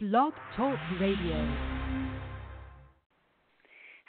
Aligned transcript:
Blog 0.00 0.32
Talk 0.56 0.78
Radio. 1.00 1.56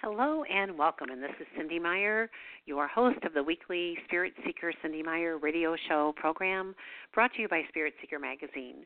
Hello 0.03 0.43
and 0.43 0.77
welcome. 0.77 1.09
And 1.09 1.23
this 1.23 1.31
is 1.41 1.47
Cynde 1.57 1.81
Meyer, 1.81 2.29
your 2.67 2.87
host 2.87 3.17
of 3.23 3.33
the 3.33 3.41
weekly 3.41 3.97
Spirit 4.05 4.33
Seeker 4.45 4.71
Cynde 4.83 5.03
Meyer 5.03 5.39
radio 5.39 5.75
show 5.87 6.13
program 6.15 6.75
brought 7.11 7.33
to 7.33 7.41
you 7.41 7.47
by 7.47 7.63
Spirit 7.69 7.95
Seeker 8.01 8.19
Magazine. 8.19 8.85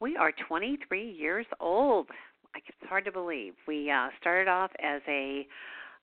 We 0.00 0.16
are 0.16 0.30
23 0.46 1.10
years 1.10 1.46
old. 1.58 2.06
It's 2.54 2.88
hard 2.88 3.04
to 3.06 3.10
believe. 3.10 3.54
We 3.66 3.90
uh, 3.90 4.10
started 4.20 4.48
off 4.48 4.70
as 4.80 5.02
a 5.08 5.48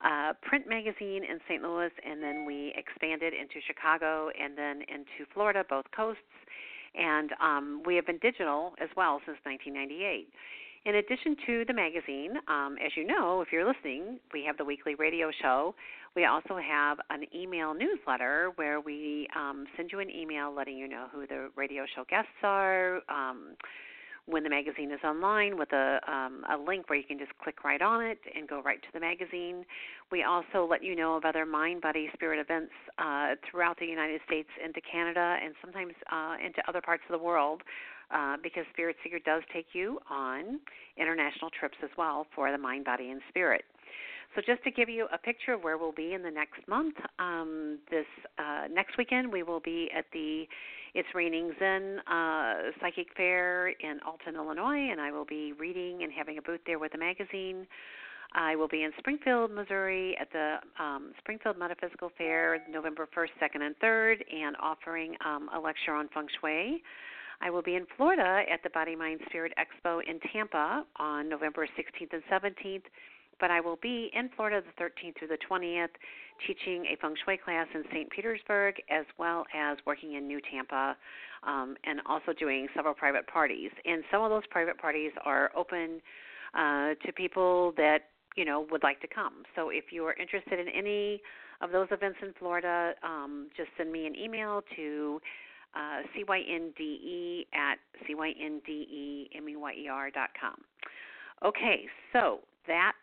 uh, 0.04 0.34
print 0.42 0.68
magazine 0.68 1.24
in 1.24 1.40
St. 1.48 1.64
Louis, 1.64 1.92
and 2.06 2.22
then 2.22 2.46
we 2.46 2.74
expanded 2.76 3.34
into 3.34 3.66
Chicago 3.66 4.32
and 4.38 4.58
then 4.58 4.82
into 4.82 5.32
Florida, 5.34 5.64
both 5.70 5.86
coasts 5.96 6.20
and 6.96 7.32
um, 7.42 7.82
we 7.86 7.96
have 7.96 8.06
been 8.06 8.20
digital 8.20 8.74
as 8.82 8.90
well 8.96 9.20
since 9.26 9.38
1998. 9.44 10.28
In 10.84 10.96
addition 10.96 11.36
to 11.46 11.64
the 11.68 11.74
magazine, 11.74 12.34
um, 12.48 12.76
as 12.84 12.92
you 12.98 13.06
know, 13.06 13.42
if 13.42 13.50
you're 13.52 13.68
listening, 13.68 14.20
we 14.34 14.44
have 14.46 14.58
the 14.58 14.66
weekly 14.66 14.96
radio 14.96 15.30
show. 15.42 15.76
We 16.16 16.26
also 16.26 16.58
have 16.58 16.98
an 17.12 17.24
email 17.36 17.76
newsletter 17.76 18.52
where 18.56 18.82
we 18.82 19.28
um, 19.36 19.66
send 19.78 19.92
you 19.92 20.00
an 20.00 20.10
email 20.10 20.54
letting 20.54 20.78
you 20.78 20.88
know 20.88 21.06
who 21.14 21.28
the 21.28 21.52
radio 21.56 21.86
show 21.96 22.04
guests 22.10 22.32
are, 22.42 23.02
um, 23.10 23.56
when 24.26 24.44
the 24.44 24.50
magazine 24.50 24.92
is 24.92 25.00
online 25.04 25.58
with 25.58 25.72
a 25.74 26.00
um, 26.08 26.44
a 26.50 26.58
link 26.58 26.90
where 26.90 26.98
you 26.98 27.06
can 27.06 27.18
just 27.18 27.32
click 27.44 27.64
right 27.64 27.82
on 27.82 28.04
it 28.04 28.20
and 28.36 28.48
go 28.48 28.62
right 28.62 28.82
to 28.82 28.88
the 28.94 29.00
magazine. 29.00 29.66
We 30.12 30.24
also 30.24 30.68
let 30.70 30.84
you 30.84 30.96
know 30.96 31.16
of 31.16 31.26
other 31.26 31.46
mind, 31.46 31.82
body, 31.82 32.10
spirit 32.14 32.40
events 32.40 32.72
uh, 32.98 33.36
throughout 33.50 33.80
the 33.80 33.86
United 33.86 34.22
States, 34.26 34.50
into 34.64 34.82
Canada, 34.82 35.38
and 35.44 35.54
sometimes 35.62 35.94
uh, 36.12 36.36
into 36.44 36.62
other 36.68 36.82
parts 36.82 37.04
of 37.10 37.20
the 37.20 37.24
world. 37.24 37.62
Uh, 38.14 38.36
because 38.44 38.66
Spirit 38.74 38.98
Seeker 39.02 39.20
does 39.20 39.42
take 39.54 39.68
you 39.72 39.98
on 40.10 40.60
international 40.98 41.50
trips 41.58 41.78
as 41.82 41.90
well 41.98 42.28
for 42.36 42.52
the 42.52 42.58
mind, 42.58 42.84
body, 42.84 43.10
and 43.10 43.22
spirit. 43.30 43.64
So, 44.36 44.42
just 44.46 44.64
to 44.64 44.72
give 44.72 44.88
you 44.88 45.08
a 45.14 45.18
picture 45.18 45.54
of 45.54 45.62
where 45.62 45.78
we'll 45.78 45.92
be 45.92 46.14
in 46.14 46.24
the 46.24 46.32
next 46.32 46.66
month, 46.68 46.96
um, 47.20 47.80
this 47.90 48.06
uh, 48.40 48.68
next 48.72 48.98
weekend 48.98 49.30
we 49.30 49.44
will 49.44 49.60
be 49.60 49.90
at 49.96 50.06
the 50.14 50.46
it's 50.94 51.08
Raining 51.14 51.52
Zen 51.60 52.00
uh, 52.08 52.72
Psychic 52.80 53.08
Fair 53.16 53.70
in 53.70 54.00
Alton, 54.06 54.36
Illinois, 54.36 54.90
and 54.92 55.00
I 55.00 55.12
will 55.12 55.26
be 55.26 55.54
reading 55.54 56.04
and 56.04 56.12
having 56.12 56.38
a 56.38 56.42
booth 56.42 56.60
there 56.66 56.80
with 56.80 56.94
a 56.94 56.98
magazine. 56.98 57.66
I 58.34 58.56
will 58.56 58.68
be 58.68 58.84
in 58.84 58.92
Springfield, 58.98 59.52
Missouri 59.52 60.18
at 60.20 60.32
the 60.32 60.58
um, 60.82 61.12
Springfield 61.20 61.58
Metaphysical 61.58 62.12
Fair 62.18 62.60
November 62.70 63.08
1st, 63.16 63.30
2nd, 63.42 63.62
and 63.62 63.76
3rd, 63.80 64.18
and 64.34 64.56
offering 64.62 65.16
um, 65.26 65.50
a 65.54 65.60
lecture 65.60 65.94
on 65.94 66.08
feng 66.14 66.28
shui. 66.40 66.82
I 67.42 67.50
will 67.50 67.62
be 67.62 67.76
in 67.76 67.86
Florida 67.98 68.44
at 68.52 68.62
the 68.64 68.70
Body 68.70 68.96
Mind 68.96 69.20
Spirit 69.28 69.52
Expo 69.58 70.00
in 70.08 70.20
Tampa 70.32 70.86
on 70.98 71.28
November 71.28 71.68
16th 71.68 72.14
and 72.14 72.24
17th 72.32 72.84
but 73.42 73.52
I 73.52 73.60
will 73.60 73.80
be 73.82 74.10
in 74.14 74.30
Florida 74.36 74.62
the 74.62 74.84
13th 74.84 75.20
through 75.20 75.28
the 75.28 75.38
20th 75.50 75.90
teaching 76.48 76.86
a 76.86 76.96
feng 77.02 77.16
shui 77.26 77.38
class 77.38 77.68
in 77.74 77.84
St. 77.92 78.10
Petersburg 78.10 78.76
as 78.90 79.06
well 79.18 79.46
as 79.54 79.78
working 79.86 80.14
in 80.14 80.28
New 80.28 80.40
Tampa 80.50 80.96
um, 81.46 81.76
and 81.84 82.00
also 82.06 82.32
doing 82.40 82.68
several 82.76 82.94
private 82.94 83.28
parties. 83.28 83.72
And 83.84 84.04
some 84.12 84.22
of 84.22 84.30
those 84.30 84.44
private 84.50 84.78
parties 84.78 85.12
are 85.26 85.52
open 85.56 86.02
uh, 86.54 86.94
to 87.06 87.12
people 87.16 87.74
that 87.78 88.04
you 88.38 88.46
know 88.46 88.66
would 88.72 88.84
like 88.84 89.02
to 89.02 89.08
come. 89.08 89.44
So 89.56 89.70
if 89.70 89.86
you 89.92 90.06
are 90.06 90.14
interested 90.14 90.60
in 90.60 90.68
any 90.70 91.22
of 91.62 91.72
those 91.72 91.88
events 91.92 92.20
in 92.22 92.34
Florida, 92.40 92.94
um, 93.04 93.50
just 93.58 93.70
send 93.78 93.92
me 93.92 94.08
an 94.08 94.16
email 94.16 94.62
to 94.76 95.20
uh, 95.76 96.02
cynde 96.16 97.46
at 97.54 97.76
cyndemeyer 98.08 100.14
dot 100.14 100.30
com. 100.40 100.56
Okay, 101.44 101.88
so 102.14 102.40
that 102.68 102.94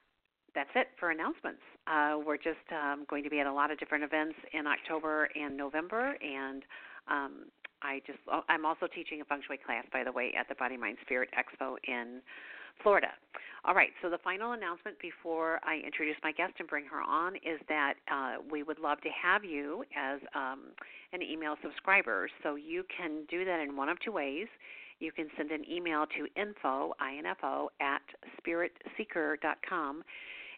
that's 0.54 0.70
it 0.74 0.88
for 0.98 1.10
announcements. 1.10 1.62
Uh, 1.86 2.18
we're 2.24 2.36
just 2.36 2.64
um, 2.72 3.06
going 3.08 3.24
to 3.24 3.30
be 3.30 3.40
at 3.40 3.46
a 3.46 3.52
lot 3.52 3.70
of 3.70 3.78
different 3.78 4.04
events 4.04 4.34
in 4.52 4.66
October 4.66 5.28
and 5.34 5.56
November, 5.56 6.16
and 6.20 6.62
um, 7.10 7.32
I 7.82 8.00
just 8.06 8.18
oh, 8.30 8.42
I'm 8.48 8.64
also 8.64 8.86
teaching 8.86 9.20
a 9.20 9.24
feng 9.24 9.40
shui 9.46 9.58
class, 9.58 9.84
by 9.92 10.04
the 10.04 10.12
way, 10.12 10.32
at 10.38 10.48
the 10.48 10.54
Body 10.54 10.76
Mind 10.76 10.98
Spirit 11.02 11.28
Expo 11.32 11.76
in 11.86 12.20
Florida. 12.82 13.08
All 13.64 13.74
right, 13.74 13.90
so 14.02 14.08
the 14.08 14.18
final 14.18 14.52
announcement 14.52 14.98
before 15.00 15.60
I 15.64 15.80
introduce 15.84 16.16
my 16.22 16.32
guest 16.32 16.54
and 16.58 16.68
bring 16.68 16.84
her 16.86 17.02
on 17.02 17.36
is 17.36 17.60
that 17.68 17.94
uh, 18.10 18.36
we 18.50 18.62
would 18.62 18.78
love 18.78 19.00
to 19.02 19.08
have 19.10 19.44
you 19.44 19.84
as 19.96 20.20
um, 20.34 20.70
an 21.12 21.22
email 21.22 21.56
subscriber. 21.62 22.28
So 22.42 22.54
you 22.54 22.84
can 22.96 23.24
do 23.28 23.44
that 23.44 23.60
in 23.60 23.76
one 23.76 23.88
of 23.88 23.98
two 24.00 24.12
ways. 24.12 24.46
You 25.00 25.12
can 25.12 25.28
send 25.36 25.50
an 25.50 25.64
email 25.70 26.06
to 26.06 26.40
info, 26.40 26.92
info 27.18 27.70
at 27.80 28.02
spiritseeker.com 28.40 30.02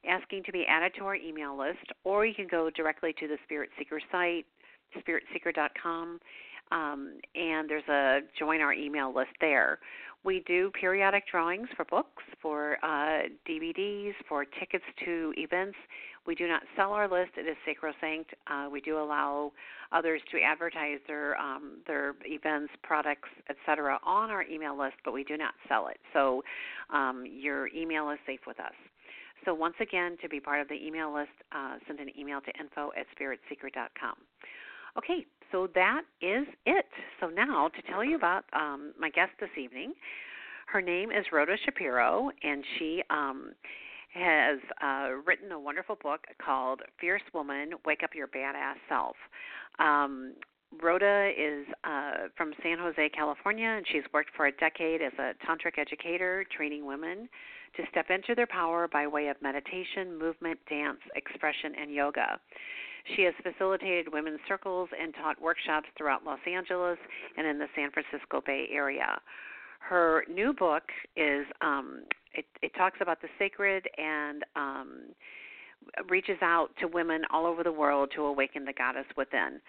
asking 0.09 0.45
to 0.45 0.53
be 0.53 0.65
added 0.67 0.93
to 0.99 1.05
our 1.05 1.17
email 1.17 1.57
list, 1.57 1.85
or 2.05 2.25
you 2.25 2.35
can 2.35 2.49
go 2.51 2.71
directly 2.71 3.15
to 3.19 3.29
the 3.29 3.37
Spirit 3.45 3.71
Seeker 3.79 4.01
site, 4.11 4.47
spiritseeker.com, 4.97 6.21
um, 6.73 7.15
and 7.35 7.69
there's 7.69 7.89
a 7.89 8.21
join 8.39 8.61
our 8.61 8.73
email 8.73 9.15
list 9.15 9.33
there. 9.41 9.79
We 10.23 10.45
do 10.47 10.71
periodic 10.79 11.25
drawings 11.31 11.69
for 11.77 11.85
books, 11.87 12.23
for 12.43 12.77
uh, 12.85 13.23
DVDs, 13.49 14.13
for 14.29 14.45
tickets 14.45 14.85
to 15.05 15.33
events. 15.39 15.77
We 16.27 16.35
do 16.35 16.47
not 16.47 16.63
sell 16.77 16.93
our 16.93 17.09
list; 17.09 17.33
it 17.39 17.49
is 17.49 17.57
sacrosanct. 17.65 18.35
Uh, 18.47 18.69
we 18.71 18.83
do 18.83 18.99
allow 18.99 19.53
others 19.93 20.21
to 20.31 20.41
advertise 20.41 20.99
their 21.07 21.37
um, 21.39 21.79
their 21.87 22.15
events, 22.27 22.71
products, 22.83 23.31
etc., 23.49 23.99
on 24.05 24.31
our 24.31 24.43
email 24.43 24.79
list, 24.79 24.97
but 25.05 25.15
we 25.15 25.25
do 25.25 25.39
not 25.39 25.55
sell 25.69 25.89
it. 25.89 25.99
So 26.13 26.43
um, 26.93 27.25
your 27.27 27.69
email 27.69 28.11
is 28.11 28.19
safe 28.27 28.41
with 28.47 28.61
us. 28.61 28.75
So 29.45 29.55
once 29.55 29.75
again, 29.81 30.17
to 30.23 30.29
be 30.29 30.41
part 30.41 30.61
of 30.61 30.69
the 30.69 30.75
email 30.75 31.13
list, 31.15 31.31
uh, 31.53 31.77
send 31.87 32.01
an 32.01 32.09
email 32.19 32.41
to 32.41 32.61
info 32.61 32.91
at 32.99 33.07
spiritseeker.com. 33.17 34.15
Okay, 34.99 35.25
so 35.53 35.69
that 35.75 36.03
is 36.21 36.47
it. 36.67 36.87
So 37.21 37.29
now 37.29 37.69
to 37.69 37.83
tell 37.83 38.05
you 38.05 38.17
about 38.17 38.45
um, 38.53 38.93
my 38.99 39.09
guest 39.11 39.33
this 39.41 39.51
evening, 39.59 39.95
her 40.67 40.81
name 40.81 41.11
is 41.11 41.25
Rhoda 41.33 41.57
Shapiro, 41.65 42.31
and 42.43 42.65
she 42.79 43.03
um, 43.11 43.53
has 44.15 44.59
uh, 44.83 45.11
written 45.25 45.53
a 45.53 45.59
wonderful 45.59 45.97
book 46.03 46.21
called 46.45 46.81
Fierce 47.01 47.23
Woman 47.33 47.71
Wake 47.85 48.03
Up 48.03 48.11
Your 48.15 48.27
Badass 48.29 48.75
Self. 48.89 49.17
Um, 49.79 50.35
Rhoda 50.83 51.31
is 51.37 51.67
uh, 51.85 52.29
from 52.37 52.53
San 52.63 52.79
Jose, 52.79 53.09
California, 53.11 53.67
and 53.67 53.85
she's 53.91 54.05
worked 54.13 54.31
for 54.37 54.47
a 54.47 54.53
decade 54.53 55.03
as 55.03 55.13
a 55.19 55.33
tantric 55.47 55.79
educator, 55.79 56.45
training 56.57 56.87
women 56.87 57.29
to 57.77 57.83
step 57.91 58.11
into 58.11 58.35
their 58.35 58.47
power 58.47 58.89
by 58.89 59.07
way 59.07 59.29
of 59.29 59.37
meditation, 59.43 60.19
movement, 60.19 60.59
dance, 60.69 60.99
expression, 61.15 61.73
and 61.81 61.93
yoga. 61.93 62.39
She 63.17 63.23
has 63.23 63.35
facilitated 63.43 64.13
women's 64.13 64.41
circles 64.47 64.89
and 65.01 65.15
taught 65.15 65.41
workshops 65.41 65.89
throughout 65.97 66.25
Los 66.25 66.41
Angeles 66.47 66.99
and 67.37 67.47
in 67.47 67.59
the 67.59 67.67
San 67.75 67.91
Francisco 67.91 68.43
Bay 68.45 68.69
Area. 68.71 69.21
Her 69.81 70.25
new 70.29 70.53
book 70.53 70.83
is 71.17 71.47
um, 71.63 72.03
it, 72.35 72.45
it 72.63 72.73
talks 72.77 72.99
about 73.01 73.21
the 73.23 73.29
sacred 73.39 73.87
and 73.99 74.45
um, 74.55 75.01
reaches 76.09 76.37
out 76.43 76.69
to 76.81 76.87
women 76.87 77.23
all 77.33 77.47
over 77.47 77.65
the 77.65 77.73
world 77.73 78.11
to 78.15 78.25
awaken 78.25 78.65
the 78.65 78.73
goddess 78.73 79.07
within. 79.17 79.61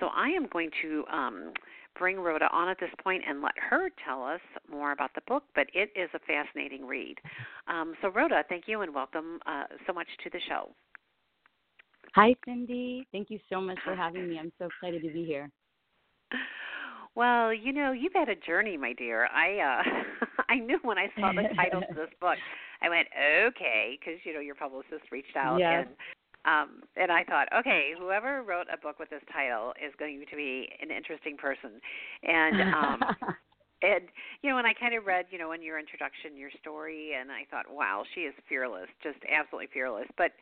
So 0.00 0.08
I 0.14 0.28
am 0.28 0.48
going 0.48 0.70
to 0.82 1.04
um, 1.12 1.52
bring 1.98 2.18
Rhoda 2.18 2.48
on 2.52 2.68
at 2.68 2.78
this 2.80 2.90
point 3.02 3.22
and 3.28 3.42
let 3.42 3.52
her 3.58 3.90
tell 4.04 4.24
us 4.24 4.40
more 4.70 4.92
about 4.92 5.10
the 5.14 5.22
book, 5.26 5.44
but 5.54 5.66
it 5.74 5.90
is 5.96 6.08
a 6.14 6.18
fascinating 6.20 6.86
read. 6.86 7.16
Um, 7.68 7.94
so, 8.02 8.08
Rhoda, 8.08 8.44
thank 8.48 8.64
you 8.66 8.82
and 8.82 8.94
welcome 8.94 9.38
uh, 9.46 9.64
so 9.86 9.92
much 9.92 10.08
to 10.24 10.30
the 10.30 10.40
show. 10.48 10.70
Hi, 12.14 12.34
Cynde. 12.44 13.04
Thank 13.12 13.30
you 13.30 13.38
so 13.48 13.60
much 13.60 13.78
for 13.84 13.94
having 13.94 14.28
me. 14.28 14.38
I'm 14.40 14.52
so 14.58 14.66
excited 14.66 15.02
to 15.02 15.12
be 15.12 15.24
here. 15.24 15.50
Well, 17.16 17.52
you 17.52 17.72
know, 17.72 17.92
you've 17.92 18.12
had 18.14 18.28
a 18.28 18.36
journey, 18.36 18.76
my 18.76 18.92
dear. 18.92 19.26
I 19.26 19.58
uh 19.58 20.26
I 20.48 20.56
knew 20.56 20.78
when 20.82 20.98
I 20.98 21.08
saw 21.18 21.32
the 21.32 21.48
title 21.56 21.82
of 21.88 21.96
this 21.96 22.08
book, 22.20 22.38
I 22.82 22.88
went, 22.88 23.08
"Okay," 23.46 23.98
because 23.98 24.20
you 24.24 24.32
know 24.32 24.40
your 24.40 24.54
publicist 24.54 25.10
reached 25.10 25.36
out 25.36 25.58
yes. 25.58 25.86
and 25.86 25.96
um, 26.44 26.82
and 26.96 27.12
I 27.12 27.24
thought, 27.24 27.48
okay, 27.58 27.92
whoever 27.98 28.42
wrote 28.42 28.66
a 28.72 28.78
book 28.78 28.98
with 28.98 29.10
this 29.10 29.22
title 29.32 29.72
is 29.76 29.92
going 29.98 30.24
to 30.30 30.36
be 30.36 30.68
an 30.80 30.90
interesting 30.90 31.36
person. 31.36 31.80
And 32.22 32.60
um, 32.74 33.00
and 33.82 34.04
you 34.42 34.50
know, 34.50 34.56
when 34.56 34.66
I 34.66 34.72
kind 34.72 34.94
of 34.94 35.04
read, 35.06 35.26
you 35.30 35.38
know, 35.38 35.52
in 35.52 35.62
your 35.62 35.78
introduction, 35.78 36.36
your 36.36 36.50
story, 36.60 37.12
and 37.18 37.30
I 37.30 37.44
thought, 37.50 37.66
wow, 37.68 38.04
she 38.14 38.22
is 38.22 38.34
fearless, 38.48 38.88
just 39.02 39.18
absolutely 39.30 39.68
fearless. 39.72 40.06
But 40.16 40.32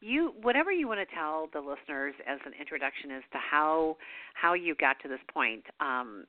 you, 0.00 0.32
whatever 0.42 0.70
you 0.70 0.86
want 0.86 1.00
to 1.00 1.14
tell 1.14 1.48
the 1.52 1.60
listeners 1.60 2.14
as 2.26 2.38
an 2.46 2.52
introduction 2.58 3.10
as 3.10 3.22
to 3.32 3.38
how 3.38 3.96
how 4.34 4.54
you 4.54 4.74
got 4.76 5.00
to 5.02 5.08
this 5.08 5.22
point, 5.32 5.64
um, 5.80 6.24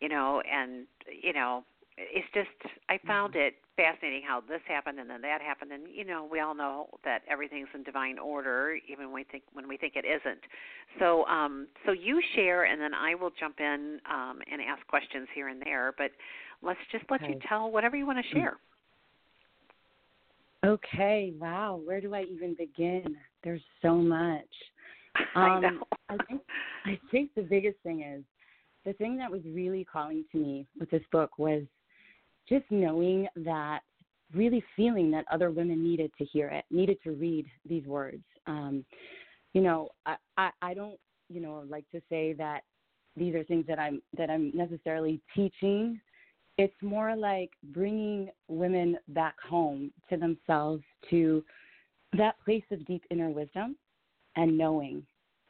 you 0.00 0.08
know, 0.08 0.42
and 0.50 0.86
you 1.22 1.32
know, 1.32 1.64
it's 2.12 2.26
just 2.32 2.74
I 2.88 2.98
found 3.06 3.34
mm-hmm. 3.34 3.48
it 3.48 3.54
fascinating 3.76 4.22
how 4.26 4.40
this 4.40 4.60
happened 4.66 4.98
and 4.98 5.08
then 5.08 5.20
that 5.22 5.40
happened 5.40 5.72
and 5.72 5.84
you 5.92 6.04
know 6.04 6.28
we 6.30 6.40
all 6.40 6.54
know 6.54 6.88
that 7.04 7.22
everything's 7.28 7.68
in 7.74 7.82
divine 7.82 8.18
order 8.18 8.78
even 8.90 9.06
when 9.06 9.14
we 9.14 9.24
think 9.24 9.44
when 9.52 9.68
we 9.68 9.76
think 9.76 9.94
it 9.96 10.04
isn't. 10.04 10.40
So 10.98 11.24
um 11.26 11.66
so 11.86 11.92
you 11.92 12.20
share 12.34 12.64
and 12.64 12.80
then 12.80 12.94
I 12.94 13.14
will 13.14 13.30
jump 13.38 13.60
in 13.60 14.00
um 14.10 14.40
and 14.50 14.60
ask 14.60 14.86
questions 14.86 15.28
here 15.34 15.48
and 15.48 15.60
there 15.62 15.94
but 15.96 16.10
let's 16.62 16.80
just 16.90 17.04
let 17.10 17.22
okay. 17.22 17.32
you 17.32 17.38
tell 17.48 17.70
whatever 17.70 17.96
you 17.96 18.06
want 18.06 18.24
to 18.24 18.34
share. 18.34 18.58
Okay, 20.64 21.32
wow. 21.38 21.80
Where 21.82 22.02
do 22.02 22.14
I 22.14 22.24
even 22.24 22.54
begin? 22.54 23.16
There's 23.44 23.62
so 23.82 23.94
much. 23.96 24.40
Um, 25.34 25.42
I 25.42 25.60
know. 25.60 25.82
I 26.08 26.16
think 26.28 26.40
I 26.86 26.98
think 27.10 27.30
the 27.34 27.42
biggest 27.42 27.76
thing 27.82 28.02
is 28.02 28.22
the 28.84 28.92
thing 28.94 29.16
that 29.18 29.30
was 29.30 29.40
really 29.44 29.84
calling 29.84 30.24
to 30.32 30.38
me 30.38 30.66
with 30.78 30.90
this 30.90 31.02
book 31.12 31.38
was 31.38 31.62
just 32.48 32.64
knowing 32.70 33.28
that 33.36 33.80
really 34.34 34.62
feeling 34.76 35.10
that 35.10 35.24
other 35.30 35.50
women 35.50 35.82
needed 35.82 36.10
to 36.18 36.24
hear 36.24 36.48
it, 36.48 36.64
needed 36.70 36.98
to 37.02 37.12
read 37.12 37.46
these 37.68 37.84
words. 37.86 38.22
Um, 38.46 38.84
you 39.52 39.60
know, 39.60 39.88
I, 40.06 40.16
I, 40.36 40.50
I 40.62 40.74
don't, 40.74 40.98
you 41.28 41.40
know, 41.40 41.64
like 41.68 41.88
to 41.90 42.00
say 42.08 42.32
that 42.34 42.62
these 43.16 43.34
are 43.34 43.44
things 43.44 43.66
that 43.66 43.78
I'm 43.78 44.00
that 44.16 44.30
I'm 44.30 44.52
necessarily 44.54 45.20
teaching. 45.34 46.00
It's 46.58 46.74
more 46.82 47.16
like 47.16 47.50
bringing 47.72 48.30
women 48.48 48.98
back 49.08 49.34
home 49.48 49.90
to 50.10 50.16
themselves, 50.16 50.82
to 51.10 51.44
that 52.16 52.34
place 52.44 52.64
of 52.70 52.84
deep 52.86 53.02
inner 53.10 53.30
wisdom 53.30 53.76
and 54.36 54.56
knowing 54.56 55.04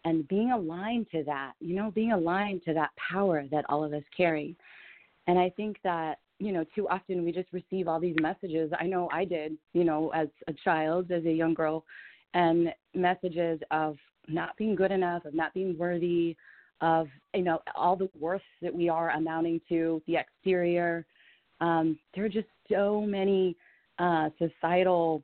and 0.05 0.27
being 0.29 0.53
aligned 0.53 1.07
to 1.11 1.23
that, 1.25 1.53
you 1.61 1.75
know, 1.75 1.91
being 1.91 2.13
aligned 2.13 2.63
to 2.65 2.75
that 2.75 2.91
power 2.97 3.45
that 3.51 3.65
all 3.69 3.85
of 3.85 3.93
us 3.93 4.03
carry. 4.17 4.57
And 5.27 5.39
I 5.39 5.51
think 5.51 5.77
that, 5.85 6.19
you 6.41 6.53
know, 6.53 6.65
too 6.75 6.89
often 6.89 7.25
we 7.25 7.33
just 7.33 7.53
receive 7.53 7.87
all 7.87 8.01
these 8.01 8.17
messages. 8.21 8.73
I 8.79 8.87
know 8.87 9.09
I 9.13 9.25
did, 9.25 9.57
you 9.75 9.85
know, 9.85 10.09
as 10.15 10.29
a 10.49 10.55
child, 10.65 11.13
as 11.13 11.25
a 11.27 11.33
young 11.33 11.55
girl, 11.55 11.85
and 12.35 12.73
messages 12.95 13.61
of 13.71 13.97
not 14.27 14.57
being 14.57 14.75
good 14.75 14.91
enough, 14.91 15.25
of 15.27 15.35
not 15.35 15.53
being 15.53 15.77
worthy, 15.77 16.37
of, 16.81 17.09
you 17.35 17.43
know, 17.43 17.61
all 17.75 17.95
the 17.95 18.09
worth 18.19 18.41
that 18.63 18.75
we 18.75 18.89
are 18.89 19.11
amounting 19.11 19.61
to, 19.69 20.03
the 20.07 20.17
exterior. 20.17 21.05
Um, 21.61 21.99
there 22.15 22.25
are 22.25 22.31
just 22.31 22.49
so 22.71 23.03
many 23.03 23.55
uh, 23.99 24.31
societal 24.39 25.23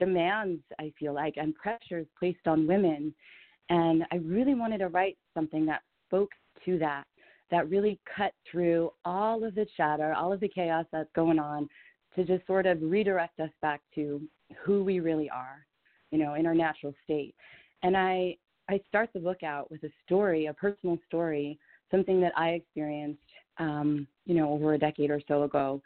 demands, 0.00 0.60
I 0.80 0.92
feel 0.98 1.14
like, 1.14 1.34
and 1.36 1.54
pressures 1.54 2.06
placed 2.18 2.46
on 2.46 2.66
women. 2.66 3.14
And 3.70 4.04
I 4.10 4.16
really 4.16 4.54
wanted 4.54 4.78
to 4.78 4.88
write 4.88 5.18
something 5.34 5.64
that 5.66 5.82
spoke 6.08 6.30
to 6.64 6.78
that, 6.78 7.04
that 7.50 7.68
really 7.68 7.98
cut 8.16 8.32
through 8.50 8.90
all 9.04 9.44
of 9.44 9.54
the 9.54 9.66
chatter, 9.76 10.12
all 10.14 10.32
of 10.32 10.40
the 10.40 10.48
chaos 10.48 10.86
that's 10.92 11.10
going 11.14 11.38
on, 11.38 11.68
to 12.14 12.24
just 12.24 12.46
sort 12.46 12.66
of 12.66 12.78
redirect 12.82 13.38
us 13.40 13.50
back 13.62 13.80
to 13.94 14.20
who 14.64 14.82
we 14.82 15.00
really 15.00 15.30
are, 15.30 15.66
you 16.10 16.18
know, 16.18 16.34
in 16.34 16.46
our 16.46 16.54
natural 16.54 16.94
state. 17.04 17.34
And 17.82 17.96
I, 17.96 18.36
I 18.68 18.80
start 18.88 19.10
the 19.12 19.20
book 19.20 19.42
out 19.42 19.70
with 19.70 19.82
a 19.84 19.90
story, 20.04 20.46
a 20.46 20.52
personal 20.52 20.98
story, 21.06 21.58
something 21.90 22.20
that 22.20 22.32
I 22.36 22.50
experienced, 22.50 23.20
um, 23.58 24.06
you 24.26 24.34
know, 24.34 24.50
over 24.50 24.74
a 24.74 24.78
decade 24.78 25.10
or 25.10 25.20
so 25.28 25.44
ago, 25.44 25.80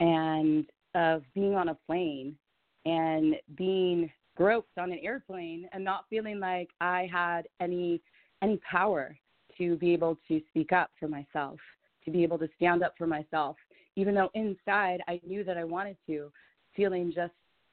and 0.00 0.66
of 0.94 1.22
being 1.34 1.54
on 1.54 1.70
a 1.70 1.78
plane 1.86 2.36
and 2.84 3.36
being 3.56 4.10
groped 4.36 4.78
on 4.78 4.92
an 4.92 4.98
airplane 5.02 5.68
and 5.72 5.84
not 5.84 6.04
feeling 6.10 6.40
like 6.40 6.68
I 6.80 7.08
had 7.12 7.42
any 7.60 8.00
any 8.42 8.60
power 8.70 9.16
to 9.58 9.76
be 9.76 9.92
able 9.92 10.18
to 10.28 10.40
speak 10.48 10.72
up 10.72 10.90
for 10.98 11.08
myself, 11.08 11.58
to 12.04 12.10
be 12.10 12.22
able 12.22 12.38
to 12.38 12.48
stand 12.56 12.82
up 12.82 12.94
for 12.96 13.06
myself, 13.06 13.56
even 13.96 14.14
though 14.14 14.30
inside 14.34 15.02
I 15.08 15.20
knew 15.26 15.44
that 15.44 15.56
I 15.56 15.64
wanted 15.64 15.96
to, 16.06 16.30
feeling 16.76 17.12
just 17.14 17.32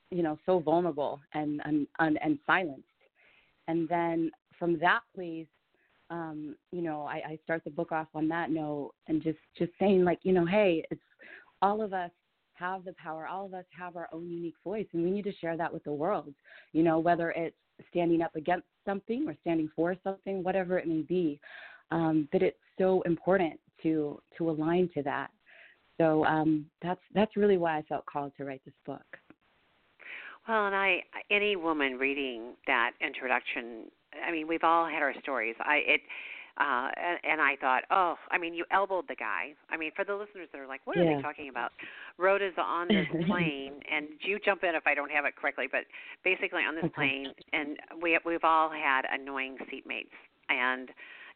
you 0.09 0.23
know 0.23 0.37
so 0.45 0.59
vulnerable 0.59 1.19
and 1.33 1.61
and 1.65 1.87
and, 1.99 2.19
and 2.21 2.37
silenced. 2.45 2.83
And 3.67 3.87
then 3.87 4.31
from 4.57 4.77
that 4.79 5.01
place, 5.15 5.47
um, 6.09 6.55
you 6.71 6.81
know, 6.81 7.03
I, 7.03 7.21
I 7.25 7.39
start 7.43 7.63
the 7.63 7.69
book 7.71 7.91
off 7.91 8.07
on 8.13 8.27
that 8.29 8.51
note 8.51 8.91
and 9.07 9.23
just 9.23 9.39
just 9.57 9.71
saying 9.79 10.03
like, 10.03 10.19
you 10.23 10.33
know, 10.33 10.45
hey, 10.45 10.85
it's 10.91 11.01
all 11.61 11.81
of 11.81 11.93
us 11.93 12.11
have 12.53 12.85
the 12.85 12.93
power. 12.93 13.27
All 13.27 13.45
of 13.45 13.53
us 13.53 13.65
have 13.77 13.95
our 13.95 14.07
own 14.11 14.29
unique 14.29 14.55
voice, 14.63 14.85
and 14.93 15.03
we 15.03 15.11
need 15.11 15.23
to 15.23 15.33
share 15.33 15.57
that 15.57 15.73
with 15.73 15.83
the 15.83 15.91
world. 15.91 16.33
You 16.73 16.83
know, 16.83 16.99
whether 16.99 17.31
it's 17.31 17.55
standing 17.89 18.21
up 18.21 18.35
against 18.35 18.67
something 18.85 19.25
or 19.27 19.35
standing 19.41 19.69
for 19.75 19.95
something, 20.03 20.43
whatever 20.43 20.77
it 20.77 20.87
may 20.87 21.01
be. 21.01 21.39
Um, 21.91 22.27
but 22.31 22.41
it's 22.41 22.57
so 22.77 23.01
important 23.01 23.59
to 23.83 24.21
to 24.37 24.49
align 24.49 24.89
to 24.95 25.03
that. 25.03 25.29
So 25.97 26.25
um, 26.25 26.65
that's 26.81 27.01
that's 27.13 27.35
really 27.37 27.57
why 27.57 27.77
I 27.77 27.81
felt 27.83 28.05
called 28.05 28.31
to 28.37 28.45
write 28.45 28.61
this 28.65 28.73
book. 28.85 29.05
Well, 30.47 30.65
and 30.65 30.75
I 30.75 31.03
any 31.29 31.55
woman 31.55 31.93
reading 31.97 32.53
that 32.67 32.91
introduction, 33.01 33.85
I 34.27 34.31
mean, 34.31 34.47
we've 34.47 34.63
all 34.63 34.87
had 34.87 35.01
our 35.01 35.13
stories. 35.21 35.55
I 35.59 35.81
it 35.85 36.01
uh, 36.59 36.89
and, 36.97 37.19
and 37.23 37.41
I 37.41 37.55
thought, 37.61 37.83
oh, 37.91 38.15
I 38.29 38.37
mean, 38.37 38.53
you 38.53 38.65
elbowed 38.71 39.05
the 39.07 39.15
guy. 39.15 39.53
I 39.69 39.77
mean, 39.77 39.91
for 39.95 40.03
the 40.03 40.13
listeners 40.13 40.49
that 40.51 40.59
are 40.59 40.67
like, 40.67 40.81
what 40.85 40.97
are 40.97 41.03
yeah. 41.03 41.15
they 41.15 41.21
talking 41.21 41.49
about? 41.49 41.71
Rhoda's 42.17 42.53
on 42.57 42.87
this 42.87 43.07
plane, 43.27 43.73
and 43.89 44.07
you 44.21 44.37
jump 44.43 44.63
in 44.63 44.75
if 44.75 44.85
I 44.85 44.93
don't 44.93 45.11
have 45.11 45.25
it 45.25 45.35
correctly, 45.35 45.67
but 45.71 45.81
basically 46.23 46.61
on 46.61 46.75
this 46.75 46.91
plane, 46.93 47.27
and 47.53 47.77
we 48.01 48.19
we've 48.25 48.43
all 48.43 48.69
had 48.69 49.03
annoying 49.11 49.57
seatmates, 49.71 50.13
and 50.49 50.89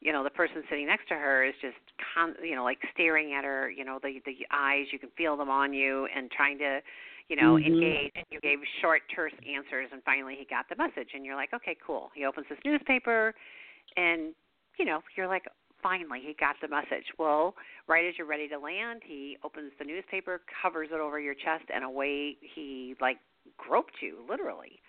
you 0.05 0.13
know 0.13 0.23
the 0.23 0.29
person 0.29 0.63
sitting 0.69 0.85
next 0.85 1.07
to 1.07 1.15
her 1.15 1.43
is 1.43 1.53
just 1.61 1.77
con- 2.13 2.35
you 2.43 2.55
know 2.55 2.63
like 2.63 2.77
staring 2.93 3.33
at 3.33 3.43
her 3.43 3.69
you 3.69 3.83
know 3.83 3.99
the 4.01 4.21
the 4.25 4.37
eyes 4.51 4.85
you 4.91 4.99
can 4.99 5.09
feel 5.17 5.35
them 5.35 5.49
on 5.49 5.73
you 5.73 6.07
and 6.15 6.29
trying 6.31 6.57
to 6.59 6.79
you 7.27 7.35
know 7.35 7.55
mm-hmm. 7.55 7.73
engage 7.73 8.11
and 8.15 8.25
you 8.29 8.39
gave 8.39 8.59
short 8.81 9.01
terse 9.13 9.33
answers 9.41 9.89
and 9.91 10.03
finally 10.03 10.35
he 10.37 10.45
got 10.45 10.65
the 10.69 10.75
message 10.75 11.09
and 11.13 11.25
you're 11.25 11.35
like 11.35 11.53
okay 11.53 11.75
cool 11.85 12.11
he 12.13 12.23
opens 12.25 12.45
this 12.49 12.59
newspaper 12.63 13.33
and 13.97 14.33
you 14.77 14.85
know, 14.85 15.01
you're 15.15 15.27
like, 15.27 15.45
finally, 15.81 16.19
he 16.25 16.35
got 16.39 16.55
the 16.61 16.67
message. 16.67 17.05
Well, 17.17 17.55
right 17.87 18.05
as 18.05 18.15
you're 18.17 18.27
ready 18.27 18.47
to 18.49 18.59
land, 18.59 19.01
he 19.05 19.37
opens 19.43 19.71
the 19.79 19.85
newspaper, 19.85 20.41
covers 20.61 20.89
it 20.91 20.99
over 20.99 21.19
your 21.19 21.33
chest, 21.33 21.65
and 21.73 21.83
away 21.83 22.37
he 22.41 22.95
like 22.99 23.17
groped 23.57 23.95
you, 24.01 24.25
literally. 24.29 24.79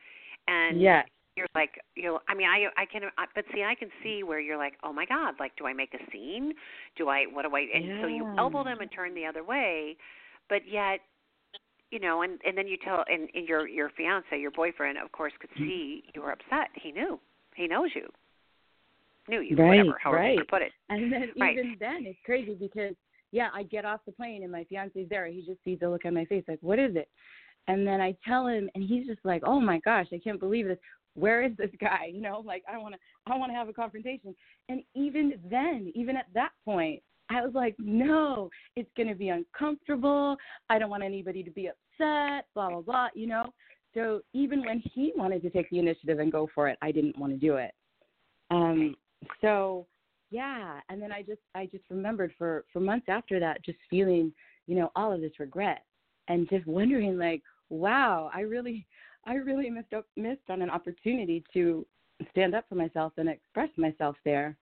And 0.49 0.81
yes. 0.81 1.07
You're 1.37 1.47
like, 1.55 1.81
you 1.95 2.05
know, 2.05 2.21
I 2.29 2.35
mean, 2.35 2.49
I 2.49 2.67
I 2.81 2.87
can, 2.87 3.03
but 3.35 3.45
see, 3.55 3.63
I 3.63 3.75
can 3.75 3.91
see 4.03 4.23
where 4.23 4.41
you're 4.41 4.57
like, 4.57 4.75
oh 4.83 4.93
my 4.93 5.05
God, 5.07 5.35
like, 5.39 5.53
do 5.57 5.67
I 5.67 5.73
make 5.73 5.95
a 5.95 6.11
scene? 6.11 6.53
Do 6.97 7.09
I, 7.09 7.25
what 7.31 7.43
do 7.43 7.55
I? 7.55 7.67
And 7.75 7.87
yeah. 7.87 8.03
so 8.03 8.07
you 8.07 8.35
elbow 8.39 8.65
them 8.65 8.79
and 8.81 8.91
turn 8.91 9.15
the 9.15 9.27
other 9.27 9.45
way, 9.45 9.97
but 10.49 10.63
yet 10.69 11.01
you 11.93 12.01
know, 12.01 12.23
and 12.23 12.41
and 12.45 12.59
then 12.59 12.67
you 12.67 12.77
tell, 12.85 13.05
and, 13.09 13.29
and 13.35 13.47
your 13.47 13.69
your 13.69 13.91
fiance, 13.97 14.39
your 14.39 14.51
boyfriend, 14.51 14.99
of 14.99 15.13
course, 15.13 15.33
could 15.39 15.51
mm-hmm. 15.51 15.65
see 15.65 16.03
you 16.15 16.23
were 16.23 16.33
upset. 16.33 16.69
He 16.75 16.91
knew, 16.91 17.21
he 17.55 17.69
knows 17.69 17.91
you 17.95 18.09
knew 19.29 19.41
you, 19.41 19.57
right, 19.57 19.69
whatever, 19.69 19.99
however 20.03 20.23
right. 20.23 20.39
you 20.39 20.45
put 20.49 20.63
it. 20.63 20.73
And 20.89 21.13
then 21.13 21.29
right. 21.41 21.57
even 21.57 21.77
then, 21.79 22.05
it's 22.07 22.19
crazy 22.25 22.55
because 22.55 22.95
yeah, 23.33 23.49
I 23.53 23.65
get 23.65 23.85
off 23.85 24.01
the 24.07 24.13
plane 24.13 24.43
and 24.43 24.53
my 24.53 24.65
fiance's 24.65 25.09
there. 25.11 25.27
He 25.27 25.43
just 25.43 25.63
sees 25.65 25.79
the 25.81 25.91
look 25.91 26.05
on 26.05 26.15
my 26.15 26.25
face, 26.27 26.45
like, 26.49 26.59
"What 26.61 26.79
is 26.79 26.97
it?" 26.97 27.09
And 27.69 27.87
then 27.87 28.01
I 28.01 28.17
tell 28.27 28.47
him, 28.47 28.71
and 28.75 28.85
he's 28.85 29.07
just 29.07 29.25
like, 29.25 29.43
"Oh 29.45 29.61
my 29.61 29.79
gosh, 29.81 30.07
I 30.13 30.21
can't 30.23 30.41
believe 30.41 30.67
this. 30.67 30.79
Where 31.17 31.43
is 31.43 31.53
this 31.57 31.71
guy? 31.81 32.11
You 32.13 32.21
know, 32.21 32.43
like 32.45 32.63
I 32.73 32.79
want 32.79 32.95
to, 32.95 33.01
I 33.33 33.37
want 33.37 33.51
to 33.51 33.57
have 33.57 33.69
a 33.69 33.73
confrontation." 33.73 34.35
And 34.69 34.83
even 34.95 35.35
then, 35.51 35.93
even 35.95 36.17
at 36.17 36.27
that 36.35 36.51
point, 36.65 37.03
I 37.31 37.43
was 37.43 37.55
like, 37.55 37.75
"No, 37.79 38.51
it's 38.77 38.91
going 38.97 39.09
to 39.09 39.15
be 39.15 39.29
uncomfortable. 39.29 40.37
I 40.71 40.79
don't 40.79 40.91
want 40.91 41.03
anybody 41.03 41.43
to 41.43 41.51
be 41.51 41.69
upset. 41.69 42.47
Blah 42.55 42.71
blah 42.71 42.83
blah." 42.83 43.09
You 43.15 43.27
know. 43.27 43.53
So 43.95 44.21
even 44.35 44.63
when 44.65 44.83
he 44.93 45.13
wanted 45.17 45.41
to 45.43 45.51
take 45.51 45.71
the 45.71 45.79
initiative 45.79 46.19
and 46.19 46.31
go 46.31 46.49
for 46.55 46.69
it, 46.69 46.79
I 46.83 46.93
didn't 46.93 47.19
want 47.19 47.33
to 47.33 47.39
do 47.39 47.57
it. 47.57 47.73
Um, 48.51 48.95
so 49.41 49.87
yeah 50.31 50.81
and 50.89 51.01
then 51.01 51.13
i 51.13 51.23
just 51.23 51.41
i 51.55 51.67
just 51.67 51.85
remembered 51.91 52.33
for 52.37 52.65
for 52.73 52.81
months 52.81 53.07
after 53.09 53.39
that 53.39 53.65
just 53.65 53.79
feeling 53.89 54.33
you 54.67 54.75
know 54.75 54.91
all 54.97 55.13
of 55.13 55.21
this 55.21 55.39
regret 55.39 55.85
and 56.29 56.49
just 56.49 56.67
wondering 56.67 57.17
like 57.17 57.43
wow 57.69 58.31
i 58.35 58.41
really 58.41 58.87
i 59.27 59.35
really 59.35 59.71
missed 59.71 59.93
up 59.93 60.07
missed 60.17 60.49
on 60.49 60.63
an 60.63 60.71
opportunity 60.71 61.45
to 61.53 61.85
stand 62.31 62.55
up 62.55 62.65
for 62.69 62.77
myself 62.77 63.13
and 63.19 63.29
express 63.29 63.69
myself 63.77 64.17
there. 64.25 64.57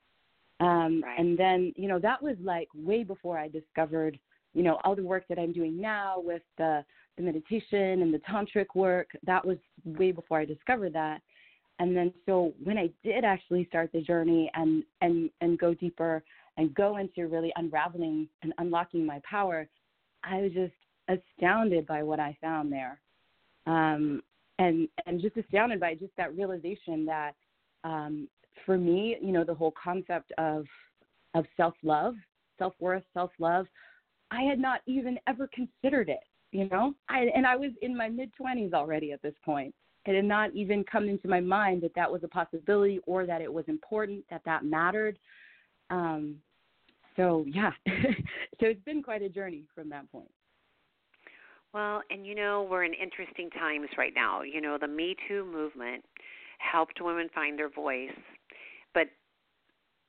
Um 0.60 1.02
right. 1.02 1.18
and 1.18 1.38
then 1.38 1.72
you 1.76 1.88
know 1.88 1.98
that 2.00 2.22
was 2.22 2.36
like 2.42 2.68
way 2.74 3.04
before 3.04 3.38
i 3.38 3.48
discovered 3.48 4.18
you 4.54 4.62
know 4.62 4.78
all 4.84 4.96
the 4.96 5.02
work 5.02 5.24
that 5.28 5.38
i'm 5.38 5.52
doing 5.52 5.80
now 5.80 6.16
with 6.18 6.42
the 6.58 6.84
the 7.16 7.22
meditation 7.22 8.02
and 8.02 8.12
the 8.12 8.18
tantric 8.20 8.74
work. 8.74 9.08
That 9.24 9.44
was 9.44 9.58
way 9.84 10.12
before 10.12 10.40
i 10.40 10.44
discovered 10.44 10.92
that. 10.94 11.20
And 11.80 11.96
then 11.96 12.12
so 12.24 12.52
when 12.62 12.78
I 12.78 12.90
did 13.02 13.24
actually 13.24 13.66
start 13.66 13.90
the 13.92 14.00
journey 14.00 14.50
and 14.54 14.84
and 15.00 15.30
and 15.40 15.58
go 15.58 15.74
deeper 15.74 16.22
and 16.56 16.72
go 16.74 16.98
into 16.98 17.26
really 17.26 17.52
unraveling 17.56 18.28
and 18.42 18.52
unlocking 18.58 19.04
my 19.04 19.20
power, 19.28 19.68
I 20.22 20.40
was 20.40 20.52
just 20.52 20.72
astounded 21.08 21.86
by 21.86 22.02
what 22.02 22.20
I 22.20 22.36
found 22.40 22.72
there, 22.72 23.00
um, 23.66 24.22
and 24.58 24.88
and 25.06 25.20
just 25.20 25.36
astounded 25.36 25.80
by 25.80 25.94
just 25.94 26.12
that 26.16 26.36
realization 26.36 27.04
that 27.06 27.32
um, 27.84 28.28
for 28.64 28.78
me, 28.78 29.16
you 29.20 29.32
know, 29.32 29.44
the 29.44 29.54
whole 29.54 29.74
concept 29.82 30.32
of 30.38 30.66
of 31.34 31.44
self 31.56 31.74
love, 31.82 32.14
self 32.58 32.74
worth, 32.80 33.04
self 33.12 33.30
love, 33.38 33.66
I 34.30 34.42
had 34.42 34.58
not 34.58 34.80
even 34.86 35.18
ever 35.26 35.48
considered 35.52 36.08
it. 36.08 36.24
You 36.52 36.68
know, 36.68 36.94
I 37.08 37.26
and 37.34 37.46
I 37.46 37.56
was 37.56 37.70
in 37.82 37.96
my 37.96 38.08
mid 38.08 38.32
twenties 38.34 38.72
already 38.72 39.12
at 39.12 39.22
this 39.22 39.34
point 39.44 39.74
it 40.06 40.14
had 40.14 40.24
not 40.24 40.54
even 40.54 40.84
come 40.84 41.08
into 41.08 41.28
my 41.28 41.40
mind 41.40 41.82
that 41.82 41.94
that 41.94 42.10
was 42.10 42.22
a 42.24 42.28
possibility 42.28 43.00
or 43.06 43.24
that 43.26 43.40
it 43.40 43.52
was 43.52 43.64
important, 43.68 44.24
that 44.30 44.42
that 44.44 44.64
mattered. 44.64 45.18
Um, 45.90 46.36
so, 47.16 47.44
yeah. 47.48 47.70
so 47.86 48.66
it's 48.66 48.84
been 48.84 49.02
quite 49.02 49.22
a 49.22 49.28
journey 49.28 49.64
from 49.74 49.88
that 49.90 50.10
point. 50.12 50.30
Well, 51.74 52.02
and 52.08 52.24
you 52.24 52.36
know, 52.36 52.66
we're 52.70 52.84
in 52.84 52.94
interesting 52.94 53.50
times 53.50 53.88
right 53.98 54.12
now. 54.14 54.42
You 54.42 54.60
know, 54.60 54.78
the 54.80 54.86
Me 54.86 55.16
Too 55.28 55.44
movement 55.44 56.04
helped 56.58 57.00
women 57.00 57.28
find 57.34 57.58
their 57.58 57.68
voice, 57.68 58.16
but 58.94 59.08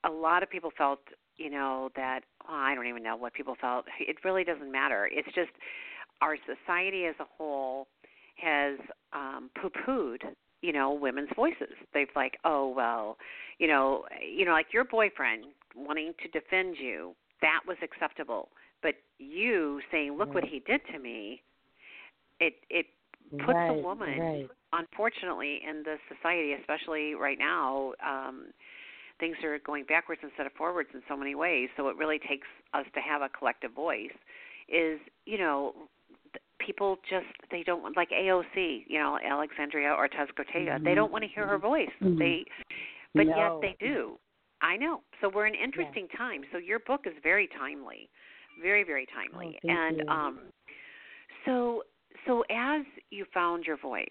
a 0.05 0.10
lot 0.10 0.43
of 0.43 0.50
people 0.51 0.72
felt, 0.77 1.00
you 1.38 1.50
know, 1.50 1.89
that 1.95 2.22
well, 2.48 2.55
I 2.55 2.75
don't 2.75 2.86
even 2.86 3.01
know 3.01 3.15
what 3.15 3.34
people 3.34 3.55
felt. 3.60 3.86
It 4.00 4.17
really 4.24 4.43
doesn't 4.43 4.72
matter. 4.72 5.10
It's 5.12 5.27
just 5.34 5.50
our 6.22 6.38
society 6.45 7.05
as 7.05 7.15
a 7.19 7.25
whole 7.38 7.88
has 8.38 8.77
um 9.13 9.50
poo-pooed 9.60 10.22
you 10.62 10.74
know 10.74 10.91
women's 10.91 11.29
voices 11.36 11.74
they've 11.93 12.10
like 12.17 12.38
oh 12.43 12.67
well 12.75 13.17
you 13.60 13.67
know 13.67 14.03
you 14.22 14.43
know 14.43 14.51
like 14.51 14.67
your 14.74 14.84
boyfriend 14.84 15.45
wanting 15.74 16.13
to 16.22 16.27
defend 16.38 16.75
you 16.77 17.15
that 17.41 17.62
was 17.65 17.77
acceptable 17.81 18.50
but 18.81 18.95
you 19.19 19.79
saying 19.89 20.17
look 20.17 20.34
what 20.34 20.43
he 20.43 20.62
did 20.67 20.81
to 20.91 21.00
me 21.00 21.41
it 22.39 22.55
it 22.69 22.85
puts 23.31 23.53
right, 23.53 23.69
a 23.69 23.81
woman 23.81 24.19
right. 24.19 24.47
unfortunately 24.73 25.59
in 25.67 25.83
the 25.83 25.95
society 26.13 26.53
especially 26.53 27.15
right 27.15 27.39
now 27.39 27.93
um 28.05 28.47
things 29.19 29.35
are 29.43 29.57
going 29.59 29.83
backwards 29.85 30.21
instead 30.23 30.45
of 30.45 30.51
forwards 30.53 30.89
in 30.93 31.01
so 31.07 31.17
many 31.17 31.35
ways 31.35 31.69
so 31.75 31.87
it 31.89 31.95
really 31.97 32.19
takes 32.19 32.47
us 32.73 32.85
to 32.93 32.99
have 32.99 33.21
a 33.21 33.29
collective 33.29 33.71
voice 33.71 34.15
is 34.69 34.99
you 35.25 35.37
know 35.37 35.73
people 36.59 36.97
just 37.09 37.25
they 37.51 37.63
don't 37.63 37.81
want 37.81 37.97
like 37.97 38.09
AOC, 38.09 38.85
you 38.87 38.99
know, 38.99 39.17
Alexandria 39.25 39.93
Ortiz 39.93 40.27
Cortega. 40.37 40.75
Mm-hmm. 40.75 40.83
They 40.85 40.95
don't 40.95 41.11
want 41.11 41.23
to 41.23 41.29
hear 41.29 41.47
her 41.47 41.57
voice. 41.57 41.89
Mhm. 42.01 42.17
They 42.17 42.45
but 43.13 43.27
No. 43.27 43.61
yet 43.61 43.77
they 43.79 43.85
do. 43.85 44.19
I 44.61 44.77
know. 44.77 45.01
So 45.21 45.29
we're 45.29 45.47
in 45.47 45.55
interesting 45.55 46.07
times. 46.09 46.45
So 46.51 46.57
your 46.57 46.79
book 46.79 47.05
is 47.05 47.13
very 47.23 47.47
timely. 47.47 48.09
Very, 48.61 48.83
very 48.83 49.05
timely. 49.05 49.59
Oh, 49.63 49.69
and 49.69 49.97
you. 49.97 50.07
um 50.09 50.39
so 51.45 51.83
so 52.25 52.44
as 52.50 52.86
you 53.12 53.25
found 53.34 53.65
your 53.65 53.77
voice, 53.77 54.08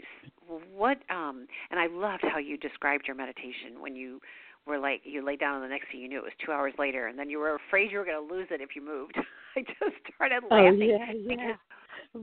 what 0.75 0.99
um 1.11 1.47
and 1.71 1.80
I 1.80 1.87
loved 1.87 2.23
how 2.23 2.38
you 2.38 2.56
described 2.56 3.04
your 3.06 3.16
meditation 3.16 3.80
when 3.80 3.97
you 3.97 4.21
were 4.66 4.78
like 4.78 5.02
you 5.04 5.25
lay 5.25 5.37
down 5.37 5.56
and 5.56 5.64
the 5.64 5.68
next 5.68 5.90
thing 5.90 6.00
you 6.00 6.09
knew 6.09 6.18
it 6.18 6.25
was 6.25 6.33
two 6.44 6.52
hours 6.52 6.73
later 6.78 7.06
and 7.09 7.18
then 7.18 7.28
you 7.28 7.38
were 7.38 7.54
afraid 7.68 7.90
you 7.90 7.99
were 7.99 8.04
going 8.04 8.28
to 8.28 8.35
lose 8.35 8.49
it 8.50 8.61
if 8.61 8.75
you 8.76 8.85
moved. 8.85 9.14
I 9.56 9.61
just 9.61 9.97
started 10.14 10.42
Oh 10.50 10.54
laughing 10.54 10.80
yeah, 10.80 11.12
yeah. 11.12 11.26
because 11.28 11.56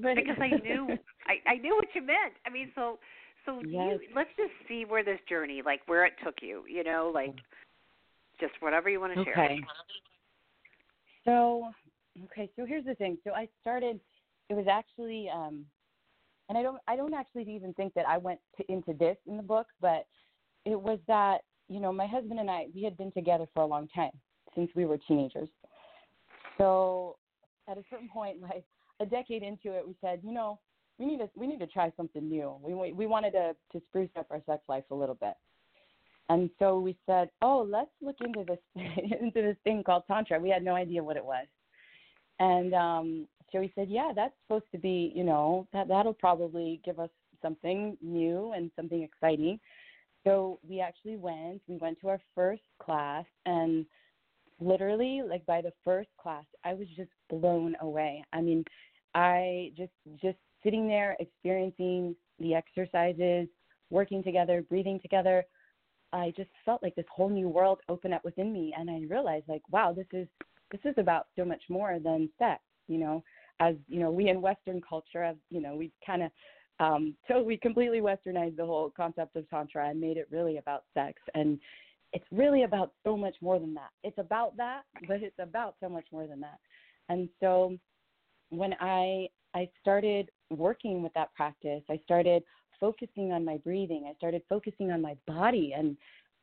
But- 0.02 0.16
because 0.16 0.38
I 0.40 0.50
knew 0.50 0.98
I, 1.28 1.52
I 1.52 1.56
knew 1.58 1.76
what 1.76 1.88
you 1.94 2.02
meant. 2.02 2.34
I 2.46 2.50
mean, 2.50 2.72
so 2.76 3.00
so 3.46 3.62
Yes. 3.66 4.00
you 4.02 4.16
let's 4.16 4.30
just 4.38 4.52
see 4.68 4.86
where 4.86 5.04
this 5.04 5.20
journey, 5.28 5.62
like 5.66 5.82
where 5.88 6.06
it 6.06 6.14
took 6.24 6.36
you. 6.42 6.64
You 6.70 6.84
know, 6.84 7.12
like 7.14 7.34
just 8.40 8.54
whatever 8.60 8.90
you 8.90 9.00
want 9.00 9.14
to 9.16 9.24
share. 9.24 9.34
Okay. 9.40 9.60
So, 11.26 11.70
okay, 12.26 12.50
so 12.56 12.66
here's 12.66 12.86
the 12.86 12.96
thing. 12.96 13.18
So 13.24 13.32
I 13.32 13.48
started. 13.62 14.00
It 14.50 14.56
was 14.56 14.66
actually, 14.70 15.30
um, 15.34 15.66
and 16.52 16.58
I 16.58 16.64
don't, 16.64 16.82
I 16.86 16.98
don't 16.98 17.14
actually 17.14 17.50
even 17.56 17.74
think 17.76 17.94
that 17.94 18.06
I 18.06 18.18
went 18.18 18.42
to, 18.58 18.70
into 18.70 18.92
this 18.92 19.16
in 19.26 19.38
the 19.38 19.44
book, 19.44 19.68
but 19.80 20.06
it 20.66 20.80
was 20.80 21.00
that 21.08 21.44
you 21.70 21.80
know 21.80 21.94
my 21.94 22.06
husband 22.06 22.42
and 22.42 22.52
I 22.52 22.66
we 22.76 22.84
had 22.84 22.98
been 22.98 23.10
together 23.14 23.46
for 23.54 23.64
a 23.64 23.66
long 23.66 23.88
time 23.96 24.12
since 24.54 24.70
we 24.76 24.84
were 24.84 24.98
teenagers. 24.98 25.48
So 26.58 27.16
at 27.70 27.78
a 27.78 27.84
certain 27.90 28.10
point, 28.10 28.42
like 28.42 28.66
a 29.00 29.06
decade 29.06 29.44
into 29.44 29.72
it, 29.72 29.88
we 29.88 29.96
said, 30.02 30.20
you 30.26 30.34
know, 30.34 30.60
we 30.98 31.06
need 31.06 31.20
to 31.20 31.30
we 31.38 31.48
need 31.48 31.60
to 31.60 31.68
try 31.68 31.90
something 31.96 32.28
new. 32.28 32.58
We 32.62 32.74
we 32.74 32.92
we 32.92 33.08
wanted 33.08 33.32
to 33.32 33.56
to 33.72 33.82
spruce 33.88 34.10
up 34.20 34.28
our 34.30 34.42
sex 34.46 34.62
life 34.68 34.84
a 34.92 34.96
little 34.96 35.16
bit. 35.16 35.36
And 36.28 36.50
so 36.60 36.82
we 36.82 36.98
said, 37.06 37.30
"Oh, 37.42 37.66
let's 37.66 37.92
look 38.02 38.18
into 38.20 38.44
this 38.44 38.60
into 38.76 39.42
this 39.42 39.56
thing 39.64 39.84
called 39.86 40.04
tantra." 40.06 40.38
We 40.38 40.50
had 40.50 40.66
no 40.66 40.76
idea 40.76 41.02
what 41.02 41.16
it 41.16 41.24
was, 41.24 41.48
and 42.40 42.74
um, 42.74 43.28
so 43.52 43.60
we 43.60 43.72
said, 43.76 43.90
"Yeah, 43.90 44.12
that's 44.16 44.34
supposed 44.44 44.72
to 44.72 44.78
be, 44.78 45.12
you 45.16 45.24
know, 45.24 45.68
that 45.74 45.88
that'll 45.88 46.14
probably 46.14 46.82
give 46.84 47.00
us 47.00 47.10
something 47.42 47.98
new 48.02 48.52
and 48.54 48.72
something 48.76 49.04
exciting." 49.04 49.60
So 50.24 50.60
we 50.68 50.80
actually 50.80 51.18
went. 51.18 51.62
We 51.68 51.78
went 51.78 52.00
to 52.02 52.10
our 52.10 52.22
first 52.36 52.64
class, 52.80 53.26
and 53.46 53.86
literally, 54.60 55.22
like 55.28 55.46
by 55.46 55.62
the 55.62 55.74
first 55.84 56.10
class, 56.22 56.46
I 56.64 56.74
was 56.74 56.88
just 56.96 57.12
blown 57.30 57.76
away. 57.82 58.24
I 58.32 58.42
mean, 58.42 58.64
I 59.16 59.72
just 59.76 59.94
just 60.22 60.38
sitting 60.64 60.88
there 60.88 61.18
experiencing 61.20 62.16
the 62.40 62.54
exercises, 62.56 63.48
working 63.90 64.24
together, 64.24 64.64
breathing 64.70 65.00
together. 65.00 65.44
I 66.14 66.34
just 66.36 66.50
felt 66.66 66.84
like 66.84 66.96
this 66.96 67.06
whole 67.14 67.30
new 67.30 67.48
world 67.48 67.80
open 67.90 68.14
up 68.14 68.24
within 68.24 68.52
me, 68.52 68.74
and 68.78 68.90
I 68.90 69.02
realized 69.10 69.46
like, 69.48 69.64
wow, 69.72 69.94
this 69.94 70.08
is 70.14 70.28
this 70.72 70.82
is 70.86 70.94
about 70.98 71.28
so 71.36 71.44
much 71.44 71.64
more 71.70 72.00
than 72.00 72.30
sex. 72.38 72.62
You 72.88 73.00
know, 73.00 73.24
as 73.62 73.76
you 73.88 74.00
know, 74.00 74.12
we 74.12 74.28
in 74.28 74.42
Western 74.42 74.82
culture 74.82 75.24
have, 75.24 75.38
you 75.50 75.62
know, 75.62 75.76
we 75.76 75.92
kind 76.06 76.24
of 76.24 76.32
um, 76.80 77.16
we 77.46 77.58
completely 77.58 78.02
westernized 78.02 78.58
the 78.58 78.66
whole 78.66 78.92
concept 78.98 79.36
of 79.36 79.48
tantra 79.50 79.88
and 79.88 80.02
made 80.02 80.18
it 80.18 80.28
really 80.32 80.58
about 80.58 80.84
sex, 80.94 81.22
and 81.36 81.60
it's 82.12 82.26
really 82.32 82.64
about 82.64 82.92
so 83.06 83.16
much 83.16 83.36
more 83.40 83.60
than 83.60 83.74
that. 83.76 83.92
It's 84.04 84.18
about 84.18 84.58
that, 84.58 84.82
but 85.08 85.22
it's 85.22 85.40
about 85.40 85.76
so 85.80 85.88
much 85.88 86.06
more 86.12 86.28
than 86.28 86.42
that. 86.42 86.60
And 87.08 87.30
so 87.40 87.78
when 88.50 88.74
I 88.82 89.28
I 89.54 89.70
started 89.80 90.30
working 90.50 91.04
with 91.04 91.14
that 91.14 91.34
practice, 91.36 91.84
I 91.90 92.00
started 92.04 92.44
focusing 92.80 93.32
on 93.32 93.46
my 93.46 93.58
breathing. 93.58 94.08
I 94.10 94.16
started 94.16 94.42
focusing 94.50 94.92
on 94.92 95.02
my 95.02 95.16
body 95.28 95.74
and 95.78 95.96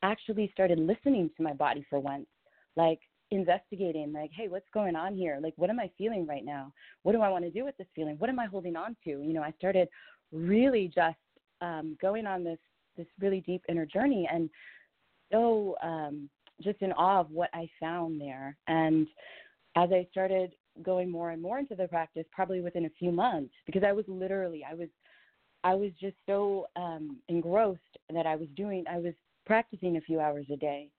actually 0.02 0.50
started 0.52 0.78
listening 0.78 1.30
to 1.36 1.42
my 1.42 1.52
body 1.52 1.84
for 1.90 1.98
once. 1.98 2.26
Like 2.76 3.00
investigating 3.30 4.12
like 4.12 4.30
hey 4.34 4.48
what's 4.48 4.68
going 4.72 4.96
on 4.96 5.14
here? 5.14 5.38
Like 5.42 5.54
what 5.56 5.70
am 5.70 5.80
i 5.80 5.90
feeling 5.98 6.26
right 6.26 6.44
now? 6.44 6.72
What 7.02 7.12
do 7.12 7.22
i 7.22 7.28
want 7.28 7.44
to 7.44 7.50
do 7.50 7.64
with 7.64 7.76
this 7.76 7.86
feeling? 7.94 8.16
What 8.18 8.30
am 8.30 8.38
i 8.38 8.46
holding 8.46 8.76
on 8.76 8.96
to? 9.04 9.10
You 9.10 9.32
know 9.32 9.42
i 9.42 9.52
started 9.58 9.88
really 10.32 10.90
just 10.94 11.16
um 11.60 11.96
going 12.00 12.26
on 12.26 12.44
this 12.44 12.58
this 12.96 13.06
really 13.20 13.40
deep 13.40 13.62
inner 13.68 13.86
journey 13.86 14.28
and 14.32 14.50
so 15.32 15.76
um 15.82 16.28
just 16.62 16.82
in 16.82 16.92
awe 16.92 17.20
of 17.20 17.30
what 17.30 17.50
i 17.54 17.68
found 17.80 18.20
there. 18.20 18.56
And 18.66 19.06
as 19.76 19.90
i 19.92 20.06
started 20.10 20.52
going 20.82 21.10
more 21.10 21.30
and 21.30 21.42
more 21.42 21.58
into 21.58 21.74
the 21.74 21.88
practice 21.88 22.24
probably 22.32 22.60
within 22.60 22.84
a 22.86 22.90
few 22.98 23.10
months 23.10 23.52
because 23.66 23.82
i 23.82 23.90
was 23.90 24.04
literally 24.06 24.64
i 24.64 24.74
was 24.74 24.86
i 25.64 25.74
was 25.74 25.90
just 26.00 26.14
so 26.24 26.68
um 26.76 27.16
engrossed 27.28 27.80
that 28.14 28.26
i 28.26 28.36
was 28.36 28.46
doing 28.54 28.84
i 28.88 28.96
was 28.96 29.12
practicing 29.48 29.96
a 29.96 30.00
few 30.02 30.20
hours 30.20 30.46
a 30.52 30.56
day. 30.56 30.90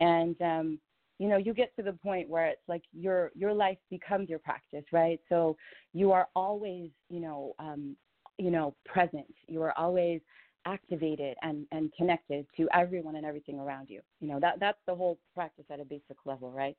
And 0.00 0.40
um 0.40 0.78
you 1.18 1.28
know 1.28 1.36
you 1.36 1.52
get 1.52 1.74
to 1.76 1.82
the 1.82 1.92
point 1.92 2.28
where 2.28 2.46
it's 2.46 2.62
like 2.68 2.82
your 2.92 3.30
your 3.34 3.52
life 3.52 3.78
becomes 3.90 4.28
your 4.28 4.38
practice 4.38 4.84
right? 4.92 5.20
So 5.28 5.56
you 5.92 6.12
are 6.12 6.28
always 6.34 6.90
you 7.10 7.20
know 7.20 7.54
um 7.58 7.96
you 8.38 8.50
know 8.50 8.74
present. 8.84 9.34
You 9.46 9.62
are 9.62 9.76
always 9.78 10.20
activated 10.66 11.36
and 11.42 11.66
and 11.72 11.92
connected 11.96 12.46
to 12.56 12.68
everyone 12.74 13.16
and 13.16 13.26
everything 13.26 13.58
around 13.58 13.88
you. 13.90 14.00
You 14.20 14.28
know 14.28 14.40
that 14.40 14.60
that's 14.60 14.78
the 14.86 14.94
whole 14.94 15.18
practice 15.34 15.64
at 15.70 15.80
a 15.80 15.84
basic 15.84 16.16
level 16.24 16.52
right? 16.52 16.76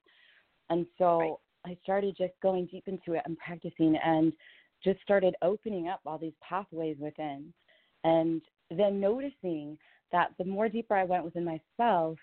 And 0.69 0.85
so 0.97 1.39
i 1.65 1.77
started 1.83 2.15
just 2.17 2.33
going 2.41 2.65
deep 2.67 2.87
into 2.87 3.13
it 3.13 3.21
and 3.25 3.37
practicing 3.37 3.97
and 4.03 4.31
just 4.81 5.01
started 5.01 5.35
opening 5.41 5.89
up 5.89 5.99
all 6.05 6.17
these 6.17 6.33
pathways 6.47 6.95
within. 6.99 7.53
And 8.05 8.41
then 8.71 9.01
noticing 9.01 9.77
that 10.11 10.29
the 10.37 10.45
more 10.45 10.69
deeper 10.69 10.95
i 10.95 11.03
went 11.03 11.25
within 11.25 11.43
myself 11.43 12.17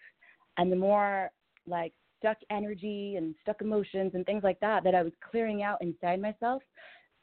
and 0.56 0.72
the 0.72 0.76
more 0.76 1.30
like 1.66 1.92
stuck 2.18 2.36
energy 2.50 3.16
and 3.16 3.34
stuck 3.42 3.60
emotions 3.60 4.12
and 4.14 4.24
things 4.26 4.42
like 4.42 4.60
that 4.60 4.84
that 4.84 4.94
I 4.94 5.02
was 5.02 5.12
clearing 5.30 5.62
out 5.62 5.80
inside 5.82 6.20
myself, 6.20 6.62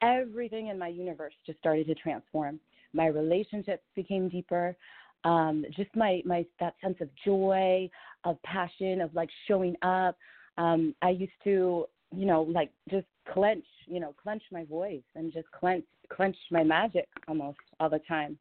everything 0.01 0.67
in 0.67 0.77
my 0.77 0.88
universe 0.88 1.33
just 1.45 1.59
started 1.59 1.88
to 1.88 1.95
transform. 1.95 2.59
My 2.93 3.07
relationships 3.07 3.83
became 3.95 4.29
deeper. 4.29 4.75
Um, 5.23 5.65
just 5.75 5.89
my 5.95 6.21
my 6.25 6.45
that 6.59 6.75
sense 6.83 6.97
of 7.00 7.09
joy, 7.25 7.89
of 8.23 8.41
passion, 8.43 9.01
of 9.01 9.13
like 9.15 9.29
showing 9.47 9.75
up. 9.81 10.17
Um, 10.57 10.93
I 11.01 11.09
used 11.09 11.31
to, 11.45 11.85
you 12.15 12.25
know, 12.25 12.43
like 12.43 12.71
just 12.89 13.07
clench, 13.31 13.65
you 13.88 14.00
know, 14.00 14.13
clench 14.21 14.43
my 14.51 14.65
voice 14.65 15.01
and 15.15 15.31
just 15.33 15.50
clench 15.51 15.85
clench 16.12 16.35
my 16.51 16.63
magic 16.63 17.07
almost 17.27 17.57
all 17.79 17.89
the 17.89 18.01
time. 18.07 18.38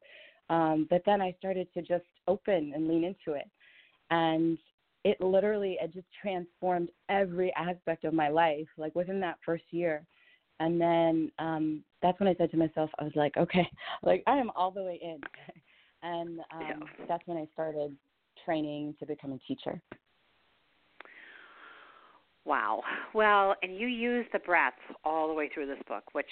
Um, 0.49 0.87
but 0.89 1.01
then 1.05 1.21
I 1.21 1.33
started 1.39 1.67
to 1.73 1.81
just 1.81 2.05
open 2.27 2.73
and 2.75 2.87
lean 2.87 3.03
into 3.03 3.37
it. 3.37 3.49
And 4.11 4.57
it 5.03 5.19
literally 5.19 5.77
it 5.81 5.93
just 5.93 6.07
transformed 6.21 6.89
every 7.09 7.53
aspect 7.55 8.03
of 8.05 8.13
my 8.13 8.29
life 8.29 8.67
like 8.77 8.95
within 8.95 9.19
that 9.19 9.37
first 9.45 9.63
year 9.71 10.05
and 10.59 10.79
then 10.79 11.31
um 11.39 11.83
that's 12.01 12.19
when 12.19 12.29
i 12.29 12.35
said 12.35 12.51
to 12.51 12.57
myself 12.57 12.89
i 12.99 13.03
was 13.03 13.13
like 13.15 13.35
okay 13.37 13.67
like 14.03 14.23
i 14.27 14.37
am 14.37 14.51
all 14.55 14.71
the 14.71 14.83
way 14.83 14.99
in 15.01 15.19
and 16.03 16.39
um 16.39 16.45
Yeah. 16.69 17.05
that's 17.07 17.25
when 17.27 17.37
i 17.37 17.47
started 17.53 17.95
training 18.45 18.95
to 18.99 19.05
become 19.05 19.33
a 19.33 19.37
teacher 19.39 19.81
Wow. 22.45 22.81
Well, 23.13 23.55
and 23.61 23.77
you 23.77 23.87
use 23.87 24.25
the 24.33 24.39
breath 24.39 24.73
all 25.05 25.27
the 25.27 25.33
way 25.33 25.49
through 25.53 25.67
this 25.67 25.81
book, 25.87 26.03
which 26.13 26.29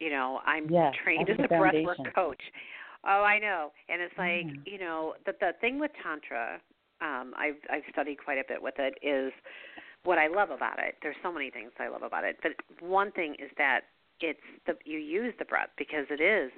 you 0.00 0.10
know 0.10 0.40
I'm 0.46 0.68
trained 1.02 1.28
as 1.28 1.38
a 1.40 1.48
breathwork 1.48 2.14
coach. 2.14 2.40
Oh, 3.04 3.22
I 3.22 3.38
know. 3.38 3.72
And 3.88 4.00
it's 4.00 4.14
like 4.18 4.46
Mhm. 4.46 4.66
you 4.66 4.78
know 4.78 5.14
the 5.26 5.32
the 5.40 5.52
thing 5.60 5.78
with 5.80 5.90
tantra, 6.02 6.60
um, 7.00 7.34
I've 7.36 7.56
I've 7.70 7.82
studied 7.92 8.16
quite 8.22 8.38
a 8.38 8.44
bit 8.48 8.62
with 8.62 8.74
it. 8.78 8.94
Is 9.02 9.32
what 10.04 10.18
I 10.18 10.26
love 10.28 10.50
about 10.50 10.78
it. 10.78 10.96
There's 11.02 11.16
so 11.22 11.32
many 11.32 11.50
things 11.50 11.70
I 11.78 11.88
love 11.88 12.02
about 12.02 12.24
it, 12.24 12.38
but 12.42 12.52
one 12.80 13.12
thing 13.12 13.34
is 13.38 13.50
that 13.58 13.82
it's 14.20 14.40
the 14.66 14.74
you 14.84 14.98
use 14.98 15.34
the 15.38 15.44
breath 15.44 15.70
because 15.76 16.06
it 16.10 16.20
is 16.20 16.50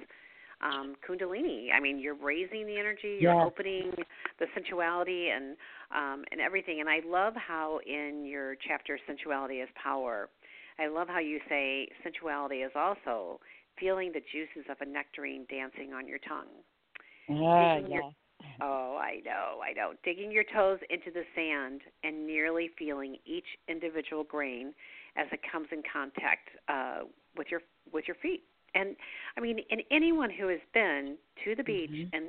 um, 0.61 0.95
kundalini. 1.07 1.67
I 1.73 1.79
mean, 1.79 1.99
you're 1.99 2.15
raising 2.15 2.65
the 2.65 2.77
energy, 2.77 3.17
you're 3.19 3.33
Yes. 3.33 3.45
opening 3.45 3.91
the 4.39 4.45
sensuality 4.55 5.29
and 5.29 5.55
um, 5.91 6.23
and 6.31 6.39
everything. 6.39 6.79
And 6.79 6.89
I 6.89 6.99
love 7.05 7.33
how 7.35 7.79
in 7.85 8.25
your 8.25 8.55
chapter 8.67 8.99
"Sensuality 9.07 9.61
is 9.63 9.69
Power," 9.81 10.29
I 10.79 10.87
love 10.87 11.07
how 11.07 11.19
you 11.19 11.39
say 11.49 11.87
sensuality 12.03 12.63
is 12.65 12.71
also 12.75 13.39
feeling 13.79 14.11
the 14.13 14.21
juices 14.31 14.69
of 14.69 14.77
a 14.81 14.85
nectarine 14.85 15.45
dancing 15.49 15.93
on 15.93 16.07
your 16.07 16.19
tongue. 16.19 16.47
Ah, 17.29 17.75
Digging 17.75 17.91
your- 17.91 18.03
yes. 18.03 18.13
Oh, 18.61 18.97
I 19.01 19.21
know, 19.25 19.59
I 19.63 19.73
know. 19.73 19.93
Digging 20.03 20.31
your 20.31 20.43
toes 20.53 20.79
into 20.89 21.11
the 21.11 21.23
sand 21.35 21.81
and 22.03 22.25
nearly 22.27 22.69
feeling 22.77 23.17
each 23.25 23.45
individual 23.67 24.23
grain 24.23 24.73
as 25.17 25.27
it 25.31 25.39
comes 25.51 25.67
in 25.71 25.81
contact 25.91 26.49
uh, 26.69 27.01
with 27.35 27.47
your 27.49 27.61
with 27.91 28.05
your 28.07 28.15
feet. 28.21 28.43
And 28.75 28.95
I 29.37 29.41
mean, 29.41 29.59
and 29.69 29.81
anyone 29.91 30.29
who 30.29 30.47
has 30.47 30.59
been 30.73 31.17
to 31.43 31.55
the 31.55 31.63
beach 31.63 31.89
Mhm. 31.91 32.09
and 32.13 32.25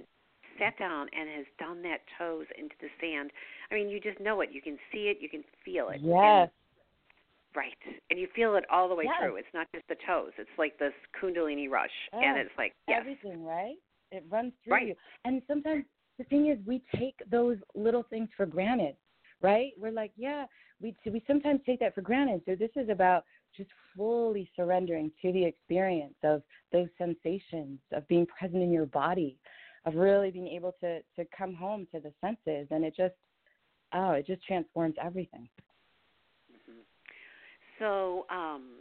sat 0.58 0.76
down 0.78 1.08
and 1.12 1.28
has 1.30 1.46
done 1.58 1.82
that 1.82 2.00
toes 2.18 2.46
into 2.58 2.74
the 2.80 2.88
sand, 3.00 3.30
I 3.70 3.74
mean, 3.74 3.88
you 3.88 4.00
just 4.00 4.18
know 4.20 4.40
it. 4.40 4.50
You 4.50 4.60
can 4.60 4.78
see 4.90 5.08
it. 5.08 5.18
You 5.20 5.28
can 5.28 5.44
feel 5.64 5.88
it. 5.90 6.00
Yes. 6.00 6.50
And, 6.50 6.50
right. 7.54 7.78
And 8.10 8.18
you 8.18 8.26
feel 8.34 8.56
it 8.56 8.64
all 8.70 8.88
the 8.88 8.94
way 8.94 9.04
Yes. 9.04 9.20
through. 9.20 9.36
It's 9.36 9.54
not 9.54 9.70
just 9.72 9.86
the 9.88 9.96
toes. 10.06 10.32
It's 10.38 10.50
like 10.58 10.76
this 10.78 10.94
kundalini 11.14 11.70
rush, 11.70 12.08
and 12.12 12.36
Oh, 12.36 12.40
it's 12.40 12.58
like 12.58 12.74
yes, 12.88 12.98
Everything, 13.00 13.44
right? 13.44 13.76
It 14.10 14.24
runs 14.28 14.52
through 14.64 14.72
Right. 14.74 14.86
you. 14.88 14.96
And 15.24 15.42
sometimes 15.46 15.86
the 16.22 16.28
thing 16.28 16.48
is, 16.48 16.58
we 16.66 16.82
take 16.96 17.16
those 17.30 17.58
little 17.74 18.04
things 18.04 18.28
for 18.36 18.46
granted, 18.46 18.96
right? 19.40 19.72
We're 19.78 19.92
like, 19.92 20.12
yeah, 20.16 20.46
we 20.80 20.94
we 21.06 21.22
sometimes 21.26 21.60
take 21.66 21.80
that 21.80 21.94
for 21.94 22.00
granted. 22.00 22.42
So 22.46 22.54
this 22.54 22.70
is 22.76 22.88
about 22.88 23.24
just 23.56 23.70
fully 23.96 24.50
surrendering 24.56 25.10
to 25.22 25.32
the 25.32 25.44
experience 25.44 26.14
of 26.22 26.42
those 26.72 26.88
sensations 26.98 27.78
of 27.92 28.06
being 28.08 28.26
present 28.26 28.62
in 28.62 28.72
your 28.72 28.86
body, 28.86 29.38
of 29.84 29.94
really 29.94 30.30
being 30.30 30.48
able 30.48 30.74
to 30.80 31.00
to 31.16 31.26
come 31.36 31.54
home 31.54 31.86
to 31.92 32.00
the 32.00 32.12
senses, 32.20 32.68
and 32.70 32.84
it 32.84 32.94
just 32.96 33.14
oh, 33.92 34.12
it 34.12 34.26
just 34.26 34.44
transforms 34.44 34.94
everything. 35.02 35.48
So, 37.78 38.26
um, 38.30 38.76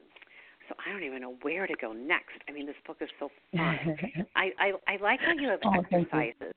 so 0.70 0.76
I 0.86 0.92
don't 0.92 1.04
even 1.04 1.22
know 1.22 1.36
where 1.42 1.66
to 1.66 1.74
go 1.82 1.92
next. 1.92 2.38
I 2.48 2.52
mean, 2.52 2.68
this 2.68 2.76
book 2.86 2.98
is 3.02 3.10
so 3.20 3.30
fun. 3.58 3.98
I, 4.36 4.52
I 4.60 4.74
I 4.88 4.98
like 5.02 5.20
how 5.22 5.34
you 5.34 5.48
have 5.48 5.60
Oh, 5.66 5.74
exercises. 5.74 6.54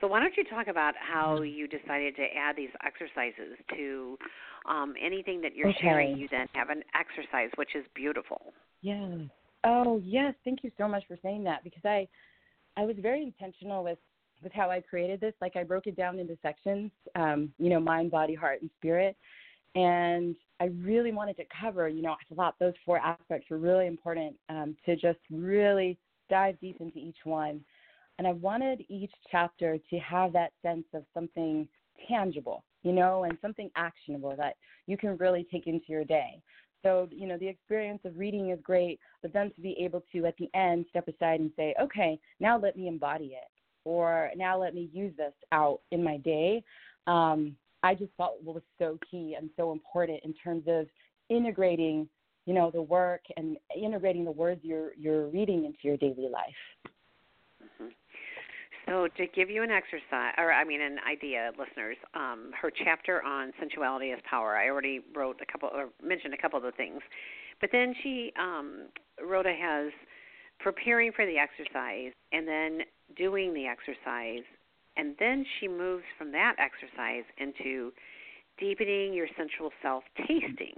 So 0.00 0.08
why 0.08 0.20
don't 0.20 0.36
you 0.36 0.44
talk 0.44 0.66
about 0.66 0.94
how 0.96 1.42
you 1.42 1.68
decided 1.68 2.16
to 2.16 2.26
add 2.36 2.56
these 2.56 2.70
exercises 2.84 3.56
to 3.76 4.18
um, 4.68 4.94
anything 5.00 5.40
that 5.42 5.54
you're 5.54 5.72
sharing? 5.80 6.16
You 6.16 6.28
then 6.30 6.46
have 6.54 6.70
an 6.70 6.82
exercise, 6.98 7.50
which 7.56 7.74
is 7.74 7.84
beautiful. 7.94 8.52
Yes. 8.82 9.20
Oh, 9.64 10.00
yes. 10.04 10.34
Thank 10.44 10.62
you 10.62 10.70
so 10.76 10.88
much 10.88 11.04
for 11.08 11.16
saying 11.22 11.44
that 11.44 11.64
because 11.64 11.84
I 11.84 12.08
I 12.76 12.84
was 12.84 12.96
very 13.00 13.22
intentional 13.22 13.84
with 13.84 13.98
with 14.42 14.52
how 14.52 14.70
I 14.70 14.80
created 14.80 15.20
this. 15.20 15.32
Like 15.40 15.56
I 15.56 15.62
broke 15.62 15.86
it 15.86 15.96
down 15.96 16.18
into 16.18 16.36
sections, 16.42 16.90
um, 17.14 17.52
you 17.58 17.70
know, 17.70 17.80
mind, 17.80 18.10
body, 18.10 18.34
heart, 18.34 18.60
and 18.60 18.70
spirit. 18.78 19.16
And 19.74 20.36
I 20.60 20.66
really 20.66 21.12
wanted 21.12 21.36
to 21.38 21.44
cover, 21.60 21.88
you 21.88 22.02
know, 22.02 22.12
I 22.12 22.34
thought 22.34 22.54
those 22.60 22.74
four 22.84 22.98
aspects 22.98 23.48
were 23.50 23.58
really 23.58 23.86
important 23.86 24.36
um, 24.48 24.76
to 24.86 24.94
just 24.94 25.18
really 25.30 25.98
dive 26.30 26.60
deep 26.60 26.76
into 26.80 26.98
each 26.98 27.16
one. 27.24 27.60
And 28.18 28.26
I 28.26 28.32
wanted 28.32 28.84
each 28.88 29.12
chapter 29.30 29.78
to 29.90 29.98
have 29.98 30.32
that 30.32 30.52
sense 30.62 30.84
of 30.94 31.04
something 31.12 31.68
tangible, 32.08 32.64
you 32.82 32.92
know, 32.92 33.24
and 33.24 33.36
something 33.42 33.70
actionable 33.76 34.34
that 34.36 34.54
you 34.86 34.96
can 34.96 35.16
really 35.16 35.46
take 35.50 35.66
into 35.66 35.86
your 35.88 36.04
day. 36.04 36.40
So, 36.82 37.08
you 37.10 37.26
know, 37.26 37.38
the 37.38 37.48
experience 37.48 38.00
of 38.04 38.18
reading 38.18 38.50
is 38.50 38.58
great, 38.62 39.00
but 39.22 39.32
then 39.32 39.50
to 39.54 39.60
be 39.60 39.74
able 39.80 40.04
to, 40.12 40.26
at 40.26 40.36
the 40.36 40.50
end, 40.54 40.84
step 40.90 41.08
aside 41.08 41.40
and 41.40 41.50
say, 41.56 41.74
okay, 41.80 42.20
now 42.40 42.58
let 42.58 42.76
me 42.76 42.88
embody 42.88 43.36
it, 43.36 43.48
or 43.84 44.30
now 44.36 44.60
let 44.60 44.74
me 44.74 44.90
use 44.92 45.14
this 45.16 45.32
out 45.52 45.80
in 45.92 46.04
my 46.04 46.18
day, 46.18 46.62
um, 47.06 47.56
I 47.82 47.94
just 47.94 48.12
felt 48.16 48.42
was 48.42 48.62
so 48.78 48.98
key 49.10 49.36
and 49.38 49.50
so 49.56 49.72
important 49.72 50.20
in 50.24 50.34
terms 50.34 50.64
of 50.66 50.86
integrating, 51.28 52.08
you 52.46 52.54
know, 52.54 52.70
the 52.70 52.80
work 52.80 53.20
and 53.36 53.56
integrating 53.76 54.24
the 54.24 54.30
words 54.30 54.60
you're 54.62 54.92
you're 54.96 55.28
reading 55.28 55.66
into 55.66 55.78
your 55.82 55.98
daily 55.98 56.28
life. 56.30 56.93
So 58.86 59.08
to 59.16 59.26
give 59.26 59.48
you 59.48 59.62
an 59.62 59.70
exercise, 59.70 60.34
or 60.36 60.52
I 60.52 60.64
mean 60.64 60.80
an 60.80 60.98
idea, 61.08 61.52
listeners, 61.58 61.96
um, 62.14 62.50
her 62.60 62.70
chapter 62.70 63.22
on 63.22 63.52
sensuality 63.58 64.12
as 64.12 64.18
power. 64.28 64.56
I 64.56 64.68
already 64.68 65.00
wrote 65.14 65.40
a 65.40 65.50
couple, 65.50 65.70
or 65.72 65.88
mentioned 66.02 66.34
a 66.34 66.36
couple 66.36 66.58
of 66.58 66.64
the 66.64 66.72
things, 66.72 67.00
but 67.60 67.70
then 67.72 67.94
she, 68.02 68.32
um, 68.38 68.88
Rhoda 69.24 69.54
has 69.54 69.90
preparing 70.60 71.12
for 71.12 71.24
the 71.26 71.38
exercise 71.38 72.12
and 72.32 72.46
then 72.46 72.80
doing 73.16 73.54
the 73.54 73.66
exercise, 73.66 74.44
and 74.96 75.14
then 75.18 75.44
she 75.58 75.68
moves 75.68 76.04
from 76.18 76.30
that 76.32 76.56
exercise 76.58 77.24
into 77.38 77.92
deepening 78.58 79.12
your 79.14 79.28
sensual 79.36 79.70
self 79.82 80.04
tasting, 80.26 80.76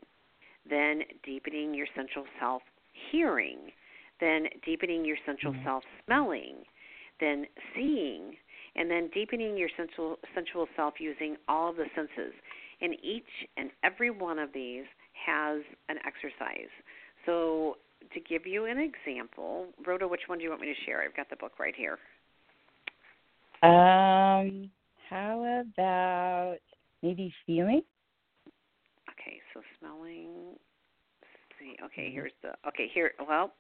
then 0.69 1.03
deepening 1.25 1.75
your 1.75 1.87
sensual 1.97 2.25
self 2.39 2.63
hearing, 3.11 3.73
then 4.21 4.47
deepening 4.65 5.05
your 5.05 5.17
sensual 5.27 5.53
Mhm. 5.53 5.65
self 5.65 5.85
smelling, 6.05 6.65
then 7.21 7.47
seeing, 7.75 8.35
and 8.75 8.91
then 8.91 9.11
deepening 9.15 9.57
your 9.57 9.69
sensual 9.77 10.19
sensual 10.35 10.67
self 10.77 10.95
using 10.99 11.37
all 11.49 11.71
of 11.71 11.77
the 11.77 11.87
senses. 11.95 12.35
And 12.81 12.95
each 13.03 13.25
and 13.57 13.71
every 13.83 14.11
one 14.11 14.39
of 14.39 14.53
these 14.53 14.85
has 15.27 15.63
an 15.89 15.97
exercise. 16.07 16.71
So 17.25 17.79
to 18.13 18.21
give 18.21 18.47
you 18.47 18.67
an 18.67 18.79
example, 18.79 19.67
Rhoda, 19.87 20.07
which 20.07 20.23
one 20.27 20.39
do 20.39 20.45
you 20.45 20.51
want 20.51 20.61
me 20.61 20.69
to 20.69 20.85
share? 20.85 21.03
I've 21.03 21.17
got 21.17 21.31
the 21.31 21.37
book 21.37 21.53
right 21.59 21.75
here. 21.75 21.99
Um, 23.63 24.71
how 25.09 25.63
about 25.73 26.59
maybe 27.03 27.33
feeling? 27.47 27.83
Okay, 29.11 29.41
so 29.55 29.61
smelling. 29.81 30.31
Let's 31.21 31.59
see. 31.59 31.77
Okay, 31.85 32.11
here's 32.13 32.33
the. 32.43 32.51
Okay, 32.69 32.89
here. 32.93 33.13
Well, 33.27 33.53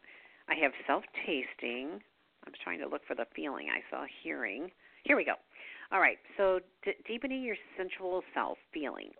I 0.49 0.55
have 0.63 0.73
self 0.87 1.03
tasting. 1.25 2.01
I'm 2.47 2.53
trying 2.63 2.81
to 2.81 2.89
look 2.89 3.03
for 3.07 3.15
the 3.15 3.27
feeling. 3.35 3.69
I 3.71 3.81
saw 3.91 4.05
hearing. 4.23 4.71
Here 5.05 5.17
we 5.17 5.25
go. 5.25 5.35
All 5.93 6.01
right. 6.01 6.19
So 6.37 6.61
d- 6.85 6.93
deepening 7.07 7.43
your 7.43 7.57
sensual 7.77 8.23
self 8.35 8.59
feeling. 8.73 9.11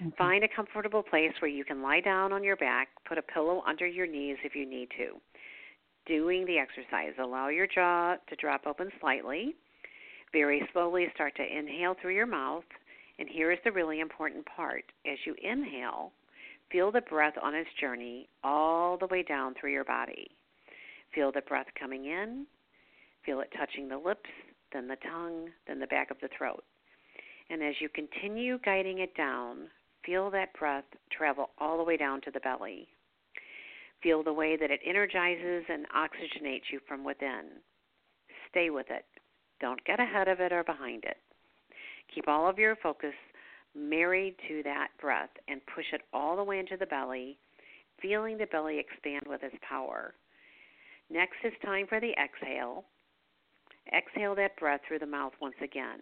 Okay. 0.00 0.14
Find 0.16 0.44
a 0.44 0.48
comfortable 0.54 1.02
place 1.02 1.32
where 1.40 1.50
you 1.50 1.64
can 1.64 1.82
lie 1.82 2.00
down 2.00 2.32
on 2.32 2.44
your 2.44 2.56
back. 2.56 2.88
Put 3.08 3.18
a 3.18 3.22
pillow 3.22 3.62
under 3.66 3.86
your 3.86 4.06
knees 4.06 4.36
if 4.44 4.54
you 4.54 4.68
need 4.68 4.88
to. 4.98 5.20
Doing 6.06 6.46
the 6.46 6.58
exercise. 6.58 7.12
Allow 7.20 7.48
your 7.48 7.66
jaw 7.66 8.16
to 8.28 8.36
drop 8.36 8.66
open 8.66 8.90
slightly. 9.00 9.54
Very 10.32 10.62
slowly 10.72 11.06
start 11.14 11.34
to 11.36 11.42
inhale 11.42 11.94
through 12.00 12.14
your 12.14 12.26
mouth. 12.26 12.64
And 13.18 13.28
here 13.28 13.50
is 13.50 13.58
the 13.64 13.72
really 13.72 14.00
important 14.00 14.46
part. 14.46 14.84
As 15.04 15.18
you 15.24 15.34
inhale, 15.42 16.12
feel 16.70 16.92
the 16.92 17.00
breath 17.00 17.34
on 17.42 17.54
its 17.54 17.70
journey 17.80 18.28
all 18.44 18.96
the 18.96 19.06
way 19.06 19.22
down 19.22 19.54
through 19.58 19.72
your 19.72 19.84
body. 19.84 20.28
Feel 21.14 21.32
the 21.32 21.40
breath 21.42 21.66
coming 21.78 22.04
in, 22.04 22.46
feel 23.28 23.40
it 23.40 23.52
touching 23.58 23.88
the 23.88 23.98
lips, 23.98 24.30
then 24.72 24.88
the 24.88 24.96
tongue, 25.06 25.50
then 25.66 25.78
the 25.78 25.86
back 25.86 26.10
of 26.10 26.16
the 26.22 26.30
throat. 26.36 26.64
And 27.50 27.62
as 27.62 27.74
you 27.78 27.90
continue 27.90 28.58
guiding 28.64 29.00
it 29.00 29.14
down, 29.16 29.68
feel 30.04 30.30
that 30.30 30.54
breath 30.58 30.84
travel 31.12 31.50
all 31.58 31.76
the 31.76 31.84
way 31.84 31.98
down 31.98 32.22
to 32.22 32.30
the 32.30 32.40
belly. 32.40 32.88
Feel 34.02 34.22
the 34.22 34.32
way 34.32 34.56
that 34.56 34.70
it 34.70 34.80
energizes 34.86 35.64
and 35.68 35.84
oxygenates 35.94 36.72
you 36.72 36.80
from 36.88 37.04
within. 37.04 37.60
Stay 38.50 38.70
with 38.70 38.86
it. 38.88 39.04
Don't 39.60 39.84
get 39.84 40.00
ahead 40.00 40.28
of 40.28 40.40
it 40.40 40.52
or 40.52 40.64
behind 40.64 41.04
it. 41.04 41.18
Keep 42.14 42.28
all 42.28 42.48
of 42.48 42.58
your 42.58 42.76
focus 42.76 43.12
married 43.76 44.36
to 44.48 44.62
that 44.62 44.88
breath 44.98 45.30
and 45.48 45.60
push 45.74 45.84
it 45.92 46.00
all 46.14 46.34
the 46.34 46.44
way 46.44 46.60
into 46.60 46.78
the 46.78 46.86
belly, 46.86 47.36
feeling 48.00 48.38
the 48.38 48.46
belly 48.46 48.78
expand 48.78 49.24
with 49.26 49.42
its 49.42 49.56
power. 49.68 50.14
Next 51.10 51.36
is 51.44 51.52
time 51.62 51.86
for 51.86 52.00
the 52.00 52.12
exhale. 52.12 52.84
Exhale 53.96 54.34
that 54.36 54.56
breath 54.56 54.80
through 54.86 54.98
the 54.98 55.06
mouth 55.06 55.32
once 55.40 55.56
again. 55.62 56.00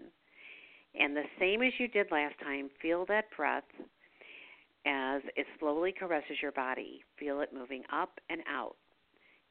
And 0.99 1.17
the 1.17 1.25
same 1.39 1.63
as 1.63 1.73
you 1.79 1.89
did 1.89 2.11
last 2.11 2.35
time, 2.43 2.71
feel 2.81 3.05
that 3.07 3.27
breath 3.37 3.65
as 4.87 5.23
it 5.37 5.47
slowly 5.59 5.93
caresses 5.93 6.39
your 6.41 6.53
body. 6.53 7.03
Feel 7.19 7.41
it 7.41 7.53
moving 7.53 7.83
up 7.93 8.19
and 8.31 8.41
out. 8.49 8.77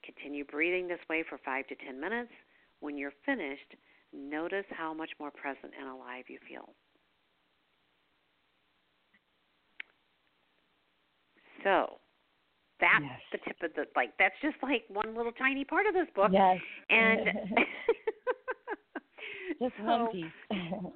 Continue 0.04 0.46
breathing 0.46 0.88
this 0.88 1.00
way 1.10 1.24
for 1.28 1.40
five 1.44 1.68
to 1.68 1.76
ten 1.76 2.00
minutes. 2.00 2.32
When 2.80 2.98
you're 2.98 3.14
finished, 3.26 3.76
notice 4.14 4.66
how 4.70 4.94
much 4.94 5.10
more 5.20 5.32
present 5.32 5.74
and 5.80 5.90
alive 5.90 6.26
you 6.28 6.40
feel. 6.48 6.70
So, 11.64 12.00
that's 12.80 13.04
Yes. 13.04 13.22
the 13.32 13.38
tip 13.40 13.58
of 13.64 13.74
the 13.76 13.86
like 13.96 14.12
that's 14.20 14.36
just 14.42 14.58
like 14.62 14.84
one 14.90 15.16
little 15.16 15.32
tiny 15.32 15.64
part 15.64 15.88
of 15.88 15.94
this 15.94 16.08
book 16.14 16.32
Yes. 16.32 16.60
and 16.90 17.20
Just 19.62 19.74
so, 19.78 19.84
one 19.84 20.12
piece. 20.12 20.32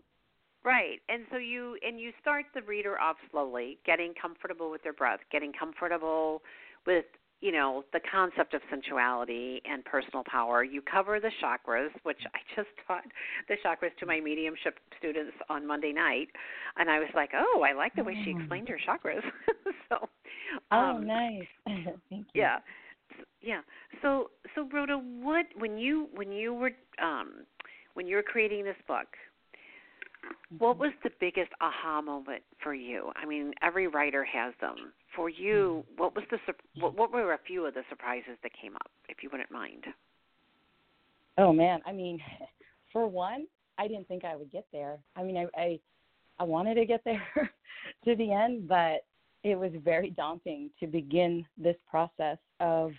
Right. 0.64 1.00
And 1.08 1.24
so 1.32 1.38
you 1.38 1.78
and 1.88 2.00
you 2.00 2.12
start 2.22 2.46
the 2.54 2.62
reader 2.62 3.00
off 3.00 3.16
slowly, 3.32 3.78
getting 3.86 4.14
comfortable 4.22 4.70
with 4.70 4.84
their 4.84 4.94
breath, 4.94 5.20
getting 5.32 5.54
comfortable 5.58 6.42
with 6.86 7.06
you 7.40 7.54
know 7.54 7.84
the 7.94 8.02
concept 8.12 8.54
of 8.54 8.62
sensuality 8.70 9.62
and 9.64 9.86
personal 9.86 10.24
power. 10.30 10.64
You 10.64 10.82
cover 10.82 11.20
the 11.22 11.32
chakras, 11.42 11.90
which 12.04 12.20
I 12.36 12.40
just 12.56 12.68
taught 12.88 13.04
the 13.48 13.56
chakras 13.66 13.96
to 14.00 14.06
my 14.06 14.20
mediumship 14.20 14.80
students 14.98 15.34
on 15.50 15.66
Monday 15.66 15.94
night, 15.94 16.28
and 16.76 16.90
I 16.90 17.00
was 17.00 17.10
like, 17.16 17.32
oh, 17.34 17.64
I 17.66 17.72
like 17.74 17.96
the 17.96 18.04
way 18.04 18.18
she 18.26 18.34
Oh. 18.36 18.40
explained 18.40 18.68
her 18.68 18.80
chakras. 18.86 19.24
so, 19.90 20.10
Oh, 20.72 20.78
um, 20.98 21.08
nice. 21.08 21.48
Thank 21.66 21.88
you. 22.10 22.24
yeah, 22.34 22.58
yeah. 23.42 23.62
So, 24.02 24.32
so 24.56 24.68
Rhoda, 24.74 24.98
what 24.98 25.46
when 25.58 25.78
you 25.78 26.10
when 26.14 26.32
you 26.34 26.54
were 26.54 26.72
um, 27.02 27.46
when 27.94 28.08
you 28.08 28.16
were 28.16 28.24
creating 28.24 28.64
this 28.64 28.76
book, 28.88 29.08
what 30.58 30.78
was 30.78 30.92
the 31.04 31.12
biggest 31.20 31.52
aha 31.62 32.02
moment 32.02 32.44
for 32.62 32.74
you? 32.74 33.12
I 33.16 33.26
mean, 33.26 33.54
every 33.62 33.88
writer 33.88 34.24
has 34.24 34.54
them. 34.60 34.94
For 35.16 35.30
you, 35.30 35.84
Mm-hmm. 35.90 36.02
what 36.02 36.16
was 36.16 36.24
the 36.30 36.38
what, 36.80 36.96
what 36.96 37.12
were 37.12 37.34
a 37.34 37.40
few 37.48 37.66
of 37.66 37.74
the 37.74 37.84
surprises 37.90 38.38
that 38.44 38.52
came 38.62 38.76
up, 38.76 38.92
if 39.08 39.24
you 39.24 39.30
wouldn't 39.32 39.52
mind? 39.52 39.86
Oh 41.38 41.54
man, 41.54 41.80
I 41.86 41.92
mean, 41.94 42.20
for 42.94 43.08
one, 43.08 43.48
I 43.78 43.88
didn't 43.88 44.08
think 44.08 44.26
I 44.26 44.36
would 44.36 44.52
get 44.52 44.66
there. 44.72 44.98
I 45.16 45.24
mean, 45.24 45.38
I 45.38 45.60
I, 45.60 45.80
I 46.40 46.44
wanted 46.44 46.76
to 46.76 46.86
get 46.86 47.04
there 47.06 47.24
to 48.06 48.16
the 48.16 48.32
end, 48.32 48.68
but 48.68 49.06
it 49.44 49.58
was 49.58 49.72
very 49.84 50.10
daunting 50.10 50.70
to 50.80 50.88
begin 50.88 51.46
this 51.58 51.78
process 51.90 52.38
of, 52.60 52.92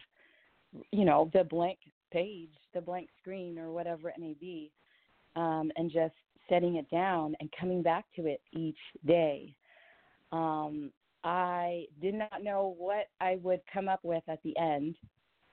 you 0.91 1.05
know, 1.05 1.31
the 1.35 1.45
blank 1.45 1.79
page, 2.11 2.51
the 2.75 2.81
blank 2.81 3.09
screen, 3.21 3.59
or 3.59 3.71
whatever 3.71 4.09
it 4.09 4.19
may 4.19 4.35
be, 4.41 4.71
um, 5.37 5.71
and 5.77 5.91
just 5.91 6.15
setting 6.49 6.77
it 6.77 6.91
down 6.91 7.37
and 7.41 7.51
coming 7.59 7.83
back 7.83 8.05
to 8.17 8.27
it 8.27 8.41
each 8.53 8.79
day. 9.07 9.55
Um, 10.33 10.91
I 11.23 11.87
did 12.01 12.15
not 12.15 12.43
know 12.43 12.75
what 12.79 13.07
I 13.21 13.39
would 13.43 13.61
come 13.73 13.89
up 13.89 14.01
with 14.03 14.23
at 14.29 14.43
the 14.43 14.57
end. 14.57 14.97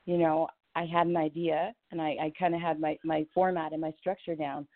You 0.06 0.18
know, 0.18 0.48
I 0.76 0.86
had 0.86 1.08
an 1.08 1.18
idea 1.18 1.74
and 1.92 2.02
I, 2.02 2.16
I 2.22 2.34
kind 2.40 2.56
of 2.56 2.62
had 2.62 2.80
my, 2.80 2.98
my 3.04 3.26
format 3.34 3.74
and 3.74 3.82
my 3.82 3.94
structure 4.00 4.36
down, 4.36 4.68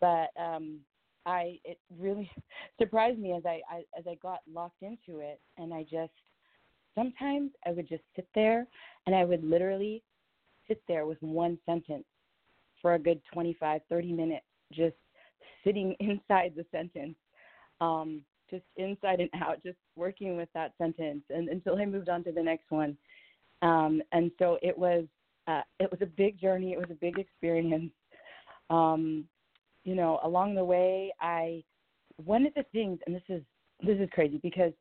but 0.00 0.28
um, 0.40 0.80
I 1.26 1.58
it 1.64 1.78
really 1.98 2.30
surprised 2.78 3.18
me 3.18 3.32
as 3.32 3.44
I, 3.44 3.60
I 3.70 3.84
as 3.98 4.06
I 4.08 4.14
got 4.22 4.40
locked 4.52 4.82
into 4.82 5.20
it, 5.20 5.40
and 5.58 5.72
I 5.72 5.82
just 5.82 6.12
sometimes 6.94 7.50
I 7.66 7.70
would 7.70 7.88
just 7.88 8.02
sit 8.16 8.28
there 8.34 8.66
and 9.06 9.14
I 9.14 9.24
would 9.24 9.44
literally 9.44 10.02
sit 10.70 10.80
there 10.86 11.04
with 11.04 11.18
one 11.20 11.58
sentence 11.66 12.04
for 12.80 12.94
a 12.94 12.98
good 12.98 13.20
25, 13.32 13.80
30 13.90 14.12
minutes, 14.12 14.46
just 14.72 14.94
sitting 15.64 15.94
inside 16.00 16.52
the 16.56 16.64
sentence, 16.70 17.16
um, 17.80 18.22
just 18.48 18.62
inside 18.76 19.20
and 19.20 19.30
out, 19.42 19.62
just 19.62 19.78
working 19.96 20.36
with 20.36 20.48
that 20.54 20.72
sentence, 20.78 21.22
and 21.28 21.48
until 21.48 21.76
I 21.76 21.84
moved 21.86 22.08
on 22.08 22.22
to 22.24 22.32
the 22.32 22.42
next 22.42 22.70
one. 22.70 22.96
Um, 23.62 24.00
and 24.12 24.30
so 24.38 24.58
it 24.62 24.76
was 24.78 25.04
uh, 25.48 25.62
it 25.80 25.90
was 25.90 26.00
a 26.02 26.06
big 26.06 26.40
journey. 26.40 26.72
It 26.72 26.78
was 26.78 26.90
a 26.90 26.94
big 26.94 27.18
experience. 27.18 27.90
Um, 28.70 29.24
you 29.84 29.94
know, 29.94 30.20
along 30.22 30.54
the 30.54 30.64
way, 30.64 31.12
I 31.20 31.64
one 32.24 32.46
of 32.46 32.54
the 32.54 32.64
things, 32.72 33.00
and 33.06 33.14
this 33.14 33.22
is 33.28 33.42
this 33.84 33.98
is 33.98 34.08
crazy 34.12 34.38
because 34.42 34.72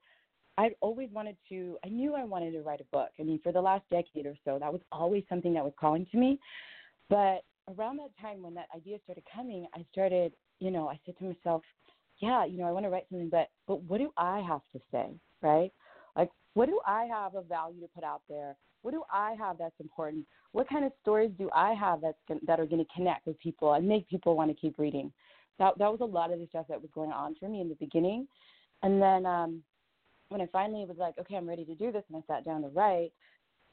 I've 0.60 0.74
always 0.82 1.10
wanted 1.14 1.38
to. 1.48 1.78
I 1.86 1.88
knew 1.88 2.16
I 2.16 2.26
wanted 2.26 2.52
to 2.52 2.62
write 2.62 2.82
a 2.82 2.96
book. 2.96 3.12
I 3.18 3.24
mean, 3.24 3.40
for 3.42 3.54
the 3.54 3.62
last 3.62 3.86
decade 3.90 4.26
or 4.26 4.36
so, 4.44 4.58
that 4.60 4.72
was 4.72 4.82
always 4.92 5.24
something 5.30 5.54
that 5.54 5.64
was 5.64 5.72
calling 5.80 6.06
to 6.12 6.18
me. 6.18 6.38
But 7.10 7.46
around 7.70 7.96
that 7.98 8.10
time, 8.22 8.44
when 8.44 8.54
that 8.56 8.68
idea 8.76 8.98
started 9.06 9.24
coming, 9.34 9.68
I 9.74 9.86
started. 9.94 10.34
You 10.60 10.72
know, 10.72 10.90
I 10.90 11.00
said 11.06 11.18
to 11.20 11.24
myself, 11.24 11.62
"Yeah, 12.18 12.44
you 12.44 12.58
know, 12.58 12.66
I 12.66 12.74
want 12.74 12.86
to 12.86 12.90
write 12.90 13.06
something, 13.10 13.30
but 13.30 13.48
but 13.68 13.82
what 13.84 14.00
do 14.00 14.12
I 14.18 14.42
have 14.42 14.60
to 14.74 14.82
say, 14.92 15.08
right? 15.42 15.72
Like, 16.18 16.30
what 16.56 16.66
do 16.66 16.82
I 16.86 17.06
have 17.06 17.36
of 17.36 17.46
value 17.46 17.80
to 17.80 17.88
put 17.88 18.04
out 18.04 18.22
there? 18.28 18.58
What 18.82 18.92
do 18.92 19.04
I 19.14 19.36
have 19.40 19.58
that's 19.58 19.80
important? 19.80 20.26
What 20.52 20.68
kind 20.68 20.84
of 20.84 20.92
stories 21.02 21.32
do 21.38 21.50
I 21.56 21.74
have 21.74 22.02
that's 22.02 22.18
gon- 22.28 22.42
that 22.46 22.60
are 22.60 22.66
going 22.66 22.84
to 22.84 22.94
connect 22.94 23.26
with 23.26 23.40
people 23.40 23.76
and 23.76 23.88
make 23.88 24.10
people 24.10 24.36
want 24.36 24.52
to 24.52 24.60
keep 24.60 24.78
reading? 24.78 25.14
That 25.58 25.78
that 25.78 25.90
was 25.90 26.02
a 26.02 26.06
lot 26.18 26.34
of 26.34 26.40
the 26.40 26.48
stuff 26.48 26.66
that 26.68 26.82
was 26.82 26.92
going 26.94 27.14
on 27.14 27.36
for 27.36 27.48
me 27.48 27.62
in 27.62 27.70
the 27.70 27.76
beginning, 27.76 28.28
and 28.84 29.02
then 29.02 29.26
um, 29.26 29.64
when 30.30 30.42
I 30.42 30.48
finally 30.52 30.86
was 30.86 30.98
like, 30.98 31.16
okay, 31.20 31.36
I'm 31.36 31.50
ready 31.50 31.66
to 31.66 31.76
do 31.76 31.92
this, 31.92 32.04
and 32.12 32.18
I 32.18 32.34
sat 32.34 32.46
down 32.46 32.62
to 32.62 32.70
write, 32.70 33.12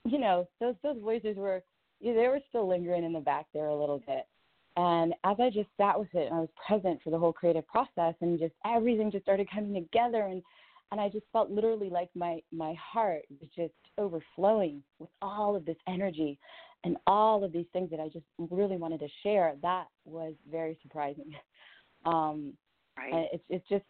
you 0.05 0.19
know, 0.19 0.49
those 0.61 0.75
those 0.83 0.99
voices 1.01 1.37
were 1.37 1.63
they 2.01 2.13
were 2.13 2.41
still 2.49 2.69
lingering 2.69 3.05
in 3.05 3.13
the 3.13 3.21
back 3.21 3.47
there 3.55 3.69
a 3.69 3.79
little 3.79 4.03
bit. 4.07 4.27
And 4.77 5.15
as 5.25 5.37
I 5.41 5.49
just 5.49 5.69
sat 5.79 5.99
with 5.99 6.15
it 6.15 6.27
and 6.27 6.35
I 6.35 6.41
was 6.41 6.51
present 6.67 7.01
for 7.03 7.11
the 7.11 7.19
whole 7.19 7.33
creative 7.33 7.67
process 7.67 8.15
and 8.21 8.39
just 8.39 8.53
everything 8.67 9.11
just 9.11 9.25
started 9.25 9.51
coming 9.51 9.75
together 9.75 10.23
and 10.23 10.43
and 10.93 11.01
I 11.01 11.09
just 11.09 11.25
felt 11.33 11.51
literally 11.51 11.91
like 11.91 12.11
my 12.15 12.41
my 12.53 12.75
heart 12.75 13.23
was 13.41 13.49
just 13.57 13.75
overflowing 13.99 14.83
with 14.99 15.11
all 15.23 15.57
of 15.57 15.65
this 15.65 15.77
energy 15.89 16.39
and 16.85 16.97
all 17.07 17.43
of 17.43 17.53
these 17.53 17.67
things 17.73 17.91
that 17.91 18.01
I 18.01 18.09
just 18.09 18.27
really 18.39 18.77
wanted 18.77 19.01
to 19.01 19.09
share. 19.23 19.55
That 19.63 19.87
was 20.05 20.35
very 20.51 20.79
surprising. 20.83 21.33
Um, 22.05 22.53
Right. 22.97 23.13
and 23.13 23.27
it's 23.33 23.45
it's 23.51 23.69
just 23.69 23.85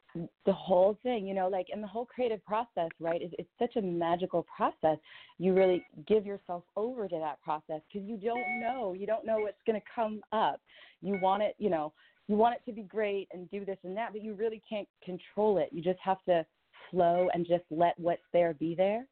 the 0.47 0.53
whole 0.53 0.99
thing, 1.03 1.27
you 1.27 1.35
know, 1.35 1.49
like 1.49 1.67
in 1.73 1.81
the 1.81 1.87
whole 1.87 2.07
creative 2.07 2.45
process, 2.45 2.91
right? 2.99 3.23
It's, 3.23 3.35
it's 3.39 3.49
such 3.59 3.77
a 3.77 3.83
magical 3.83 4.45
process. 4.55 4.99
You 5.39 5.55
really 5.55 5.85
give 6.09 6.27
yourself 6.27 6.65
over 6.77 7.07
to 7.07 7.19
that 7.19 7.41
process 7.43 7.81
because 7.93 8.09
you 8.09 8.17
don't 8.17 8.61
know, 8.61 8.95
you 8.95 9.07
don't 9.07 9.25
know 9.25 9.39
what's 9.39 9.63
going 9.65 9.81
to 9.81 9.87
come 9.95 10.23
up. 10.33 10.61
You 11.03 11.19
want 11.23 11.45
it, 11.45 11.55
you 11.59 11.71
know, 11.71 11.93
you 12.27 12.35
want 12.35 12.57
it 12.57 12.69
to 12.69 12.75
be 12.75 12.83
great 12.83 13.29
and 13.33 13.49
do 13.51 13.65
this 13.65 13.79
and 13.85 13.97
that, 13.97 14.13
but 14.13 14.23
you 14.23 14.35
really 14.35 14.61
can't 14.69 14.89
control 15.05 15.59
it. 15.59 15.69
You 15.71 15.83
just 15.83 16.01
have 16.01 16.23
to 16.25 16.45
flow 16.91 17.29
and 17.33 17.47
just 17.47 17.65
let 17.71 17.95
what's 17.99 18.23
there 18.33 18.55
be 18.55 18.75
there. 18.75 19.07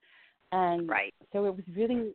And 0.50 0.88
right. 0.88 1.14
so 1.33 1.44
it 1.44 1.54
was 1.54 1.64
really 1.76 2.14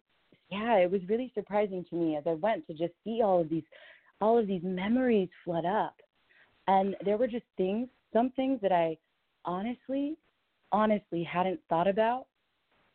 yeah 0.51 0.75
it 0.75 0.91
was 0.91 1.01
really 1.07 1.31
surprising 1.35 1.85
to 1.89 1.95
me 1.95 2.15
as 2.15 2.23
i 2.25 2.33
went 2.33 2.65
to 2.67 2.73
just 2.73 2.93
see 3.03 3.21
all 3.23 3.41
of 3.41 3.49
these 3.49 3.63
all 4.21 4.37
of 4.37 4.47
these 4.47 4.61
memories 4.63 5.29
flood 5.45 5.65
up 5.65 5.95
and 6.69 6.95
there 7.03 7.17
were 7.17 7.27
just 7.27 7.45
things 7.58 7.88
some 8.13 8.29
things 8.32 8.60
that 8.62 8.71
i 8.71 8.97
honestly 9.45 10.15
honestly 10.71 11.23
hadn't 11.23 11.60
thought 11.69 11.88
about 11.88 12.25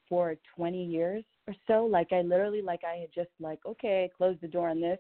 for 0.08 0.36
20 0.56 0.84
years 0.84 1.24
or 1.46 1.54
so. 1.66 1.84
Like 1.84 2.12
i 2.12 2.22
literally 2.22 2.62
like 2.62 2.82
i 2.84 2.96
had 2.96 3.08
just 3.14 3.30
like 3.40 3.58
okay 3.66 4.10
closed 4.16 4.40
the 4.40 4.48
door 4.48 4.68
on 4.68 4.80
this. 4.80 4.98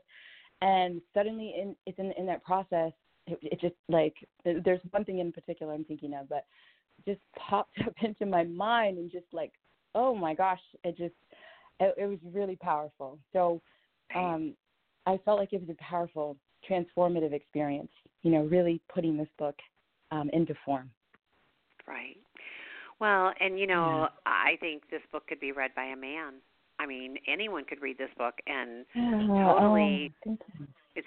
And 0.62 1.00
suddenly 1.12 1.54
in 1.60 1.76
it's 1.86 1.98
in 1.98 2.12
in 2.12 2.26
that 2.26 2.44
process 2.44 2.92
it, 3.26 3.38
it 3.42 3.60
just 3.60 3.74
like 3.88 4.14
there's 4.44 4.80
one 4.90 5.04
thing 5.04 5.18
in 5.18 5.32
particular 5.32 5.72
i'm 5.72 5.84
thinking 5.84 6.14
of 6.14 6.28
but 6.28 6.44
just 7.06 7.20
popped 7.38 7.78
up 7.86 7.94
into 8.02 8.26
my 8.26 8.44
mind 8.44 8.98
and 8.98 9.10
just 9.10 9.26
like 9.32 9.52
oh 9.94 10.14
my 10.14 10.34
gosh 10.34 10.60
it 10.84 10.96
just 10.96 11.14
it, 11.80 11.94
it 11.98 12.06
was 12.06 12.18
really 12.32 12.56
powerful. 12.56 13.18
So 13.32 13.60
um 14.14 14.54
i 15.06 15.18
felt 15.24 15.38
like 15.38 15.52
it 15.52 15.60
was 15.60 15.70
a 15.70 15.82
powerful 15.82 16.36
transformative 16.68 17.32
experience 17.32 17.90
you 18.22 18.30
know 18.30 18.42
really 18.42 18.80
putting 18.92 19.16
this 19.16 19.28
book 19.38 19.56
um 20.10 20.30
into 20.32 20.54
form 20.64 20.90
Right. 21.86 22.16
Well, 23.00 23.32
and 23.40 23.58
you 23.58 23.66
know, 23.66 24.08
I 24.26 24.56
think 24.60 24.84
this 24.90 25.02
book 25.12 25.26
could 25.26 25.40
be 25.40 25.52
read 25.52 25.72
by 25.74 25.84
a 25.84 25.96
man. 25.96 26.34
I 26.78 26.86
mean, 26.86 27.16
anyone 27.30 27.64
could 27.64 27.82
read 27.82 27.98
this 27.98 28.10
book 28.16 28.34
and 28.46 28.86
Totally. 28.94 30.12
oh, 30.26 30.36
it's 30.96 31.06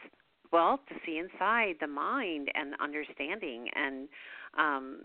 well 0.52 0.80
to 0.90 0.96
see 1.06 1.18
inside 1.18 1.76
the 1.82 1.88
mind 1.88 2.50
and 2.56 2.74
understanding 2.82 3.68
and 3.76 4.08
um 4.58 5.00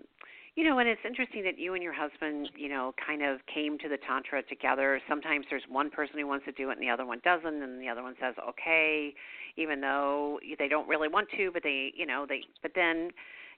you 0.55 0.65
know 0.65 0.79
and 0.79 0.89
it's 0.89 1.01
interesting 1.07 1.43
that 1.45 1.59
you 1.59 1.75
and 1.75 1.83
your 1.83 1.93
husband 1.93 2.51
you 2.57 2.69
know 2.69 2.95
kind 3.05 3.23
of 3.23 3.41
came 3.53 3.79
to 3.79 3.89
the 3.89 3.99
tantra 4.07 4.43
together. 4.43 5.01
Sometimes 5.09 5.47
there's 5.51 5.63
one 5.69 5.91
person 5.91 6.19
who 6.19 6.27
wants 6.27 6.45
to 6.45 6.53
do 6.53 6.71
it 6.71 6.75
and 6.75 6.83
the 6.83 6.91
other 6.91 7.07
one 7.07 7.21
doesn't 7.25 7.63
and 7.63 7.81
the 7.81 7.89
other 7.89 8.03
one 8.03 8.15
says 8.21 8.35
okay 8.49 9.15
even 9.57 9.81
though 9.81 10.39
they 10.59 10.69
don't 10.69 10.89
really 10.89 11.09
want 11.09 11.29
to 11.37 11.51
but 11.53 11.63
they 11.63 11.93
you 11.97 12.07
know 12.07 12.27
they 12.29 12.41
but 12.63 12.73
then 12.75 13.11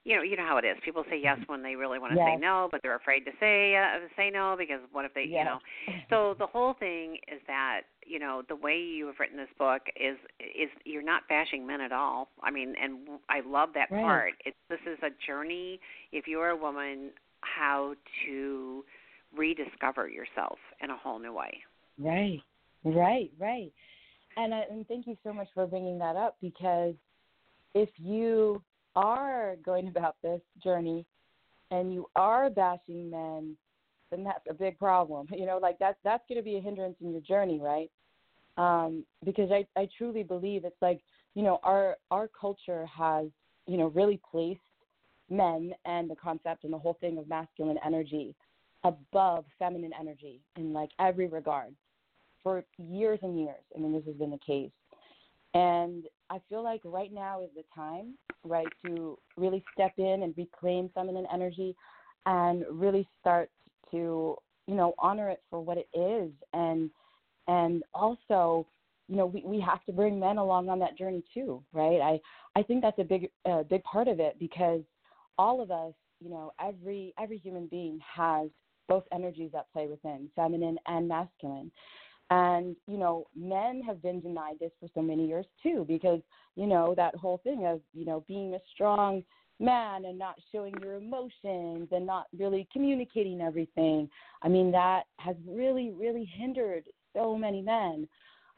you 0.05 0.15
know 0.15 0.21
you 0.21 0.37
know 0.37 0.45
how 0.45 0.57
it 0.57 0.65
is. 0.65 0.77
People 0.85 1.03
say 1.09 1.19
yes 1.21 1.37
when 1.47 1.61
they 1.61 1.75
really 1.75 1.99
want 1.99 2.13
to 2.13 2.19
say 2.19 2.37
no 2.39 2.69
but 2.71 2.81
they're 2.81 2.95
afraid 2.95 3.25
to 3.25 3.31
say 3.39 3.75
uh, 3.75 3.99
say 4.15 4.29
no 4.29 4.55
because 4.57 4.79
what 4.91 5.03
if 5.03 5.13
they 5.13 5.23
you 5.23 5.43
know? 5.43 5.59
So 6.09 6.35
the 6.39 6.47
whole 6.47 6.73
thing 6.73 7.17
is 7.27 7.41
that 7.47 7.81
you 8.05 8.19
know 8.19 8.43
the 8.47 8.55
way 8.55 8.77
you 8.77 9.07
have 9.07 9.15
written 9.19 9.37
this 9.37 9.49
book 9.57 9.81
is 9.99 10.17
is 10.39 10.69
you're 10.85 11.03
not 11.03 11.23
bashing 11.27 11.67
men 11.67 11.81
at 11.81 11.91
all. 11.91 12.29
I 12.41 12.51
mean 12.51 12.75
and 12.81 13.19
i 13.29 13.41
love 13.45 13.69
that 13.73 13.91
Right. 13.91 14.03
part. 14.03 14.33
It's 14.45 14.55
this 14.69 14.79
is 14.85 14.97
a 15.03 15.09
journey. 15.25 15.79
If 16.11 16.27
you're 16.27 16.49
a 16.49 16.55
woman 16.55 17.11
how 17.41 17.95
to 18.25 18.83
rediscover 19.35 20.07
yourself 20.09 20.57
in 20.81 20.89
a 20.89 20.97
whole 20.97 21.19
new 21.19 21.33
way. 21.33 21.59
Right, 21.99 22.41
right, 22.83 23.31
right. 23.39 23.71
And 24.37 24.53
I, 24.53 24.63
and 24.69 24.87
thank 24.87 25.07
you 25.07 25.15
so 25.23 25.31
much 25.33 25.47
for 25.53 25.65
bringing 25.67 25.97
that 25.99 26.15
up 26.15 26.37
because 26.41 26.93
if 27.73 27.89
you 27.97 28.61
are 28.95 29.55
going 29.63 29.87
about 29.87 30.15
this 30.23 30.41
journey 30.63 31.05
and 31.71 31.93
you 31.93 32.07
are 32.15 32.49
bashing 32.49 33.09
men, 33.09 33.55
then 34.11 34.23
that's 34.23 34.45
a 34.49 34.53
big 34.53 34.77
problem. 34.77 35.27
You 35.35 35.45
know, 35.45 35.59
like 35.61 35.77
that's 35.79 35.97
that's 36.03 36.23
going 36.29 36.37
to 36.37 36.43
be 36.43 36.57
a 36.57 36.61
hindrance 36.61 36.95
in 37.01 37.11
your 37.11 37.21
journey, 37.21 37.59
right? 37.59 37.91
Um, 38.57 39.03
because 39.23 39.51
I 39.51 39.65
I 39.79 39.89
truly 39.97 40.23
believe 40.23 40.65
it's 40.65 40.81
like 40.81 41.01
you 41.33 41.43
know 41.43 41.59
our 41.63 41.97
our 42.11 42.29
culture 42.39 42.85
has 42.85 43.27
you 43.67 43.77
know 43.77 43.87
really 43.87 44.19
placed 44.29 44.61
men 45.29 45.73
and 45.85 46.09
the 46.09 46.15
concept 46.15 46.63
and 46.63 46.71
the 46.71 46.77
whole 46.77 46.97
thing 47.01 47.17
of 47.17 47.27
masculine 47.27 47.79
energy 47.85 48.35
above 48.83 49.45
feminine 49.57 49.91
energy 49.99 50.39
in 50.57 50.71
like 50.71 50.91
every 50.99 51.27
regard 51.27 51.73
for 52.43 52.63
years 52.77 53.19
and 53.23 53.39
years. 53.39 53.63
I 53.75 53.79
mean, 53.79 53.91
this 53.91 54.05
has 54.05 54.15
been 54.15 54.29
the 54.29 54.37
case. 54.45 54.71
And 55.55 56.05
I 56.29 56.39
feel 56.49 56.63
like 56.63 56.81
right 56.83 57.13
now 57.13 57.41
is 57.41 57.49
the 57.55 57.63
time, 57.73 58.15
right, 58.43 58.67
to 58.85 59.17
really 59.37 59.63
step 59.73 59.93
in 59.97 60.23
and 60.23 60.33
reclaim 60.37 60.89
feminine 60.93 61.27
energy 61.31 61.75
and 62.25 62.65
really 62.71 63.07
start 63.19 63.49
to, 63.91 64.35
you 64.67 64.75
know, 64.75 64.93
honor 64.97 65.29
it 65.29 65.41
for 65.49 65.61
what 65.61 65.77
it 65.77 65.87
is 65.97 66.31
and 66.53 66.89
and 67.47 67.83
also, 67.93 68.65
you 69.07 69.15
know, 69.15 69.27
we, 69.27 69.43
we 69.45 69.59
have 69.61 69.83
to 69.85 69.91
bring 69.91 70.19
men 70.19 70.37
along 70.37 70.67
on 70.67 70.79
that 70.79 70.97
journey 70.97 71.23
too, 71.31 71.63
right? 71.73 72.01
I, 72.01 72.59
I 72.59 72.63
think 72.63 72.81
that's 72.81 72.97
a 72.97 73.03
big 73.03 73.29
big 73.69 73.83
part 73.83 74.07
of 74.07 74.19
it 74.19 74.37
because 74.39 74.81
all 75.37 75.61
of 75.61 75.69
us, 75.69 75.93
you 76.19 76.29
know, 76.29 76.53
every 76.59 77.13
every 77.19 77.37
human 77.37 77.67
being 77.67 77.99
has 77.99 78.49
both 78.87 79.03
energies 79.11 79.51
at 79.55 79.71
play 79.71 79.87
within, 79.87 80.29
feminine 80.35 80.77
and 80.87 81.07
masculine. 81.07 81.71
And, 82.31 82.75
you 82.87 82.97
know, 82.97 83.27
men 83.35 83.81
have 83.83 84.01
been 84.01 84.19
denied 84.19 84.55
this 84.59 84.71
for 84.79 84.89
so 84.95 85.01
many 85.01 85.27
years 85.27 85.45
too, 85.61 85.85
because, 85.87 86.21
you 86.55 86.65
know, 86.65 86.95
that 86.95 87.15
whole 87.15 87.39
thing 87.43 87.67
of, 87.67 87.81
you 87.93 88.05
know, 88.05 88.23
being 88.27 88.55
a 88.55 88.59
strong 88.73 89.23
man 89.59 90.05
and 90.05 90.17
not 90.17 90.35
showing 90.51 90.73
your 90.81 90.95
emotions 90.95 91.87
and 91.91 92.05
not 92.05 92.25
really 92.37 92.67
communicating 92.73 93.41
everything. 93.41 94.09
I 94.41 94.49
mean, 94.49 94.71
that 94.71 95.03
has 95.17 95.35
really, 95.47 95.91
really 95.91 96.25
hindered 96.25 96.85
so 97.15 97.37
many 97.37 97.61
men 97.61 98.07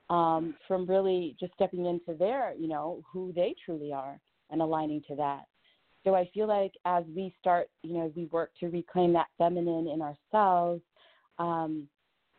um, 0.10 0.56
from 0.68 0.86
really 0.86 1.36
just 1.40 1.54
stepping 1.54 1.86
into 1.86 2.18
their, 2.18 2.54
you 2.58 2.68
know, 2.68 3.04
who 3.12 3.34
they 3.34 3.54
truly 3.66 3.92
are 3.92 4.20
and 4.50 4.62
aligning 4.62 5.04
to 5.10 5.16
that. 5.18 5.44
So 6.04 6.16
I 6.16 6.30
feel 6.34 6.48
like 6.48 6.72
as 6.86 7.04
we 7.14 7.36
start, 7.38 7.70
you 7.84 7.96
know, 7.96 8.12
we 8.16 8.26
work 8.28 8.52
to 8.62 8.70
reclaim 8.70 9.12
that 9.14 9.28
feminine 9.38 9.88
in 9.88 10.02
ourselves, 10.02 10.82
um, 11.38 11.90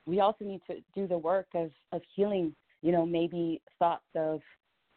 we 0.08 0.20
also 0.20 0.44
need 0.44 0.62
to 0.66 0.76
do 0.94 1.06
the 1.06 1.18
work 1.18 1.48
of, 1.54 1.70
of 1.92 2.00
healing, 2.16 2.54
you 2.82 2.92
know, 2.92 3.04
maybe 3.04 3.60
thoughts 3.78 4.06
of, 4.16 4.40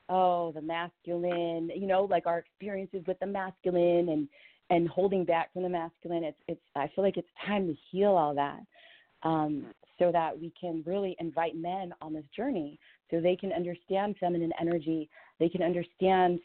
oh, 0.09 0.51
the 0.53 0.61
masculine, 0.61 1.69
you 1.75 1.85
know, 1.85 2.05
like 2.05 2.25
our 2.25 2.39
experiences 2.39 3.03
with 3.07 3.19
the 3.19 3.25
masculine 3.25 4.09
and, 4.09 4.27
and 4.69 4.87
holding 4.87 5.25
back 5.25 5.51
from 5.51 5.63
the 5.63 5.69
masculine. 5.69 6.23
It's, 6.23 6.39
it's, 6.47 6.61
I 6.75 6.89
feel 6.95 7.03
like 7.03 7.17
it's 7.17 7.27
time 7.45 7.67
to 7.67 7.75
heal 7.91 8.11
all 8.11 8.33
that. 8.35 8.59
Um, 9.23 9.67
so 9.99 10.11
that 10.11 10.39
we 10.39 10.51
can 10.59 10.81
really 10.83 11.15
invite 11.19 11.55
men 11.55 11.93
on 12.01 12.11
this 12.11 12.25
journey 12.35 12.79
so 13.11 13.21
they 13.21 13.35
can 13.35 13.51
understand 13.51 14.15
feminine 14.19 14.51
energy. 14.59 15.07
They 15.39 15.47
can 15.47 15.61
understand 15.61 16.39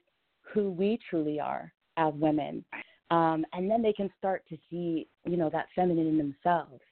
who 0.53 0.71
we 0.71 0.99
truly 1.09 1.41
are 1.41 1.73
as 1.97 2.13
women. 2.17 2.67
Um, 3.11 3.47
and 3.55 3.71
then 3.71 3.81
they 3.81 3.95
can 3.95 4.11
start 4.19 4.43
to 4.51 4.59
see, 4.69 5.09
you 5.25 5.39
know, 5.39 5.49
that 5.49 5.69
feminine 5.75 6.07
in 6.07 6.19
themselves 6.19 6.83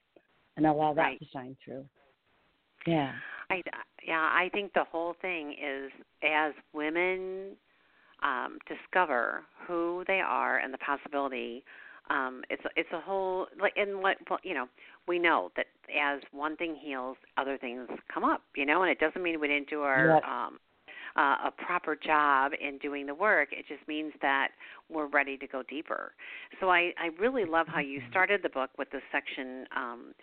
and 0.56 0.66
allow 0.66 0.94
that 0.94 1.00
right. 1.00 1.18
to 1.18 1.26
shine 1.32 1.56
through. 1.64 1.84
Yeah. 2.86 3.12
I, 3.50 3.62
yeah, 4.06 4.30
I 4.32 4.48
think 4.52 4.72
the 4.72 4.84
whole 4.84 5.14
thing 5.20 5.52
is 5.52 5.90
as 6.22 6.52
women 6.72 7.56
um, 8.22 8.58
discover 8.68 9.42
who 9.66 10.04
they 10.06 10.20
are 10.20 10.58
and 10.58 10.72
the 10.72 10.78
possibility. 10.78 11.64
Um, 12.10 12.42
it's 12.50 12.62
it's 12.76 12.88
a 12.92 13.00
whole 13.00 13.46
like 13.58 13.72
and 13.76 14.02
what 14.02 14.18
well, 14.28 14.38
you 14.42 14.52
know 14.52 14.66
we 15.08 15.18
know 15.18 15.50
that 15.56 15.66
as 15.98 16.20
one 16.32 16.54
thing 16.56 16.76
heals, 16.80 17.16
other 17.38 17.56
things 17.56 17.88
come 18.12 18.24
up. 18.24 18.42
You 18.54 18.66
know, 18.66 18.82
and 18.82 18.90
it 18.90 18.98
doesn't 18.98 19.22
mean 19.22 19.40
we 19.40 19.48
didn't 19.48 19.70
do 19.70 19.80
our 19.80 20.16
um, 20.24 20.58
uh, 21.16 21.36
a 21.46 21.50
proper 21.64 21.96
job 21.96 22.52
in 22.60 22.78
doing 22.78 23.06
the 23.06 23.14
work. 23.14 23.50
It 23.52 23.64
just 23.68 23.86
means 23.86 24.12
that 24.20 24.48
we're 24.90 25.06
ready 25.06 25.36
to 25.38 25.46
go 25.46 25.62
deeper. 25.62 26.12
So 26.60 26.70
I, 26.70 26.92
I 26.98 27.10
really 27.20 27.44
love 27.44 27.66
how 27.68 27.80
you 27.80 28.00
mm-hmm. 28.00 28.10
started 28.10 28.40
the 28.42 28.48
book 28.48 28.70
with 28.78 28.90
the 28.90 29.00
section 29.12 29.64
um, 29.76 30.14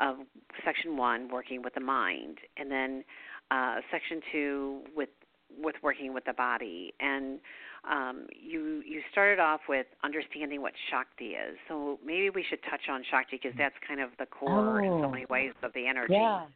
of 0.00 0.16
section 0.64 0.96
one, 0.96 1.28
working 1.30 1.62
with 1.62 1.74
the 1.74 1.80
mind, 1.80 2.38
and 2.56 2.70
then 2.70 3.04
uh, 3.50 3.76
section 3.90 4.20
two 4.32 4.80
with 4.94 5.10
with 5.58 5.74
working 5.82 6.14
with 6.14 6.24
the 6.24 6.32
body 6.32 6.94
and 7.00 7.40
um, 7.90 8.26
you 8.38 8.82
you 8.86 9.00
started 9.10 9.40
off 9.40 9.60
with 9.68 9.86
understanding 10.04 10.60
what 10.60 10.72
Shakti 10.90 11.30
is. 11.30 11.56
So 11.68 11.98
maybe 12.04 12.30
we 12.30 12.44
should 12.48 12.60
touch 12.68 12.82
on 12.90 13.02
Shakti 13.10 13.38
because 13.42 13.56
that's 13.56 13.74
kind 13.86 14.00
of 14.00 14.10
the 14.18 14.26
core 14.26 14.82
oh, 14.82 14.84
in 14.84 15.02
so 15.02 15.10
many 15.10 15.26
ways 15.26 15.52
of 15.62 15.72
the 15.72 15.86
energy. 15.86 16.12
Yeah, 16.12 16.46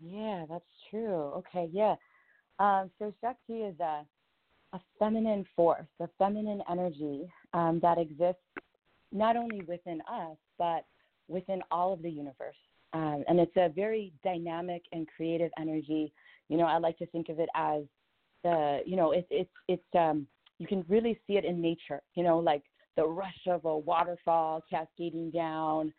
yeah, 0.00 0.44
that's 0.48 0.64
true. 0.90 1.32
Okay, 1.38 1.68
yeah. 1.72 1.96
Um, 2.58 2.90
so 2.98 3.12
Shakti 3.20 3.62
is 3.62 3.78
a 3.80 4.04
a 4.72 4.80
feminine 4.98 5.44
force, 5.54 5.86
a 6.00 6.08
feminine 6.18 6.62
energy 6.70 7.28
um, 7.52 7.80
that 7.82 7.98
exists 7.98 8.42
not 9.12 9.36
only 9.36 9.62
within 9.62 10.00
us 10.02 10.36
but 10.58 10.84
within 11.28 11.62
all 11.70 11.92
of 11.92 12.02
the 12.02 12.10
universe. 12.10 12.56
Um, 12.92 13.24
and 13.28 13.38
it's 13.38 13.56
a 13.56 13.68
very 13.68 14.12
dynamic 14.24 14.82
and 14.92 15.06
creative 15.16 15.50
energy. 15.58 16.12
You 16.48 16.56
know, 16.56 16.64
I 16.64 16.78
like 16.78 16.98
to 16.98 17.06
think 17.06 17.28
of 17.28 17.40
it 17.40 17.48
as 17.54 17.82
the, 18.42 18.80
you 18.86 18.96
know, 18.96 19.12
it's 19.12 19.26
it's 19.30 19.50
it's 19.68 19.94
um, 19.98 20.26
you 20.58 20.66
can 20.66 20.84
really 20.88 21.18
see 21.26 21.34
it 21.34 21.44
in 21.44 21.60
nature. 21.60 22.00
You 22.14 22.22
know, 22.22 22.38
like 22.38 22.62
the 22.96 23.04
rush 23.06 23.46
of 23.48 23.64
a 23.64 23.76
waterfall 23.76 24.62
cascading 24.70 25.30
down. 25.30 25.92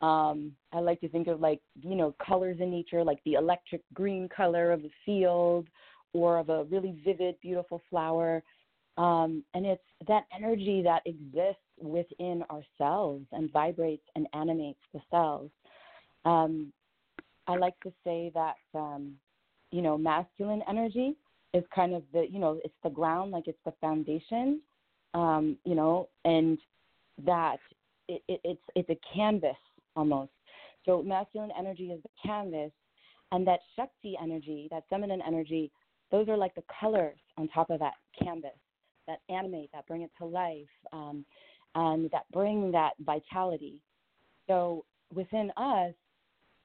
Um, 0.00 0.52
I 0.72 0.80
like 0.80 1.00
to 1.00 1.08
think 1.08 1.28
of 1.28 1.40
like 1.40 1.60
you 1.80 1.96
know 1.96 2.14
colors 2.24 2.58
in 2.60 2.70
nature, 2.70 3.02
like 3.02 3.20
the 3.24 3.34
electric 3.34 3.82
green 3.94 4.28
color 4.28 4.70
of 4.70 4.84
a 4.84 4.90
field 5.04 5.66
or 6.12 6.38
of 6.38 6.48
a 6.48 6.64
really 6.64 6.96
vivid, 7.04 7.36
beautiful 7.42 7.82
flower. 7.90 8.42
Um, 8.96 9.42
and 9.54 9.66
it's 9.66 9.82
that 10.06 10.24
energy 10.34 10.82
that 10.82 11.02
exists 11.04 11.63
within 11.80 12.44
ourselves 12.50 13.24
and 13.32 13.52
vibrates 13.52 14.06
and 14.14 14.26
animates 14.32 14.80
the 14.92 15.00
cells. 15.10 15.50
Um, 16.24 16.72
I 17.46 17.56
like 17.56 17.78
to 17.80 17.92
say 18.04 18.30
that, 18.34 18.56
um, 18.74 19.14
you 19.70 19.82
know, 19.82 19.98
masculine 19.98 20.62
energy 20.68 21.14
is 21.52 21.64
kind 21.74 21.94
of 21.94 22.02
the, 22.12 22.26
you 22.30 22.38
know, 22.38 22.60
it's 22.64 22.74
the 22.82 22.90
ground, 22.90 23.32
like 23.32 23.48
it's 23.48 23.58
the 23.64 23.72
foundation, 23.80 24.60
um, 25.12 25.56
you 25.64 25.74
know, 25.74 26.08
and 26.24 26.58
that 27.24 27.58
it, 28.08 28.22
it, 28.28 28.40
it's 28.44 28.62
it's 28.74 28.90
a 28.90 28.98
canvas 29.14 29.56
almost. 29.94 30.32
So 30.84 31.02
masculine 31.02 31.52
energy 31.58 31.86
is 31.86 32.02
the 32.02 32.10
canvas, 32.24 32.72
and 33.32 33.46
that 33.46 33.60
Shakti 33.76 34.16
energy, 34.22 34.68
that 34.70 34.84
feminine 34.90 35.22
energy, 35.26 35.70
those 36.10 36.28
are 36.28 36.36
like 36.36 36.54
the 36.54 36.64
colors 36.80 37.18
on 37.36 37.48
top 37.48 37.70
of 37.70 37.78
that 37.80 37.94
canvas 38.22 38.50
that 39.06 39.20
animate, 39.28 39.70
that 39.72 39.86
bring 39.86 40.02
it 40.02 40.10
to 40.18 40.24
life, 40.24 40.66
um, 40.92 41.24
and 41.74 42.10
that 42.10 42.24
bring 42.32 42.70
that 42.72 42.92
vitality. 43.04 43.80
So 44.46 44.84
within 45.12 45.50
us, 45.56 45.94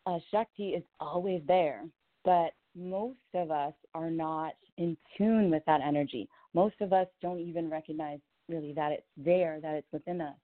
uh, 0.06 0.20
Shakti 0.32 0.70
is 0.70 0.84
always 1.00 1.42
there, 1.48 1.84
but 2.24 2.52
most 2.76 3.18
of 3.34 3.52
us 3.52 3.74
are 3.94 4.12
not 4.12 4.54
in 4.78 4.96
tune 5.18 5.50
with 5.50 5.64
that 5.66 5.82
energy. 5.82 6.28
Most 6.54 6.76
of 6.82 6.94
us 6.94 7.08
don't 7.22 7.40
even 7.40 7.70
recognize 7.70 8.20
really 8.48 8.74
that 8.74 8.92
it's 8.92 9.08
there, 9.18 9.60
that 9.62 9.76
it's 9.76 9.92
within 9.92 10.22
us. 10.22 10.36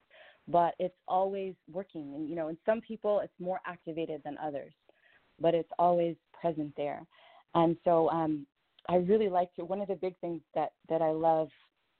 But 0.47 0.75
it's 0.78 0.95
always 1.08 1.56
working. 1.71 2.13
And, 2.13 2.30
you 2.30 2.36
know, 2.36 2.49
in 2.49 2.58
some 2.65 2.80
people, 2.80 3.19
it's 3.21 3.34
more 3.39 3.60
activated 3.65 4.21
than 4.23 4.38
others, 4.38 4.73
but 5.39 5.56
it's 5.56 5.71
always 5.80 6.15
present 6.39 6.71
there. 6.78 7.04
And 7.56 7.75
so 7.84 8.10
um, 8.10 8.45
I 8.88 8.97
really 8.97 9.30
like 9.30 9.54
to. 9.56 9.65
One 9.65 9.82
of 9.82 9.88
the 9.88 9.95
big 9.95 10.15
things 10.19 10.41
that 10.54 10.73
that 10.89 11.01
I 11.01 11.10
love 11.10 11.49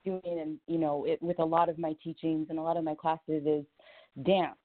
doing, 0.06 0.22
and 0.26 0.58
you 0.68 0.78
know, 0.78 1.06
it, 1.06 1.22
with 1.22 1.40
a 1.40 1.46
lot 1.46 1.70
of 1.70 1.78
my 1.78 1.96
teachings 2.04 2.48
and 2.50 2.60
a 2.60 2.62
lot 2.62 2.78
of 2.78 2.84
my 2.84 2.96
classes 2.96 3.44
is 3.46 3.66
dance. 4.24 4.56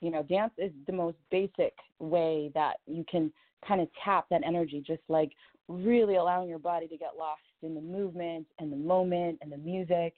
You 0.00 0.10
know, 0.10 0.22
dance 0.22 0.52
is 0.58 0.72
the 0.86 0.92
most 0.92 1.16
basic 1.30 1.74
way 1.98 2.50
that 2.54 2.74
you 2.86 3.04
can 3.10 3.32
kind 3.66 3.80
of 3.80 3.88
tap 4.04 4.26
that 4.30 4.42
energy, 4.46 4.82
just 4.86 5.02
like 5.08 5.32
really 5.68 6.16
allowing 6.16 6.48
your 6.48 6.58
body 6.58 6.86
to 6.88 6.96
get 6.96 7.16
lost 7.18 7.40
in 7.62 7.74
the 7.74 7.80
movement 7.80 8.46
and 8.58 8.72
the 8.72 8.76
moment 8.76 9.38
and 9.42 9.52
the 9.52 9.58
music, 9.58 10.14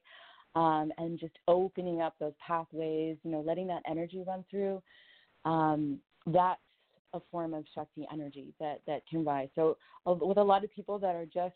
um, 0.55 0.93
and 0.99 1.19
just 1.19 1.35
opening 1.49 2.01
up 2.01 2.15
those 2.21 2.35
pathways. 2.47 3.17
You 3.25 3.31
know, 3.31 3.41
letting 3.41 3.67
that 3.69 3.83
energy 3.89 4.23
run 4.27 4.45
through. 4.51 4.83
Um, 5.45 5.99
that's 6.27 6.61
a 7.15 7.21
form 7.31 7.55
of 7.55 7.65
Shakti 7.75 8.07
energy 8.13 8.55
that, 8.61 8.81
that 8.87 9.03
can 9.09 9.25
rise. 9.25 9.49
So 9.55 9.77
with 10.07 10.39
a 10.39 10.43
lot 10.43 10.65
of 10.65 10.73
people 10.73 10.99
that 10.99 11.15
are 11.15 11.27
just 11.27 11.55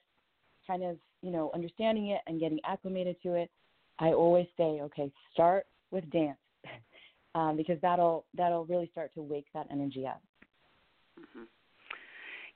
kind 0.67 0.83
of, 0.83 0.97
you 1.23 1.31
know, 1.31 1.51
understanding 1.55 2.09
it 2.09 2.21
and 2.27 2.41
getting 2.41 2.59
acclimated 2.65 3.17
to 3.23 3.35
it, 3.35 3.51
I 3.99 4.09
always 4.09 4.47
say, 4.57 4.81
okay, 4.83 5.11
start 5.33 5.67
with 5.91 6.09
dance 6.11 6.39
um, 7.35 7.57
because 7.57 7.79
that'll 7.83 8.25
that'll 8.37 8.67
really 8.67 8.89
start 8.93 9.13
to 9.15 9.23
wake 9.23 9.47
that 9.55 9.67
energy 9.71 10.07
up. 10.07 10.21
Mm-hmm. 11.19 11.45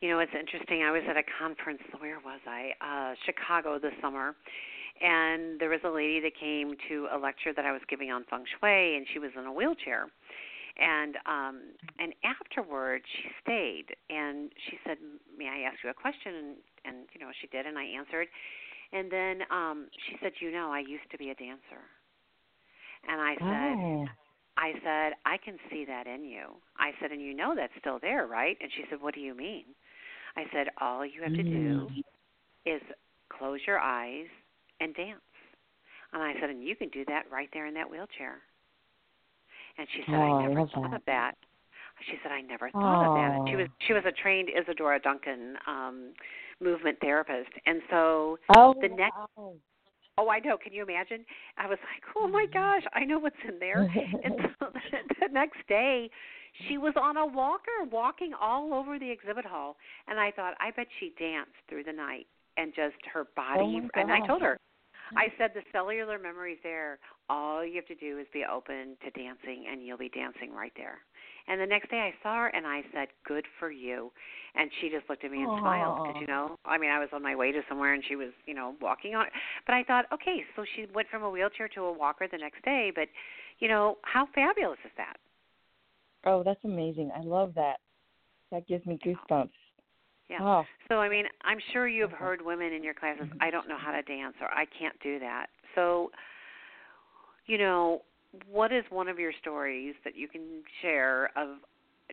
You 0.01 0.11
know, 0.11 0.19
it's 0.19 0.33
interesting. 0.39 0.83
I 0.83 0.91
was 0.91 1.03
at 1.09 1.17
a 1.17 1.23
conference. 1.39 1.81
Where 1.99 2.19
was 2.21 2.41
I? 2.47 2.71
Uh, 2.81 3.15
Chicago 3.27 3.79
this 3.79 3.93
summer, 4.01 4.35
and 5.01 5.61
there 5.61 5.69
was 5.69 5.81
a 5.85 5.91
lady 5.91 6.21
that 6.21 6.33
came 6.39 6.75
to 6.89 7.09
a 7.13 7.19
lecture 7.19 7.53
that 7.55 7.65
I 7.65 7.73
was 7.73 7.83
giving 7.89 8.11
on 8.11 8.25
feng 8.31 8.45
shui, 8.61 8.97
and 8.97 9.07
she 9.13 9.19
was 9.19 9.31
in 9.37 9.45
a 9.45 9.53
wheelchair 9.53 10.09
and 10.81 11.17
um 11.27 11.61
and 11.99 12.15
afterward, 12.25 13.03
she 13.05 13.29
stayed 13.43 13.97
and 14.09 14.51
she 14.69 14.79
said 14.85 14.97
may 15.37 15.47
i 15.49 15.69
ask 15.69 15.79
you 15.85 15.91
a 15.91 15.95
question 15.95 16.35
and 16.35 16.57
and 16.85 17.07
you 17.13 17.21
know 17.21 17.31
she 17.41 17.47
did 17.49 17.67
and 17.67 17.79
i 17.79 17.85
answered 17.85 18.27
and 18.93 19.11
then 19.11 19.43
um 19.51 19.89
she 20.07 20.17
said 20.23 20.33
you 20.41 20.51
know 20.51 20.73
i 20.73 20.81
used 20.81 21.09
to 21.11 21.19
be 21.19 21.31
a 21.31 21.35
dancer 21.35 21.83
and 23.09 23.21
i 23.21 23.35
said 23.49 23.79
oh. 23.79 24.07
I 24.57 24.73
said, 24.85 25.15
I 25.25 25.39
can 25.39 25.57
see 25.71 25.85
that 25.87 26.07
in 26.07 26.25
you. 26.25 26.49
I 26.79 26.91
said, 27.01 27.13
and 27.13 27.23
you 27.23 27.35
know 27.35 27.55
that's 27.57 27.73
still 27.81 27.99
there, 28.01 28.27
right? 28.27 28.57
And 28.61 28.71
she 28.77 28.85
said, 28.91 29.01
What 29.01 29.15
do 29.15 29.21
you 29.21 29.35
mean? 29.35 29.65
I 30.37 30.45
said, 30.53 30.69
All 30.81 31.05
you 31.05 31.23
have 31.23 31.33
to 31.35 31.45
do 31.45 31.89
Mm. 31.89 32.03
is 32.67 32.83
close 33.33 33.61
your 33.67 33.79
eyes 33.79 34.27
and 34.81 34.95
dance. 34.95 35.21
And 36.13 36.23
I 36.23 36.35
said, 36.41 36.51
And 36.51 36.63
you 36.65 36.77
can 36.77 36.89
do 36.91 37.05
that 37.09 37.25
right 37.33 37.49
there 37.53 37.67
in 37.67 37.75
that 37.75 37.91
wheelchair. 37.91 38.39
And 39.79 39.87
she 39.95 40.03
said, 40.11 40.21
Oh, 40.21 40.23
I 40.23 40.33
I 40.33 40.49
never 40.49 40.61
love 40.61 40.71
thought 40.75 40.93
that. 40.93 40.95
of 40.95 41.03
that. 41.07 41.35
She 42.07 42.17
said, 42.23 42.33
I 42.33 42.41
never 42.41 42.71
thought 42.71 43.07
of 43.07 43.15
that. 43.15 43.37
And 43.37 43.49
she 43.49 43.57
was 43.57 43.67
Oh. 43.71 43.75
she 43.87 43.93
was 43.93 44.05
a 44.07 44.13
trained 44.13 44.49
Isadora 44.51 45.01
Duncan 45.01 45.57
um 45.67 46.13
movement 46.61 46.99
therapist. 47.01 47.51
And 47.67 47.83
so 47.91 48.39
Oh, 48.57 48.75
the 48.81 48.89
next 48.89 49.17
wow. 49.37 49.55
Oh, 50.19 50.29
I 50.29 50.39
know. 50.41 50.59
Can 50.59 50.75
you 50.75 50.83
imagine? 50.83 51.25
I 51.57 51.67
was 51.67 51.79
like, 51.81 52.03
oh 52.15 52.29
my 52.29 52.45
gosh, 52.53 52.83
I 52.93 53.05
know 53.05 53.19
what's 53.19 53.37
in 53.49 53.59
there. 53.59 53.91
and 54.23 54.35
so 54.59 54.67
the, 54.73 54.81
the 55.21 55.33
next 55.33 55.67
day, 55.67 56.11
she 56.69 56.77
was 56.77 56.93
on 57.01 57.17
a 57.17 57.25
walker 57.27 57.85
walking 57.91 58.33
all 58.39 58.75
over 58.75 58.99
the 58.99 59.11
exhibit 59.11 59.47
hall. 59.47 59.77
And 60.09 60.21
I 60.21 60.31
thought, 60.31 60.55
I 60.61 60.73
bet 60.73 60.89
she 60.99 61.15
danced 61.19 61.53
through 61.69 61.85
the 61.85 61.93
night 61.93 62.27
and 62.59 62.75
just 62.75 62.97
her 63.13 63.25
body. 63.35 63.81
Oh 63.83 63.89
and 64.01 64.13
I 64.13 64.27
told 64.27 64.43
her, 64.43 64.59
I 65.17 65.33
said, 65.39 65.51
the 65.55 65.63
cellular 65.73 66.19
memory's 66.19 66.59
there. 66.63 66.99
All 67.29 67.65
you 67.65 67.77
have 67.77 67.87
to 67.87 67.95
do 67.95 68.19
is 68.19 68.27
be 68.33 68.45
open 68.45 68.97
to 69.05 69.11
dancing, 69.11 69.67
and 69.71 69.85
you'll 69.85 69.99
be 69.99 70.09
dancing 70.09 70.53
right 70.53 70.73
there. 70.77 70.99
And 71.49 71.61
the 71.61 71.67
next 71.67 71.91
day 71.91 71.99
I 71.99 72.15
saw 72.23 72.37
her, 72.37 72.49
and 72.49 72.67
I 72.67 72.83
said, 72.93 73.09
good 73.27 73.45
for 73.59 73.71
you. 73.71 74.13
And 74.55 74.71
she 74.81 74.89
just 74.89 75.09
looked 75.09 75.25
at 75.25 75.31
me 75.31 75.43
and 75.43 75.59
smiled 75.61 76.03
because, 76.05 76.21
you 76.21 76.27
know, 76.27 76.57
I 76.65 76.79
mean, 76.79 76.91
I 76.91 76.99
was 76.99 77.09
on 77.13 77.23
my 77.23 77.35
way 77.35 77.51
to 77.53 77.61
somewhere, 77.69 77.95
and 77.95 78.03
she 78.07 78.17
was, 78.17 78.29
you 78.47 78.55
know, 78.55 78.75
walking 78.81 79.15
on. 79.15 79.27
But 79.67 79.75
I 79.75 79.83
thought, 79.85 80.07
okay, 80.13 80.45
so 80.57 80.65
she 80.77 80.87
went 80.95 81.09
from 81.09 81.23
a 81.23 81.31
wheelchair 81.31 81.69
to 81.69 81.83
a 81.83 81.93
walker 81.93 82.27
the 82.31 82.39
next 82.39 82.63
day. 82.65 82.93
But, 82.95 83.09
you 83.59 83.69
know, 83.69 83.99
how 84.03 84.27
fabulous 84.35 84.79
is 84.85 84.93
that? 84.97 85.17
Oh, 86.25 86.43
that's 86.43 86.65
amazing. 86.65 87.11
I 87.17 87.23
love 87.23 87.55
that. 87.55 87.77
That 88.51 88.67
gives 88.67 88.85
me 88.85 88.99
goosebumps. 89.05 89.51
Yeah. 90.31 90.39
Oh, 90.41 90.65
So 90.89 90.99
I 90.99 91.09
mean, 91.09 91.25
I'm 91.43 91.59
sure 91.73 91.89
you've 91.89 92.13
heard 92.13 92.41
women 92.41 92.73
in 92.73 92.85
your 92.85 92.95
classes, 92.95 93.27
I 93.41 93.51
don't 93.51 93.69
know 93.69 93.77
how 93.77 93.91
to 93.91 94.01
dance 94.03 94.37
or 94.41 94.47
I 94.47 94.65
can't 94.79 94.95
do 95.03 95.19
that. 95.19 95.47
So, 95.75 96.13
you 97.47 97.59
know, 97.59 98.03
what 98.49 98.73
is 98.73 98.85
one 98.91 99.09
of 99.09 99.19
your 99.19 99.33
stories 99.41 99.95
that 100.05 100.15
you 100.15 100.29
can 100.29 100.63
share 100.83 101.31
of 101.37 101.57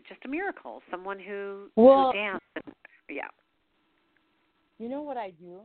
just 0.09 0.19
a 0.25 0.27
miracle, 0.27 0.81
someone 0.89 1.19
who 1.19 1.69
Well- 1.75 2.11
who 2.11 2.17
danced? 2.17 2.45
And, 2.55 2.75
yeah. 3.07 3.27
you 4.79 4.89
know 4.89 5.03
what 5.03 5.17
I 5.17 5.29
do? 5.31 5.61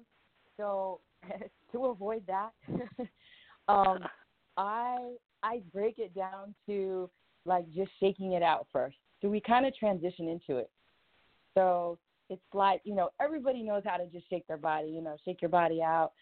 So 0.59 1.01
to 1.73 1.87
avoid 1.87 2.27
that, 2.27 2.53
um, 3.69 4.05
I 4.59 5.15
I 5.43 5.63
break 5.73 5.99
it 5.99 6.15
down 6.15 6.55
to 6.67 7.09
like 7.47 7.67
just 7.73 7.91
shaking 7.99 8.33
it 8.33 8.43
out 8.43 8.67
first. 8.71 8.97
So 9.23 9.29
we 9.31 9.41
kind 9.41 9.65
of 9.65 9.75
transition 9.75 10.29
into 10.29 10.59
it. 10.59 10.71
So 11.55 11.99
it's 12.33 12.55
like 12.55 12.81
you 12.85 12.95
know 12.95 13.11
everybody 13.21 13.63
knows 13.63 13.83
how 13.85 13.97
to 13.97 14.07
just 14.07 14.29
shake 14.29 14.47
their 14.47 14.57
body, 14.57 14.89
you 14.89 15.03
know, 15.03 15.17
shake 15.25 15.43
your 15.43 15.51
body 15.51 15.83
out. 15.83 16.13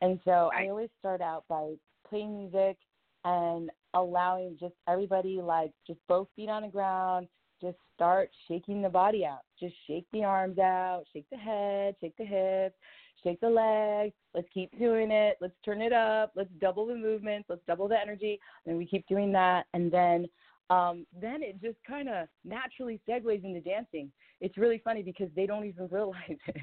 And 0.00 0.20
so 0.24 0.50
Right. 0.52 0.66
I 0.66 0.70
always 0.70 0.90
start 0.98 1.20
out 1.20 1.44
by 1.48 1.74
playing 2.08 2.36
music 2.36 2.78
and 3.24 3.70
allowing 3.94 4.56
just 4.58 4.74
everybody 4.88 5.40
like 5.42 5.72
just 5.86 5.98
both 6.08 6.28
feet 6.36 6.48
on 6.48 6.62
the 6.62 6.68
ground, 6.68 7.28
just 7.60 7.76
start 7.94 8.30
shaking 8.46 8.82
the 8.82 8.88
body 8.88 9.24
out. 9.24 9.40
Just 9.58 9.74
shake 9.86 10.06
the 10.12 10.24
arms 10.24 10.58
out, 10.58 11.04
shake 11.12 11.26
the 11.30 11.36
head, 11.36 11.96
shake 12.00 12.16
the 12.16 12.24
hips, 12.24 12.76
shake 13.22 13.40
the 13.40 13.48
legs. 13.48 14.14
Let's 14.34 14.48
keep 14.54 14.76
doing 14.78 15.10
it. 15.10 15.36
Let's 15.40 15.56
turn 15.64 15.82
it 15.82 15.92
up. 15.92 16.32
Let's 16.36 16.50
double 16.60 16.86
the 16.86 16.94
movements. 16.94 17.48
Let's 17.48 17.62
double 17.66 17.88
the 17.88 18.00
energy. 18.00 18.38
And 18.66 18.78
we 18.78 18.86
keep 18.86 19.06
doing 19.08 19.32
that. 19.32 19.66
And 19.74 19.90
then 19.90 20.26
um, 20.70 21.06
then 21.18 21.42
it 21.42 21.60
just 21.60 21.78
kind 21.86 22.08
of 22.08 22.28
naturally 22.44 23.00
segues 23.08 23.44
into 23.44 23.60
dancing. 23.60 24.10
It's 24.40 24.58
really 24.58 24.80
funny 24.84 25.02
because 25.02 25.28
they 25.34 25.46
don't 25.46 25.64
even 25.64 25.88
realize 25.90 26.22
it. 26.48 26.56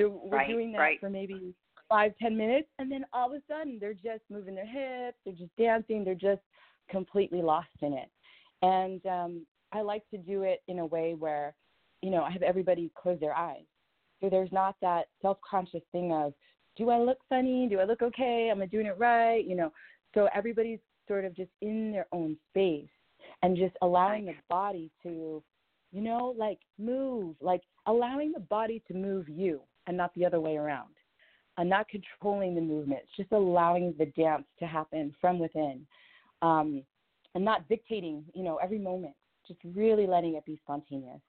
So 0.00 0.20
we're 0.24 0.38
Right, 0.38 0.48
doing 0.48 0.72
that 0.72 0.78
right. 0.78 1.00
for 1.00 1.10
maybe 1.10 1.54
five, 1.88 2.12
ten 2.20 2.36
minutes, 2.36 2.68
and 2.78 2.90
then 2.90 3.04
all 3.12 3.28
of 3.28 3.34
a 3.34 3.42
sudden 3.48 3.78
they're 3.80 3.94
just 3.94 4.22
moving 4.30 4.54
their 4.54 4.66
hips, 4.66 5.18
they're 5.24 5.34
just 5.34 5.54
dancing, 5.56 6.04
they're 6.04 6.14
just 6.14 6.42
completely 6.90 7.42
lost 7.42 7.68
in 7.82 7.92
it. 7.92 8.10
And 8.62 9.04
um, 9.06 9.46
I 9.72 9.82
like 9.82 10.08
to 10.10 10.18
do 10.18 10.42
it 10.42 10.62
in 10.68 10.80
a 10.80 10.86
way 10.86 11.14
where, 11.14 11.54
you 12.02 12.10
know, 12.10 12.22
I 12.22 12.30
have 12.30 12.42
everybody 12.42 12.90
close 13.00 13.20
their 13.20 13.36
eyes. 13.36 13.64
So 14.20 14.28
there's 14.30 14.52
not 14.52 14.76
that 14.80 15.06
self 15.22 15.38
conscious 15.48 15.82
thing 15.92 16.12
of, 16.12 16.32
do 16.76 16.90
I 16.90 16.98
look 16.98 17.18
funny? 17.28 17.68
Do 17.68 17.80
I 17.80 17.84
look 17.84 18.02
okay? 18.02 18.48
Am 18.50 18.62
I 18.62 18.66
doing 18.66 18.86
it 18.86 18.98
right? 18.98 19.44
You 19.46 19.56
know, 19.56 19.72
so 20.14 20.28
everybody's 20.34 20.80
sort 21.06 21.24
of 21.24 21.34
just 21.36 21.50
in 21.62 21.92
their 21.92 22.06
own 22.12 22.36
space 22.50 22.88
and 23.42 23.56
just 23.56 23.74
allowing 23.82 24.26
the 24.26 24.34
body 24.48 24.90
to, 25.02 25.42
you 25.92 26.00
know, 26.00 26.34
like 26.38 26.58
move, 26.78 27.36
like 27.40 27.62
allowing 27.86 28.32
the 28.32 28.40
body 28.40 28.82
to 28.88 28.94
move 28.94 29.28
you 29.28 29.60
and 29.86 29.96
not 29.96 30.12
the 30.14 30.24
other 30.24 30.40
way 30.40 30.56
around. 30.56 30.90
And 31.58 31.70
not 31.70 31.88
controlling 31.88 32.54
the 32.54 32.60
movements, 32.60 33.06
just 33.16 33.32
allowing 33.32 33.94
the 33.98 34.06
dance 34.06 34.44
to 34.58 34.66
happen 34.66 35.14
from 35.20 35.38
within. 35.38 35.86
Um, 36.42 36.82
and 37.34 37.44
not 37.44 37.66
dictating, 37.68 38.24
you 38.34 38.42
know, 38.42 38.56
every 38.56 38.78
moment, 38.78 39.14
just 39.46 39.60
really 39.74 40.06
letting 40.06 40.34
it 40.34 40.44
be 40.44 40.58
spontaneous. 40.62 41.20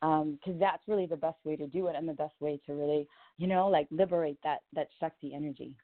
Because 0.00 0.58
that's 0.58 0.82
really 0.88 1.06
the 1.06 1.16
best 1.16 1.38
way 1.44 1.56
to 1.56 1.66
do 1.66 1.86
it 1.86 1.94
and 1.96 2.08
the 2.08 2.12
best 2.12 2.34
way 2.40 2.60
to 2.66 2.74
really, 2.74 3.06
you 3.38 3.46
know, 3.46 3.68
like 3.68 3.86
liberate 3.90 4.38
that, 4.44 4.58
that 4.74 4.88
Shakti 4.98 5.32
energy. 5.34 5.74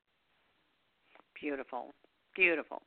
Beautiful. 1.40 1.94
Beautiful. 2.34 2.82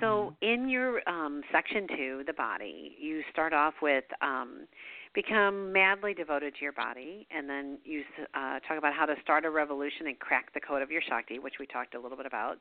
So 0.00 0.32
in 0.40 0.68
your 0.68 1.00
um, 1.08 1.42
section 1.52 1.86
two, 1.88 2.22
the 2.26 2.32
body, 2.32 2.96
you 2.98 3.22
start 3.32 3.52
off 3.52 3.74
with 3.82 4.04
um, 4.22 4.66
become 5.14 5.72
madly 5.72 6.14
devoted 6.14 6.54
to 6.54 6.62
your 6.62 6.72
body, 6.72 7.26
and 7.30 7.48
then 7.48 7.78
you 7.84 8.02
uh, 8.34 8.60
talk 8.60 8.78
about 8.78 8.94
how 8.94 9.06
to 9.06 9.14
start 9.22 9.44
a 9.44 9.50
revolution 9.50 10.06
and 10.06 10.18
crack 10.18 10.52
the 10.54 10.60
code 10.60 10.82
of 10.82 10.90
your 10.90 11.02
Shakti, 11.02 11.38
which 11.38 11.54
we 11.58 11.66
talked 11.66 11.94
a 11.94 12.00
little 12.00 12.16
bit 12.16 12.26
about. 12.26 12.58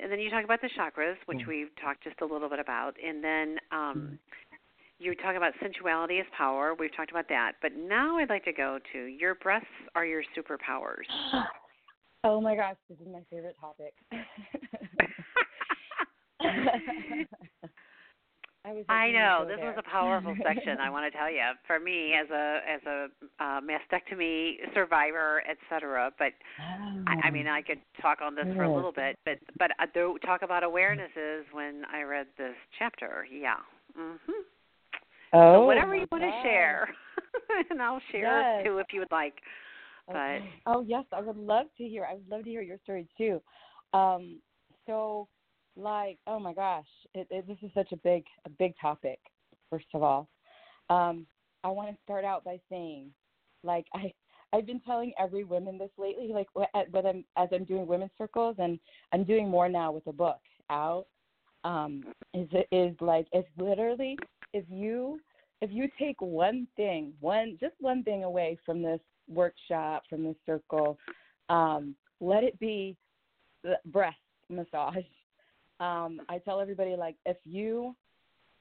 And 0.00 0.10
then 0.10 0.18
you 0.20 0.30
talk 0.30 0.44
about 0.44 0.60
the 0.60 0.70
chakras, 0.78 1.16
which 1.26 1.40
Mm. 1.40 1.48
we've 1.48 1.74
talked 1.76 2.02
just 2.04 2.20
a 2.22 2.24
little 2.24 2.48
bit 2.48 2.58
about. 2.58 2.96
And 3.04 3.22
then 3.22 3.58
um, 3.70 3.96
Mm. 3.96 4.18
you 4.98 5.14
talk 5.16 5.36
about 5.36 5.52
sensuality 5.60 6.20
as 6.20 6.26
power. 6.30 6.74
We've 6.74 6.94
talked 6.94 7.10
about 7.10 7.28
that. 7.28 7.56
But 7.60 7.74
now 7.74 8.18
I'd 8.18 8.30
like 8.30 8.44
to 8.44 8.52
go 8.52 8.78
to 8.92 8.98
your 8.98 9.34
breasts 9.34 9.68
are 9.94 10.06
your 10.06 10.22
superpowers. 10.34 11.04
oh 12.24 12.40
my 12.40 12.56
gosh, 12.56 12.76
this 12.88 12.98
is 13.00 13.06
my 13.06 13.22
favorite 13.30 13.56
topic. 13.60 13.94
I 18.64 18.84
I 18.88 19.10
know 19.10 19.44
this 19.48 19.58
was 19.60 19.74
a 19.76 19.82
powerful 19.82 20.36
section. 20.42 20.78
I 20.80 20.88
want 20.94 21.10
to 21.12 21.16
tell 21.18 21.30
you, 21.30 21.40
for 21.66 21.80
me 21.80 22.14
as 22.14 22.30
a 22.30 22.60
as 22.68 22.80
a 22.86 23.06
uh, 23.40 23.60
mastectomy 23.60 24.54
survivor, 24.74 25.42
etc. 25.50 26.12
But 26.18 26.32
I, 27.06 27.28
I 27.28 27.30
mean, 27.30 27.48
I 27.48 27.62
could 27.62 27.80
talk 28.00 28.20
on 28.22 28.34
this 28.34 28.46
for 28.56 28.64
a 28.64 28.72
little 28.74 28.92
bit, 28.92 29.16
but 29.24 29.38
but 29.58 29.72
uh, 29.80 29.86
though 29.94 30.16
talk 30.24 30.42
about 30.42 30.62
awarenesses 30.62 31.42
when 31.52 31.82
I 31.92 32.02
read 32.02 32.26
this 32.38 32.54
chapter. 32.78 33.26
Yeah. 33.30 33.56
Mhm. 33.98 34.18
oh, 35.32 35.54
so 35.54 35.66
whatever 35.66 35.96
you 35.96 36.06
want 36.12 36.22
to 36.24 36.30
share, 36.42 36.88
and 37.70 37.82
I'll 37.82 38.00
share 38.12 38.42
Yes. 38.42 38.64
too 38.64 38.78
if 38.78 38.86
you 38.92 39.00
would 39.00 39.12
like. 39.12 39.34
But 40.06 40.42
oh 40.66 40.82
yes, 40.82 41.04
I 41.12 41.20
would 41.20 41.36
love 41.36 41.66
to 41.78 41.84
hear. 41.84 42.04
I 42.04 42.14
would 42.14 42.28
love 42.28 42.44
to 42.44 42.50
hear 42.50 42.62
your 42.62 42.78
story 42.84 43.08
too. 43.18 43.40
Um, 43.92 44.40
so, 44.86 45.28
like, 45.76 46.18
oh 46.26 46.38
my 46.38 46.52
gosh, 46.52 46.86
it, 47.14 47.26
it, 47.30 47.46
this 47.46 47.56
is 47.62 47.70
such 47.74 47.92
a 47.92 47.96
big, 47.96 48.24
a 48.44 48.50
big 48.50 48.74
topic. 48.80 49.18
First 49.70 49.86
of 49.94 50.02
all, 50.02 50.28
um, 50.90 51.26
I 51.64 51.68
want 51.68 51.90
to 51.90 52.02
start 52.02 52.24
out 52.24 52.44
by 52.44 52.60
saying, 52.68 53.10
like, 53.62 53.86
I, 53.94 54.12
I've 54.52 54.66
been 54.66 54.80
telling 54.80 55.12
every 55.18 55.44
woman 55.44 55.78
this 55.78 55.90
lately, 55.96 56.28
like, 56.28 56.48
wh- 56.54 56.92
when 56.92 57.06
I'm 57.06 57.24
as 57.36 57.48
I'm 57.52 57.64
doing 57.64 57.86
women's 57.86 58.10
circles, 58.18 58.56
and 58.58 58.78
I'm 59.12 59.24
doing 59.24 59.48
more 59.48 59.68
now 59.68 59.92
with 59.92 60.04
the 60.04 60.12
book 60.12 60.40
out. 60.70 61.06
Um, 61.64 62.02
is 62.34 62.48
is 62.72 62.96
like 63.00 63.28
it's 63.32 63.48
literally 63.56 64.18
if 64.52 64.64
you 64.68 65.20
if 65.60 65.70
you 65.70 65.88
take 65.98 66.20
one 66.20 66.66
thing, 66.76 67.12
one 67.20 67.56
just 67.60 67.74
one 67.78 68.02
thing 68.02 68.24
away 68.24 68.58
from 68.66 68.82
this 68.82 69.00
workshop, 69.28 70.02
from 70.10 70.24
this 70.24 70.36
circle, 70.44 70.98
um, 71.48 71.94
let 72.20 72.42
it 72.42 72.58
be 72.58 72.96
breast 73.86 74.16
massage. 74.50 75.04
Um, 75.82 76.20
I 76.28 76.38
tell 76.38 76.60
everybody 76.60 76.94
like 76.96 77.16
if 77.26 77.36
you 77.44 77.96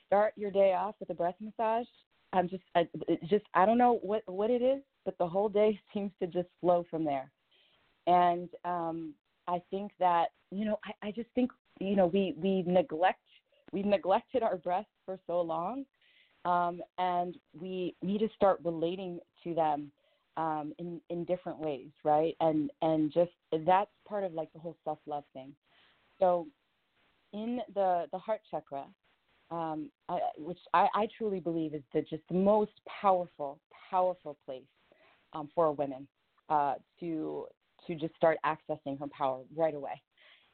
start 0.07 0.33
your 0.35 0.51
day 0.51 0.73
off 0.73 0.95
with 0.99 1.09
a 1.11 1.13
breast 1.13 1.37
massage, 1.39 1.85
I'm 2.33 2.49
just 2.49 2.63
I, 2.75 2.87
just 3.29 3.45
I 3.53 3.65
don't 3.65 3.77
know 3.77 3.99
what 4.01 4.23
what 4.25 4.49
it 4.49 4.61
is, 4.61 4.81
but 5.05 5.17
the 5.19 5.27
whole 5.27 5.47
day 5.47 5.79
seems 5.93 6.11
to 6.19 6.27
just 6.27 6.49
flow 6.59 6.85
from 6.89 7.05
there. 7.05 7.31
And 8.07 8.49
um, 8.65 9.13
I 9.47 9.61
think 9.69 9.91
that 9.99 10.29
you 10.51 10.65
know 10.65 10.79
I, 10.83 11.07
I 11.07 11.11
just 11.11 11.29
think 11.35 11.51
you 11.79 11.95
know 11.95 12.07
we 12.07 12.33
we 12.37 12.63
neglect 12.65 13.19
we've 13.71 13.85
neglected 13.85 14.43
our 14.43 14.57
breasts 14.57 14.91
for 15.05 15.19
so 15.27 15.41
long 15.41 15.85
um, 16.45 16.81
and 16.97 17.37
we 17.59 17.95
need 18.01 18.19
to 18.19 18.29
start 18.35 18.59
relating 18.63 19.19
to 19.43 19.53
them 19.53 19.91
um, 20.37 20.73
in 20.79 20.99
in 21.09 21.23
different 21.25 21.59
ways, 21.59 21.89
right? 22.03 22.35
And 22.39 22.71
and 22.81 23.13
just 23.13 23.31
that's 23.65 23.91
part 24.07 24.23
of 24.23 24.33
like 24.33 24.51
the 24.53 24.59
whole 24.59 24.77
self 24.83 24.97
love 25.05 25.23
thing. 25.33 25.53
So 26.19 26.47
in 27.33 27.59
the 27.73 28.05
the 28.11 28.17
heart 28.17 28.41
chakra, 28.49 28.85
um, 29.49 29.89
I, 30.09 30.19
which 30.37 30.59
I, 30.73 30.87
I 30.93 31.07
truly 31.17 31.39
believe 31.39 31.73
is 31.73 31.83
the 31.93 32.01
just 32.01 32.23
the 32.29 32.35
most 32.35 32.71
powerful, 33.01 33.59
powerful 33.89 34.37
place 34.45 34.63
um, 35.33 35.49
for 35.53 35.71
women 35.71 36.07
uh, 36.49 36.75
to 36.99 37.45
to 37.87 37.95
just 37.95 38.15
start 38.15 38.37
accessing 38.45 38.99
her 38.99 39.07
power 39.07 39.41
right 39.55 39.73
away. 39.73 40.01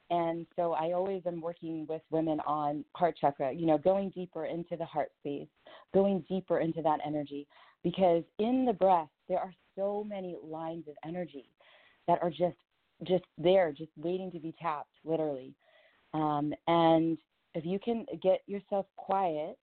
And 0.09 0.45
so 0.55 0.71
I 0.71 0.93
always 0.93 1.21
am 1.25 1.41
working 1.41 1.85
with 1.89 2.01
women 2.11 2.39
on 2.47 2.85
heart 2.95 3.17
chakra, 3.19 3.51
you 3.51 3.65
know, 3.65 3.77
going 3.77 4.09
deeper 4.11 4.45
into 4.45 4.77
the 4.77 4.85
heart 4.85 5.09
space, 5.19 5.49
going 5.93 6.23
deeper 6.29 6.59
into 6.59 6.81
that 6.81 6.99
energy, 7.05 7.45
because 7.83 8.23
in 8.39 8.65
the 8.65 8.71
breath 8.71 9.09
there 9.27 9.39
are 9.39 9.53
so 9.75 10.05
many 10.07 10.37
lines 10.41 10.85
of 10.87 10.95
energy 11.05 11.49
that 12.07 12.19
are 12.21 12.29
just 12.29 12.55
just 13.03 13.25
there, 13.37 13.71
just 13.71 13.91
waiting 13.97 14.31
to 14.31 14.39
be 14.39 14.55
tapped, 14.59 14.93
literally. 15.03 15.53
Um, 16.13 16.53
and 16.67 17.17
if 17.53 17.65
you 17.65 17.79
can 17.79 18.05
get 18.21 18.41
yourself 18.47 18.85
quiet, 18.95 19.57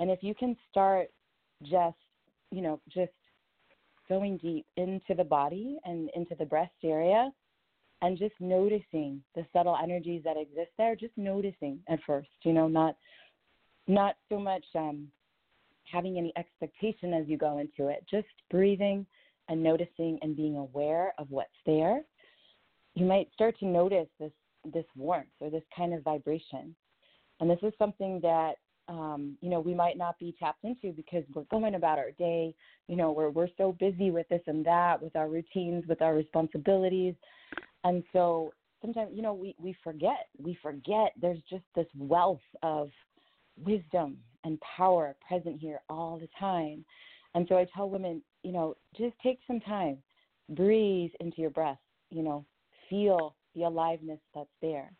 and 0.00 0.10
if 0.10 0.22
you 0.22 0.34
can 0.34 0.56
start 0.70 1.08
just, 1.62 1.96
you 2.50 2.62
know, 2.62 2.80
just 2.88 3.12
going 4.08 4.38
deep 4.38 4.66
into 4.76 5.14
the 5.16 5.24
body 5.24 5.78
and 5.84 6.08
into 6.14 6.34
the 6.34 6.44
breast 6.44 6.72
area, 6.84 7.30
and 8.00 8.16
just 8.16 8.34
noticing 8.40 9.22
the 9.34 9.44
subtle 9.52 9.76
energies 9.82 10.22
that 10.24 10.36
exist 10.36 10.70
there, 10.78 10.94
just 10.94 11.12
noticing 11.16 11.80
at 11.88 11.98
first, 12.06 12.28
you 12.42 12.52
know, 12.52 12.68
not 12.68 12.96
not 13.88 14.16
so 14.28 14.38
much 14.38 14.64
um, 14.74 15.08
having 15.90 16.18
any 16.18 16.32
expectation 16.36 17.14
as 17.14 17.26
you 17.26 17.38
go 17.38 17.58
into 17.58 17.88
it, 17.90 18.04
just 18.08 18.26
breathing 18.50 19.06
and 19.48 19.62
noticing 19.62 20.18
and 20.22 20.36
being 20.36 20.56
aware 20.56 21.14
of 21.18 21.26
what's 21.30 21.50
there. 21.64 22.02
You 22.94 23.06
might 23.06 23.32
start 23.32 23.58
to 23.60 23.66
notice 23.66 24.08
this 24.20 24.32
this 24.64 24.84
warmth 24.96 25.28
or 25.40 25.50
this 25.50 25.62
kind 25.76 25.94
of 25.94 26.02
vibration. 26.02 26.74
And 27.40 27.48
this 27.48 27.58
is 27.62 27.72
something 27.78 28.20
that 28.22 28.54
um, 28.88 29.36
you 29.40 29.50
know 29.50 29.60
we 29.60 29.74
might 29.74 29.98
not 29.98 30.18
be 30.18 30.34
tapped 30.38 30.64
into 30.64 30.92
because 30.92 31.24
we're 31.34 31.44
going 31.44 31.74
about 31.74 31.98
our 31.98 32.10
day. 32.12 32.54
You 32.88 32.96
know, 32.96 33.12
we're 33.12 33.30
we're 33.30 33.48
so 33.56 33.76
busy 33.78 34.10
with 34.10 34.28
this 34.28 34.40
and 34.46 34.64
that, 34.64 35.00
with 35.02 35.14
our 35.14 35.28
routines, 35.28 35.84
with 35.86 36.02
our 36.02 36.14
responsibilities, 36.14 37.14
and 37.84 38.02
so 38.12 38.52
sometimes 38.80 39.10
you 39.14 39.22
know 39.22 39.34
we 39.34 39.54
we 39.58 39.76
forget. 39.84 40.28
We 40.38 40.58
forget 40.62 41.12
there's 41.20 41.42
just 41.50 41.64
this 41.74 41.86
wealth 41.96 42.40
of 42.62 42.88
wisdom 43.62 44.18
and 44.44 44.58
power 44.60 45.16
present 45.26 45.60
here 45.60 45.80
all 45.88 46.18
the 46.18 46.28
time. 46.38 46.84
And 47.34 47.46
so 47.48 47.56
I 47.56 47.66
tell 47.74 47.90
women, 47.90 48.22
you 48.42 48.52
know, 48.52 48.76
just 48.96 49.14
take 49.22 49.40
some 49.46 49.60
time, 49.60 49.98
breathe 50.50 51.10
into 51.20 51.40
your 51.40 51.50
breath. 51.50 51.78
You 52.10 52.22
know, 52.22 52.46
feel 52.88 53.34
the 53.58 53.64
aliveness 53.64 54.20
that's 54.34 54.48
there. 54.62 54.90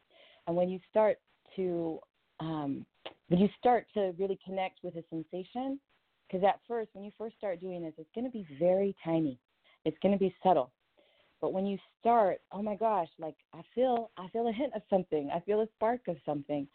And 0.47 0.57
when 0.57 0.69
you 0.69 0.81
start 0.91 1.19
to 1.57 2.01
um, 2.41 2.87
when 3.29 3.41
you 3.41 3.49
start 3.59 3.87
to 3.95 4.15
really 4.19 4.39
connect 4.45 4.79
with 4.83 4.95
a 4.97 5.05
sensation, 5.11 5.79
because 6.27 6.45
at 6.45 6.61
first, 6.67 6.91
when 6.93 7.05
you 7.05 7.11
first 7.19 7.37
start 7.37 7.61
doing 7.61 7.83
this, 7.83 7.95
it's 7.99 8.11
going 8.15 8.25
to 8.25 8.31
be 8.31 8.47
very 8.59 8.95
tiny. 9.05 9.39
It's 9.85 9.97
going 10.03 10.13
to 10.13 10.19
be 10.19 10.35
subtle. 10.43 10.71
But 11.41 11.53
when 11.53 11.67
you 11.67 11.79
start, 12.01 12.41
oh 12.53 12.63
my 12.63 12.75
gosh, 12.75 13.09
like 13.19 13.37
I 13.55 13.63
feel, 13.75 14.11
I 14.17 14.29
feel 14.29 14.49
a 14.49 14.53
hint 14.53 14.73
of 14.75 14.83
something. 14.91 15.31
I 15.35 15.41
feel 15.41 15.61
a 15.61 15.69
spark 15.77 16.01
of 16.09 16.17
something. 16.27 16.67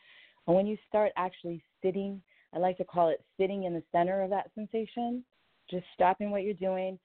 And 0.48 0.56
when 0.56 0.68
you 0.68 0.78
start 0.88 1.12
actually 1.18 1.64
sitting, 1.84 2.22
I 2.54 2.60
like 2.60 2.78
to 2.78 2.86
call 2.86 3.10
it 3.10 3.24
sitting 3.38 3.64
in 3.64 3.74
the 3.74 3.84
center 3.92 4.22
of 4.22 4.30
that 4.30 4.52
sensation, 4.56 5.24
just 5.70 5.86
stopping 5.94 6.32
what 6.32 6.44
you're 6.44 6.54
doing, 6.54 7.00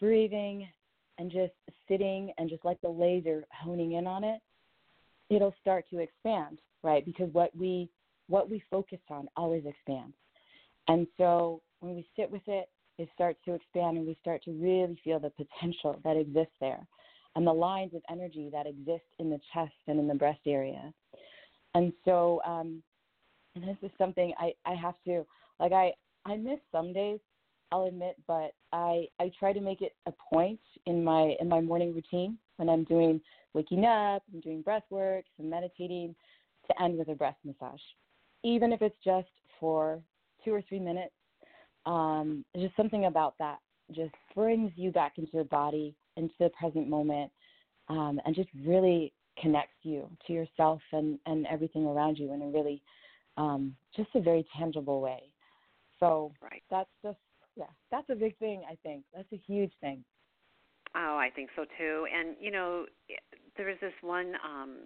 breathing, 0.00 0.68
and 1.18 1.30
just 1.30 1.52
sitting 1.88 2.32
and 2.38 2.48
just 2.48 2.64
like 2.64 2.80
the 2.80 2.88
laser 2.88 3.44
honing 3.52 3.92
in 3.92 4.06
on 4.06 4.24
it, 4.24 4.40
it'll 5.30 5.54
start 5.60 5.84
to 5.90 5.98
expand, 5.98 6.58
right? 6.82 7.04
Because 7.04 7.28
what 7.32 7.54
we 7.56 7.88
what 8.28 8.50
we 8.50 8.62
focus 8.70 8.98
on 9.10 9.26
always 9.36 9.64
expands. 9.64 10.14
And 10.86 11.06
so 11.16 11.62
when 11.80 11.94
we 11.94 12.06
sit 12.14 12.30
with 12.30 12.42
it, 12.46 12.68
it 12.98 13.08
starts 13.14 13.38
to 13.46 13.54
expand 13.54 13.96
and 13.96 14.06
we 14.06 14.18
start 14.20 14.42
to 14.44 14.52
really 14.52 15.00
feel 15.02 15.18
the 15.18 15.30
potential 15.30 15.98
that 16.04 16.16
exists 16.16 16.54
there 16.60 16.86
and 17.36 17.46
the 17.46 17.52
lines 17.52 17.94
of 17.94 18.02
energy 18.10 18.50
that 18.52 18.66
exist 18.66 19.04
in 19.18 19.30
the 19.30 19.40
chest 19.54 19.72
and 19.86 19.98
in 19.98 20.08
the 20.08 20.14
breast 20.14 20.40
area. 20.46 20.92
And 21.74 21.92
so, 22.04 22.42
um, 22.44 22.82
and 23.54 23.64
this 23.64 23.76
is 23.82 23.90
something 23.96 24.34
I, 24.38 24.52
I 24.66 24.74
have 24.74 24.94
to, 25.06 25.24
like, 25.60 25.72
I, 25.72 25.92
I 26.26 26.36
miss 26.36 26.58
some 26.72 26.92
days 26.92 27.20
I'll 27.70 27.84
admit, 27.84 28.16
but 28.26 28.52
I 28.72 29.06
I 29.18 29.30
try 29.38 29.52
to 29.52 29.60
make 29.60 29.82
it 29.82 29.94
a 30.06 30.12
point 30.32 30.60
in 30.86 31.02
my 31.02 31.36
in 31.40 31.48
my 31.48 31.60
morning 31.60 31.94
routine 31.94 32.38
when 32.56 32.68
I'm 32.68 32.84
doing 32.84 33.20
waking 33.54 33.84
up, 33.84 34.22
I'm 34.32 34.40
doing 34.40 34.62
breath 34.62 34.84
work, 34.90 35.24
some 35.36 35.48
meditating, 35.48 36.14
to 36.66 36.82
end 36.82 36.98
with 36.98 37.08
a 37.08 37.14
breath 37.14 37.36
massage, 37.44 37.80
even 38.44 38.72
if 38.72 38.82
it's 38.82 38.96
just 39.04 39.28
for 39.58 40.00
two 40.44 40.52
or 40.52 40.62
three 40.68 40.80
minutes. 40.80 41.14
Um, 41.86 42.44
just 42.56 42.76
something 42.76 43.06
about 43.06 43.34
that 43.38 43.58
just 43.94 44.14
brings 44.34 44.70
you 44.76 44.90
back 44.90 45.14
into 45.16 45.30
your 45.32 45.44
body, 45.44 45.94
into 46.16 46.34
the 46.38 46.50
present 46.50 46.88
moment, 46.88 47.32
um, 47.88 48.20
and 48.26 48.34
just 48.34 48.50
really 48.66 49.12
connects 49.40 49.76
you 49.82 50.10
to 50.26 50.32
yourself 50.32 50.80
and 50.92 51.18
and 51.26 51.46
everything 51.46 51.86
around 51.86 52.18
you 52.18 52.32
in 52.32 52.42
a 52.42 52.48
really 52.48 52.82
um, 53.36 53.74
just 53.96 54.10
a 54.14 54.20
very 54.20 54.46
tangible 54.58 55.00
way. 55.00 55.22
So 56.00 56.32
right. 56.42 56.62
that's 56.70 56.90
just 57.02 57.18
yeah, 57.58 57.66
that's 57.90 58.08
a 58.08 58.14
big 58.14 58.38
thing. 58.38 58.62
I 58.70 58.76
think 58.82 59.02
that's 59.14 59.30
a 59.32 59.40
huge 59.46 59.72
thing. 59.80 60.04
Oh, 60.94 61.18
I 61.18 61.28
think 61.34 61.50
so 61.56 61.64
too. 61.76 62.06
And 62.16 62.36
you 62.40 62.50
know, 62.50 62.86
there 63.56 63.68
is 63.68 63.76
this 63.80 63.92
one 64.00 64.34
um, 64.44 64.76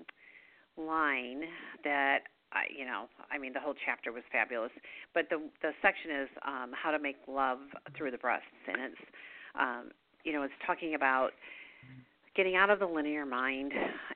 line 0.76 1.42
that 1.84 2.20
I, 2.52 2.64
you 2.76 2.84
know, 2.84 3.06
I 3.30 3.38
mean, 3.38 3.52
the 3.52 3.60
whole 3.60 3.74
chapter 3.84 4.10
was 4.10 4.22
fabulous, 4.32 4.72
but 5.14 5.26
the 5.30 5.40
the 5.60 5.72
section 5.82 6.10
is 6.22 6.28
um, 6.46 6.72
how 6.72 6.90
to 6.90 6.98
make 6.98 7.16
love 7.28 7.58
through 7.96 8.10
the 8.10 8.18
breasts, 8.18 8.46
and 8.66 8.76
it's, 8.80 9.02
um, 9.58 9.90
you 10.24 10.32
know, 10.32 10.42
it's 10.42 10.54
talking 10.66 10.94
about 10.94 11.30
getting 12.34 12.56
out 12.56 12.70
of 12.70 12.78
the 12.78 12.86
linear 12.86 13.26
mind 13.26 13.72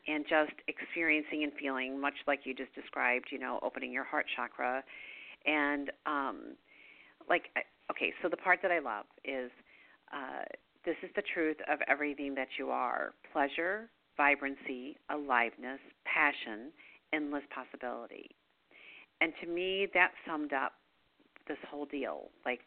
and 0.09 0.25
just 0.29 0.53
experiencing 0.69 1.43
and 1.43 1.53
feeling, 1.61 2.01
much 2.01 2.15
like 2.27 2.41
you 2.45 2.55
just 2.55 2.75
described, 2.75 3.27
you 3.31 3.39
know, 3.39 3.59
opening 3.63 3.93
your 3.93 4.05
heart 4.05 4.25
chakra, 4.35 4.83
and 5.45 5.91
um, 6.07 6.57
like 7.29 7.45
okay, 7.91 8.13
so 8.23 8.29
the 8.29 8.37
part 8.37 8.61
that 8.63 8.71
I 8.71 8.79
love 8.79 9.07
is 9.25 9.51
uh, 10.13 10.45
this 10.85 10.97
is 11.03 11.11
the 11.17 11.23
truth 11.35 11.57
of 11.71 11.79
everything 11.89 12.35
that 12.35 12.49
you 12.59 12.71
are 12.71 13.13
pleasure, 13.33 13.89
vibrancy, 14.17 14.97
aliveness, 15.11 15.81
passion, 16.05 16.73
endless 17.13 17.43
possibility. 17.55 18.31
And 19.21 19.33
to 19.43 19.49
me, 19.49 19.89
that 19.95 20.13
summed 20.27 20.53
up 20.53 20.73
this 21.49 21.59
whole 21.71 21.87
deal 21.87 22.31
like 22.45 22.61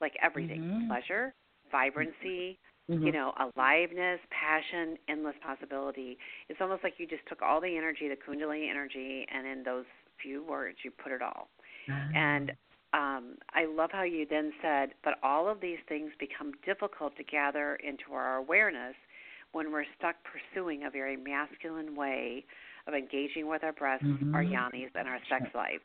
like 0.00 0.12
everything 0.22 0.62
mm-hmm. 0.62 0.88
pleasure, 0.88 1.34
vibrancy, 1.72 2.58
mm-hmm. 2.88 3.04
you 3.04 3.12
know, 3.12 3.32
aliveness, 3.56 4.20
passion, 4.30 4.96
endless 5.08 5.34
possibility. 5.44 6.16
It's 6.48 6.60
almost 6.60 6.84
like 6.84 6.94
you 6.98 7.06
just 7.06 7.26
took 7.28 7.42
all 7.42 7.60
the 7.60 7.76
energy, 7.76 8.08
the 8.08 8.16
Kundalini 8.16 8.70
energy, 8.70 9.26
and 9.32 9.46
in 9.46 9.62
those 9.64 9.86
few 10.22 10.44
words, 10.44 10.78
you 10.84 10.92
put 10.92 11.12
it 11.12 11.22
all. 11.22 11.48
Mm-hmm. 11.90 12.16
And 12.16 12.52
um, 12.94 13.36
I 13.52 13.66
love 13.66 13.90
how 13.92 14.02
you 14.02 14.26
then 14.28 14.52
said, 14.62 14.90
but 15.04 15.14
all 15.22 15.48
of 15.48 15.60
these 15.60 15.78
things 15.88 16.10
become 16.18 16.52
difficult 16.64 17.16
to 17.16 17.24
gather 17.24 17.76
into 17.76 18.12
our 18.14 18.36
awareness 18.36 18.94
when 19.52 19.72
we're 19.72 19.84
stuck 19.98 20.16
pursuing 20.24 20.84
a 20.84 20.90
very 20.90 21.16
masculine 21.16 21.94
way 21.94 22.44
of 22.86 22.94
engaging 22.94 23.46
with 23.46 23.62
our 23.62 23.72
breasts, 23.72 24.06
mm-hmm. 24.06 24.34
our 24.34 24.42
yonis, 24.42 24.90
and 24.94 25.06
our 25.06 25.18
sex 25.28 25.44
life. 25.54 25.80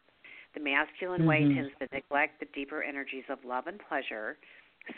The 0.54 0.62
masculine 0.62 1.22
mm-hmm. 1.22 1.30
way 1.30 1.54
tends 1.54 1.72
to 1.80 1.88
neglect 1.94 2.40
the 2.40 2.48
deeper 2.54 2.82
energies 2.82 3.26
of 3.30 3.40
love 3.46 3.68
and 3.68 3.80
pleasure, 3.90 4.38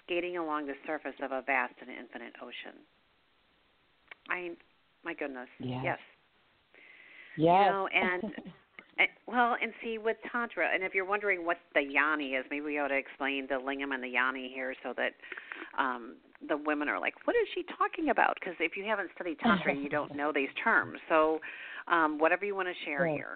skating 0.03 0.38
along 0.38 0.68
the 0.68 0.74
surface 0.86 1.16
of 1.24 1.32
a 1.32 1.41
vast 1.41 1.74
and 1.82 1.89
infinite 1.89 2.34
ocean. 2.41 2.80
I, 4.30 4.51
my 5.03 5.14
goodness, 5.14 5.49
yes. 5.60 5.82
yes. 5.84 5.99
Yes. 7.38 7.66
You 7.66 7.72
know, 7.72 7.88
and 7.93 8.24
And, 8.98 9.10
well, 9.28 9.58
and 9.62 9.74
see 9.84 9.98
with 9.98 10.16
tantra, 10.32 10.70
and 10.74 10.82
if 10.82 10.93
you're 10.93 11.06
wondering 11.06 11.46
what 11.46 11.58
the 11.74 11.82
yoni 11.82 12.30
is, 12.30 12.46
maybe 12.50 12.66
we 12.66 12.80
ought 12.80 12.88
to 12.88 12.98
explain 12.98 13.46
the 13.48 13.56
lingam 13.56 13.93
and 13.93 14.02
the 14.02 14.08
yoni 14.08 14.50
here, 14.54 14.74
so 14.84 14.93
that 14.96 15.12
um, 15.78 16.16
the 16.48 16.56
women 16.56 16.88
are 16.88 17.00
like, 17.00 17.14
"What 17.26 17.36
is 17.36 17.48
she 17.54 17.66
talking 17.78 18.10
about?" 18.10 18.38
Because 18.39 18.56
if 18.62 18.78
you 18.78 18.86
haven't 18.86 19.10
studied 19.14 19.39
tantra, 19.39 19.76
you 19.76 19.89
don't 19.89 20.16
know 20.16 20.32
these 20.34 20.48
terms. 20.64 21.00
So, 21.10 21.39
um, 21.89 22.18
whatever 22.20 22.46
you 22.46 22.56
want 22.56 22.70
to 22.70 22.86
share 22.86 23.02
right. 23.02 23.16
here. 23.16 23.36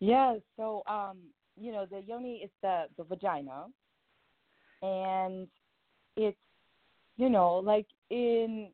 Yeah. 0.00 0.36
So, 0.56 0.82
um, 0.88 1.18
you 1.60 1.70
know, 1.70 1.84
the 1.84 2.00
yoni 2.06 2.36
is 2.44 2.50
the 2.62 2.84
the 2.96 3.04
vagina, 3.04 3.66
and 4.80 5.46
it's, 6.16 6.38
you 7.18 7.28
know, 7.28 7.56
like 7.56 7.86
in 8.08 8.70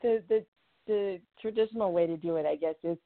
the 0.00 0.22
the 0.30 0.46
the 0.86 1.20
traditional 1.42 1.92
way 1.92 2.06
to 2.06 2.16
do 2.16 2.36
it, 2.36 2.46
I 2.46 2.56
guess, 2.56 2.74
is 2.82 2.96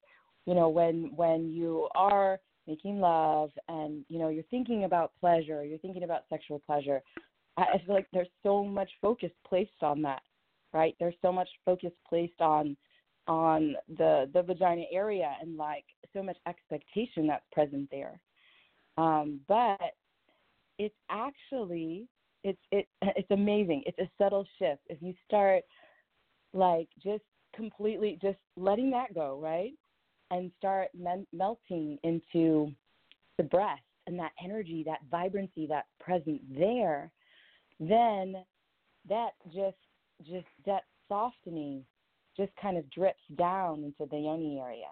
you 0.46 0.54
know 0.54 0.68
when 0.68 1.12
when 1.16 1.52
you 1.52 1.88
are 1.94 2.38
making 2.66 3.00
love 3.00 3.50
and 3.68 4.04
you 4.08 4.18
know 4.18 4.28
you're 4.28 4.44
thinking 4.44 4.84
about 4.84 5.12
pleasure 5.20 5.64
you're 5.64 5.78
thinking 5.78 6.04
about 6.04 6.22
sexual 6.28 6.58
pleasure 6.58 7.02
I, 7.56 7.62
I 7.74 7.82
feel 7.84 7.94
like 7.94 8.08
there's 8.12 8.28
so 8.42 8.64
much 8.64 8.90
focus 9.00 9.30
placed 9.46 9.82
on 9.82 10.02
that 10.02 10.22
right 10.72 10.94
there's 10.98 11.14
so 11.22 11.32
much 11.32 11.48
focus 11.64 11.92
placed 12.08 12.40
on 12.40 12.76
on 13.28 13.74
the 13.98 14.30
the 14.32 14.42
vagina 14.42 14.84
area 14.92 15.34
and 15.40 15.56
like 15.56 15.84
so 16.12 16.22
much 16.22 16.36
expectation 16.46 17.26
that's 17.26 17.44
present 17.52 17.88
there 17.90 18.20
Um, 18.96 19.40
but 19.48 19.94
it's 20.78 20.94
actually 21.10 22.08
it's 22.44 22.58
it 22.70 22.86
it's 23.02 23.30
amazing. 23.30 23.82
It's 23.86 23.98
a 23.98 24.10
subtle 24.18 24.46
shift. 24.58 24.82
If 24.88 24.98
you 25.00 25.14
start 25.26 25.64
like 26.52 26.88
just 27.02 27.24
completely 27.54 28.18
just 28.22 28.38
letting 28.56 28.90
that 28.90 29.14
go, 29.14 29.38
right? 29.42 29.72
And 30.30 30.50
start 30.58 30.88
men- 30.96 31.26
melting 31.32 31.98
into 32.02 32.72
the 33.38 33.44
breath 33.44 33.78
and 34.06 34.18
that 34.18 34.32
energy, 34.42 34.82
that 34.86 35.00
vibrancy 35.10 35.66
that's 35.68 35.88
present 36.00 36.40
there, 36.56 37.12
then 37.78 38.36
that 39.08 39.30
just 39.54 39.76
just 40.22 40.46
that 40.64 40.84
softening 41.08 41.84
just 42.36 42.50
kind 42.60 42.76
of 42.76 42.90
drips 42.90 43.20
down 43.36 43.84
into 43.84 44.10
the 44.10 44.18
yoni 44.18 44.58
area. 44.58 44.90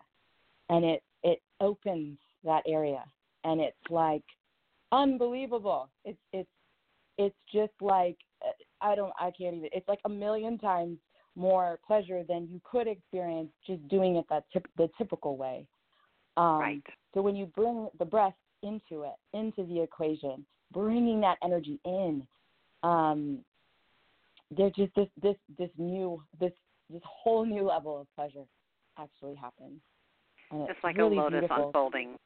And 0.68 0.84
it 0.84 1.02
it 1.22 1.40
opens 1.60 2.18
that 2.44 2.62
area. 2.66 3.04
And 3.44 3.60
it's 3.60 3.76
like 3.90 4.24
unbelievable. 4.92 5.88
It's 6.04 6.18
it's 6.32 6.48
it's 7.18 7.36
just 7.52 7.72
like 7.80 8.16
uh, 8.44 8.50
i 8.80 8.94
don't 8.94 9.12
i 9.20 9.30
can't 9.30 9.54
even 9.54 9.68
it's 9.72 9.88
like 9.88 10.00
a 10.04 10.08
million 10.08 10.58
times 10.58 10.98
more 11.36 11.78
pleasure 11.86 12.22
than 12.28 12.48
you 12.50 12.60
could 12.64 12.86
experience 12.86 13.50
just 13.66 13.86
doing 13.88 14.16
it 14.16 14.24
that 14.30 14.44
tip, 14.52 14.66
the 14.76 14.88
typical 14.96 15.36
way 15.36 15.66
um, 16.36 16.58
right. 16.58 16.82
so 17.12 17.22
when 17.22 17.36
you 17.36 17.46
bring 17.46 17.88
the 17.98 18.04
breath 18.04 18.34
into 18.62 19.02
it 19.02 19.16
into 19.32 19.64
the 19.68 19.80
equation 19.80 20.44
bringing 20.72 21.20
that 21.20 21.36
energy 21.42 21.78
in 21.84 22.26
um, 22.82 23.38
there's 24.56 24.72
just 24.74 24.94
this 24.94 25.08
this 25.22 25.36
this 25.58 25.70
new 25.78 26.22
this 26.38 26.52
this 26.90 27.02
whole 27.04 27.44
new 27.44 27.66
level 27.66 28.00
of 28.00 28.06
pleasure 28.14 28.44
actually 28.98 29.34
happens. 29.34 29.80
And 30.50 30.66
just 30.66 30.82
like 30.84 30.96
really 30.96 31.16
a 31.16 31.20
lotus 31.20 31.40
beautiful. 31.40 31.66
unfolding. 31.66 32.16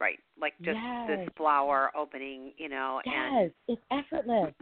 Right. 0.00 0.18
Like 0.40 0.54
just 0.62 0.78
yes. 0.82 1.08
this 1.08 1.28
flower 1.36 1.90
opening, 1.96 2.52
you 2.56 2.68
know, 2.68 3.00
yes, 3.04 3.14
and 3.14 3.52
it's 3.68 3.82
effortless. 3.90 4.52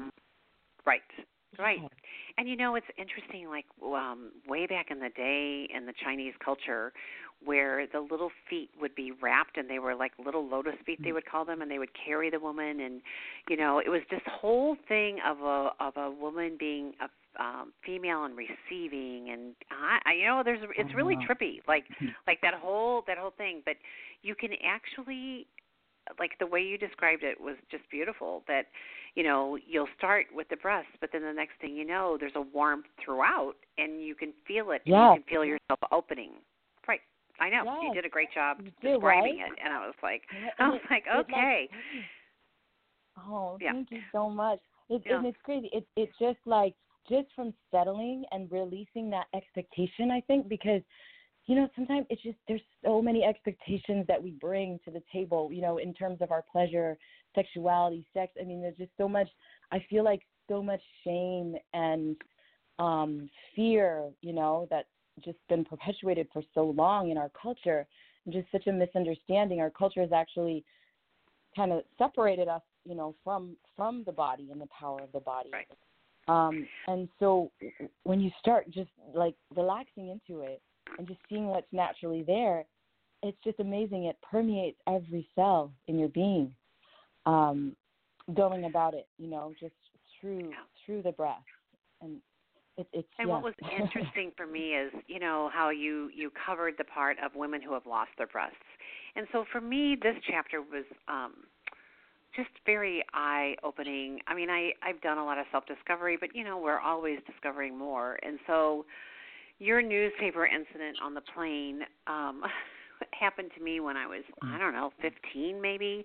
right. 0.86 1.00
Right. 1.60 1.80
And 2.38 2.48
you 2.48 2.56
know, 2.56 2.74
it's 2.74 2.86
interesting 2.96 3.48
like 3.48 3.66
um 3.82 4.30
way 4.46 4.66
back 4.66 4.86
in 4.90 4.98
the 5.00 5.10
day 5.10 5.68
in 5.74 5.86
the 5.86 5.92
Chinese 6.02 6.34
culture 6.44 6.92
where 7.44 7.86
the 7.86 8.00
little 8.00 8.30
feet 8.48 8.70
would 8.80 8.94
be 8.94 9.12
wrapped 9.22 9.56
and 9.56 9.68
they 9.68 9.78
were 9.78 9.94
like 9.94 10.12
little 10.22 10.46
lotus 10.46 10.74
feet 10.84 11.00
they 11.02 11.12
would 11.12 11.24
call 11.24 11.44
them 11.44 11.62
and 11.62 11.70
they 11.70 11.78
would 11.78 11.88
carry 12.04 12.28
the 12.28 12.38
woman 12.38 12.80
and 12.80 13.00
you 13.48 13.56
know, 13.56 13.78
it 13.78 13.88
was 13.88 14.02
this 14.10 14.20
whole 14.26 14.76
thing 14.88 15.18
of 15.26 15.40
a 15.40 15.70
of 15.80 15.96
a 15.96 16.10
woman 16.10 16.56
being 16.58 16.92
a 17.00 17.08
um 17.42 17.72
female 17.86 18.24
and 18.24 18.36
receiving 18.36 19.30
and 19.30 19.54
I, 19.70 19.98
I 20.04 20.12
you 20.14 20.26
know 20.26 20.42
there's 20.44 20.60
it's 20.76 20.94
really 20.94 21.16
trippy 21.16 21.60
like 21.68 21.84
like 22.26 22.40
that 22.42 22.54
whole 22.54 23.04
that 23.06 23.18
whole 23.18 23.34
thing. 23.36 23.62
But 23.64 23.76
you 24.22 24.34
can 24.34 24.50
actually 24.64 25.46
like 26.18 26.32
the 26.38 26.46
way 26.46 26.60
you 26.60 26.78
described 26.78 27.22
it 27.22 27.40
was 27.40 27.56
just 27.70 27.84
beautiful 27.90 28.42
that 28.48 28.66
you 29.14 29.22
know 29.22 29.58
you'll 29.66 29.88
start 29.96 30.26
with 30.34 30.48
the 30.48 30.56
breast 30.56 30.88
but 31.00 31.10
then 31.12 31.22
the 31.22 31.32
next 31.32 31.52
thing 31.60 31.74
you 31.74 31.86
know 31.86 32.16
there's 32.18 32.32
a 32.36 32.40
warmth 32.40 32.86
throughout 33.04 33.54
and 33.78 34.02
you 34.02 34.14
can 34.14 34.32
feel 34.46 34.70
it 34.70 34.82
and 34.86 34.94
you 34.94 35.10
can 35.14 35.22
feel 35.28 35.44
yourself 35.44 35.78
opening 35.92 36.32
right 36.88 37.00
i 37.40 37.48
know 37.48 37.64
you 37.82 37.92
did 37.94 38.04
a 38.04 38.08
great 38.08 38.32
job 38.32 38.58
You 38.60 38.70
describing 38.82 39.38
right? 39.40 39.52
it 39.52 39.58
and 39.62 39.72
i 39.72 39.86
was 39.86 39.94
like 40.02 40.22
i 40.58 40.68
was 40.68 40.80
like 40.90 41.04
it, 41.06 41.16
like, 41.16 41.26
okay 41.26 41.68
Oh, 43.28 43.58
Yeah. 43.60 43.72
thank 43.72 43.90
you 43.90 44.02
so 44.12 44.30
much. 44.30 44.60
It, 44.88 45.02
Yeah. 45.04 45.18
And 45.18 45.26
it's 45.26 45.38
crazy. 45.42 45.68
It 45.72 45.86
it's 45.96 46.16
just 46.18 46.38
like 46.46 46.74
just 47.08 47.28
from 47.34 47.54
settling 47.70 48.24
and 48.32 48.50
releasing 48.50 49.10
that 49.10 49.26
expectation. 49.34 50.10
I 50.10 50.20
think 50.22 50.48
because 50.48 50.82
you 51.50 51.56
know 51.56 51.68
sometimes 51.74 52.06
it's 52.10 52.22
just 52.22 52.38
there's 52.46 52.60
so 52.84 53.02
many 53.02 53.24
expectations 53.24 54.04
that 54.06 54.22
we 54.22 54.30
bring 54.30 54.78
to 54.84 54.92
the 54.92 55.02
table. 55.12 55.50
You 55.52 55.62
know, 55.62 55.78
in 55.78 55.92
terms 55.92 56.18
of 56.20 56.30
our 56.30 56.44
pleasure, 56.52 56.96
sexuality, 57.34 58.06
sex. 58.14 58.32
I 58.40 58.44
mean, 58.44 58.62
there's 58.62 58.76
just 58.76 58.92
so 58.96 59.08
much. 59.08 59.26
I 59.72 59.84
feel 59.90 60.04
like 60.04 60.22
so 60.48 60.62
much 60.62 60.80
shame 61.02 61.56
and 61.74 62.14
um 62.78 63.28
fear. 63.56 64.10
You 64.20 64.32
know, 64.32 64.68
that's 64.70 64.86
just 65.24 65.38
been 65.48 65.64
perpetuated 65.64 66.28
for 66.32 66.40
so 66.54 66.66
long 66.66 67.10
in 67.10 67.18
our 67.18 67.32
culture. 67.42 67.84
And 68.26 68.32
just 68.32 68.46
such 68.52 68.68
a 68.68 68.72
misunderstanding. 68.72 69.58
Our 69.58 69.70
culture 69.70 70.02
has 70.02 70.12
actually 70.12 70.64
kind 71.56 71.72
of 71.72 71.82
separated 71.98 72.46
us, 72.46 72.62
you 72.84 72.94
know, 72.94 73.16
from 73.24 73.56
from 73.76 74.04
the 74.04 74.12
body 74.12 74.50
and 74.52 74.60
the 74.60 74.68
power 74.68 75.00
of 75.02 75.10
the 75.10 75.18
body. 75.18 75.50
Right. 75.52 75.66
Um, 76.28 76.64
and 76.86 77.08
so 77.18 77.50
when 78.04 78.20
you 78.20 78.30
start 78.38 78.70
just 78.70 78.90
like 79.14 79.34
relaxing 79.56 80.10
into 80.10 80.42
it 80.42 80.62
and 80.98 81.06
just 81.06 81.20
seeing 81.28 81.46
what's 81.46 81.72
naturally 81.72 82.22
there, 82.22 82.64
it's 83.22 83.38
just 83.44 83.60
amazing. 83.60 84.04
It 84.04 84.16
permeates 84.22 84.78
every 84.86 85.28
cell 85.34 85.72
in 85.88 85.98
your 85.98 86.08
being. 86.08 86.54
Um, 87.26 87.76
going 88.34 88.64
about 88.64 88.94
it, 88.94 89.08
you 89.18 89.28
know, 89.28 89.52
just 89.58 89.74
through 90.20 90.50
Yeah. 90.50 90.64
through 90.84 91.02
the 91.02 91.12
breath, 91.12 91.44
and 92.00 92.20
it, 92.76 92.86
it's 92.92 93.08
And 93.18 93.28
yeah. 93.28 93.34
what 93.34 93.42
was 93.42 93.54
interesting 93.76 94.32
for 94.36 94.46
me 94.46 94.74
is, 94.76 94.92
you 95.06 95.18
know, 95.18 95.50
how 95.52 95.70
you 95.70 96.10
you 96.14 96.30
covered 96.30 96.76
the 96.78 96.84
part 96.84 97.18
of 97.18 97.34
women 97.34 97.60
who 97.60 97.72
have 97.74 97.86
lost 97.86 98.10
their 98.18 98.26
breasts. 98.26 98.56
And 99.16 99.26
so 99.32 99.44
for 99.50 99.60
me 99.60 99.96
this 100.00 100.16
chapter 100.28 100.60
was 100.62 100.84
um 101.08 101.44
just 102.36 102.50
very 102.64 103.02
eye 103.12 103.56
opening. 103.62 104.20
I 104.26 104.34
mean, 104.34 104.50
I 104.50 104.72
I've 104.82 105.00
done 105.00 105.18
a 105.18 105.24
lot 105.24 105.38
of 105.38 105.46
self-discovery, 105.50 106.16
but 106.18 106.34
you 106.34 106.44
know, 106.44 106.58
we're 106.58 106.78
always 106.80 107.18
discovering 107.26 107.76
more. 107.76 108.18
And 108.22 108.38
so 108.46 108.86
your 109.60 109.80
newspaper 109.82 110.44
incident 110.46 110.96
on 111.04 111.14
the 111.14 111.20
plane 111.20 111.82
um 112.08 112.42
happened 113.18 113.50
to 113.56 113.62
me 113.62 113.80
when 113.80 113.96
I 113.96 114.06
was 114.06 114.24
I 114.42 114.58
don't 114.58 114.72
know, 114.74 114.90
15 115.00 115.60
maybe. 115.60 116.04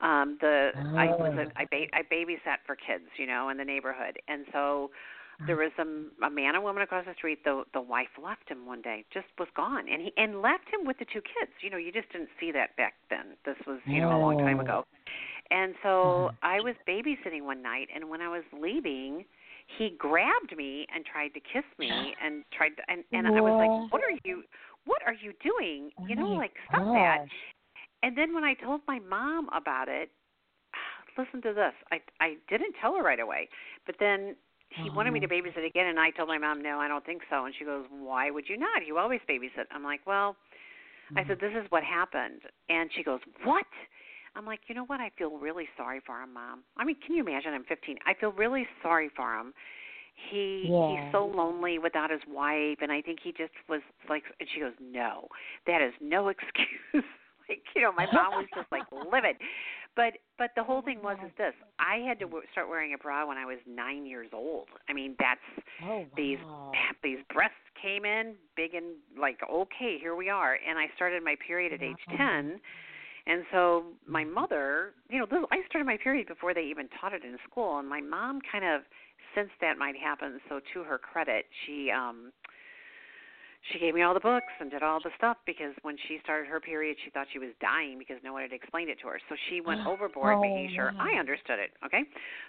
Um 0.00 0.36
the 0.40 0.70
I 0.96 1.06
was 1.06 1.32
Oh. 1.36 1.40
a 1.40 1.46
I 1.60 1.64
ba- 1.70 1.92
I 1.94 2.02
babysat 2.02 2.58
for 2.66 2.74
kids, 2.76 3.04
you 3.16 3.26
know, 3.26 3.48
in 3.50 3.56
the 3.56 3.64
neighborhood. 3.64 4.18
And 4.28 4.44
so 4.52 4.90
there 5.46 5.56
was 5.56 5.72
a, 5.78 5.82
a 6.26 6.30
man 6.30 6.54
and 6.54 6.62
woman 6.64 6.82
across 6.82 7.04
the 7.06 7.14
street. 7.14 7.44
The 7.44 7.64
the 7.72 7.80
wife 7.80 8.08
left 8.22 8.48
him 8.48 8.66
one 8.66 8.82
day, 8.82 9.04
just 9.12 9.26
was 9.38 9.48
gone, 9.56 9.86
and 9.88 10.00
he 10.02 10.12
and 10.16 10.40
left 10.42 10.64
him 10.72 10.86
with 10.86 10.98
the 10.98 11.04
two 11.06 11.20
kids. 11.20 11.52
You 11.62 11.70
know, 11.70 11.76
you 11.76 11.92
just 11.92 12.10
didn't 12.12 12.30
see 12.40 12.52
that 12.52 12.76
back 12.76 12.94
then. 13.10 13.36
This 13.44 13.56
was 13.66 13.80
you 13.86 14.00
know 14.00 14.16
a 14.16 14.20
long 14.20 14.38
time 14.38 14.58
Oh. 14.60 14.62
ago. 14.62 14.84
And 15.50 15.74
so 15.82 16.30
I 16.42 16.60
was 16.60 16.74
babysitting 16.88 17.42
one 17.42 17.62
night, 17.62 17.88
and 17.94 18.08
when 18.08 18.20
I 18.22 18.28
was 18.28 18.44
leaving, 18.52 19.24
he 19.66 19.90
grabbed 19.98 20.56
me 20.56 20.86
and 20.94 21.04
tried 21.04 21.28
to 21.34 21.40
kiss 21.40 21.64
me, 21.78 22.14
and 22.22 22.44
tried 22.52 22.70
to, 22.76 22.82
and 22.88 23.04
and 23.12 23.26
I 23.26 23.40
was 23.40 23.54
like, 23.58 23.70
What? 23.70 23.90
"What 23.90 24.02
are 24.02 24.18
you? 24.24 24.42
What 24.86 25.02
are 25.06 25.14
you 25.14 25.32
doing? 25.42 25.90
You 26.06 26.16
know, 26.16 26.28
Oh 26.28 26.36
like 26.36 26.52
stop 26.68 26.84
that." 26.94 27.18
And 28.02 28.16
then 28.16 28.34
when 28.34 28.44
I 28.44 28.54
told 28.54 28.82
my 28.86 28.98
mom 28.98 29.48
about 29.56 29.88
it, 29.88 30.10
listen 31.18 31.42
to 31.42 31.54
this. 31.54 31.72
I 31.90 32.00
I 32.20 32.36
didn't 32.48 32.74
tell 32.80 32.94
her 32.96 33.02
right 33.02 33.20
away, 33.20 33.48
but 33.86 33.96
then 33.98 34.36
he 34.82 34.90
wanted 34.90 35.12
me 35.12 35.20
to 35.20 35.26
Uh-huh. 35.26 35.34
babysit 35.34 35.64
again, 35.66 35.86
and 35.86 36.00
I 36.00 36.10
told 36.10 36.28
my 36.28 36.38
mom, 36.38 36.62
no, 36.62 36.78
I 36.80 36.88
don't 36.88 37.04
think 37.04 37.22
so. 37.30 37.44
And 37.44 37.54
she 37.58 37.64
goes, 37.64 37.86
why 37.90 38.30
would 38.30 38.48
you 38.48 38.56
not? 38.58 38.84
You 38.86 38.98
always 38.98 39.20
babysit. 39.28 39.66
I'm 39.70 39.84
like, 39.84 40.00
well, 40.06 40.36
I 41.16 41.24
said, 41.26 41.38
this 41.40 41.52
is 41.52 41.64
what 41.70 41.84
happened. 41.84 42.40
And 42.68 42.90
she 42.96 43.02
goes, 43.04 43.20
what? 43.44 43.66
I'm 44.36 44.46
like, 44.46 44.60
you 44.68 44.74
know 44.74 44.84
what? 44.84 45.00
I 45.00 45.10
feel 45.16 45.30
really 45.38 45.68
sorry 45.76 46.00
for 46.04 46.20
him, 46.22 46.32
mom. 46.34 46.60
I 46.76 46.84
mean, 46.84 46.96
can 47.06 47.14
you 47.14 47.22
imagine? 47.22 47.52
I'm 47.52 47.64
15. 47.64 47.98
I 48.06 48.14
feel 48.14 48.32
really 48.32 48.66
sorry 48.82 49.10
for 49.14 49.34
him. 49.34 49.52
He 50.30 50.70
Yeah. 50.70 50.86
he's 50.86 51.00
so 51.12 51.26
lonely 51.26 51.78
without 51.78 52.10
his 52.10 52.20
wife, 52.28 52.78
and 52.80 52.90
I 52.92 53.00
think 53.02 53.18
he 53.22 53.32
just 53.32 53.52
was 53.68 53.80
like. 54.08 54.22
And 54.40 54.48
she 54.52 54.60
goes, 54.60 54.72
no, 54.80 55.28
that 55.66 55.80
is 55.82 55.92
no 56.00 56.28
excuse. 56.34 57.04
like, 57.48 57.62
you 57.74 57.82
know, 57.82 57.92
my 57.92 58.06
mom 58.06 58.34
was 58.34 58.46
just 58.54 58.66
like 58.70 58.84
livid. 58.92 59.36
But 59.96 60.14
but 60.38 60.50
the 60.56 60.62
whole 60.64 60.82
thing 60.82 61.02
was 61.02 61.16
is 61.24 61.32
this: 61.36 61.54
I 61.78 61.98
had 62.06 62.18
to 62.20 62.26
w- 62.26 62.44
start 62.52 62.68
wearing 62.68 62.94
a 62.94 62.98
bra 62.98 63.26
when 63.26 63.38
I 63.38 63.44
was 63.44 63.58
nine 63.66 64.06
years 64.06 64.28
old. 64.32 64.68
I 64.88 64.92
mean, 64.92 65.16
that's 65.18 65.66
Oh, 65.82 66.06
these 66.16 66.38
wow. 66.44 66.72
these 67.02 67.18
breasts 67.32 67.56
came 67.80 68.04
in 68.04 68.34
big 68.56 68.74
and 68.74 68.94
like 69.18 69.38
okay 69.50 69.98
here 70.00 70.14
we 70.14 70.28
are 70.30 70.54
and 70.66 70.78
i 70.78 70.86
started 70.94 71.22
my 71.22 71.34
period 71.46 71.72
at 71.72 71.82
age 71.82 71.98
Wow. 72.08 72.16
10 73.26 73.34
and 73.34 73.44
so 73.52 73.84
my 74.06 74.24
mother 74.24 74.92
you 75.08 75.18
know 75.18 75.26
i 75.50 75.56
started 75.68 75.86
my 75.86 75.96
period 76.02 76.26
before 76.26 76.54
they 76.54 76.62
even 76.62 76.88
taught 77.00 77.12
it 77.12 77.22
in 77.24 77.36
school 77.50 77.78
and 77.78 77.88
my 77.88 78.00
mom 78.00 78.40
kind 78.50 78.64
of 78.64 78.82
sensed 79.34 79.52
that 79.60 79.78
might 79.78 79.96
happen 79.96 80.40
so 80.48 80.60
to 80.72 80.82
her 80.82 80.98
credit 80.98 81.46
she 81.66 81.90
um 81.90 82.32
she 83.72 83.78
gave 83.78 83.94
me 83.94 84.02
all 84.02 84.12
the 84.12 84.20
books 84.20 84.52
and 84.60 84.70
did 84.70 84.82
all 84.82 85.00
the 85.00 85.10
stuff 85.16 85.38
because 85.46 85.72
when 85.82 85.96
she 86.06 86.18
started 86.22 86.46
her 86.48 86.60
period 86.60 86.96
she 87.04 87.10
thought 87.10 87.26
she 87.32 87.38
was 87.38 87.48
dying 87.60 87.98
because 87.98 88.16
no 88.22 88.32
one 88.32 88.42
had 88.42 88.52
explained 88.52 88.90
it 88.90 88.98
to 89.00 89.08
her. 89.08 89.18
So 89.28 89.36
she 89.48 89.60
went 89.60 89.80
overboard 89.86 90.36
Oh, 90.36 90.42
making 90.42 90.68
sure 90.76 90.92
wow. 90.98 91.06
i 91.14 91.18
understood 91.18 91.58
it 91.58 91.70
okay? 91.84 92.02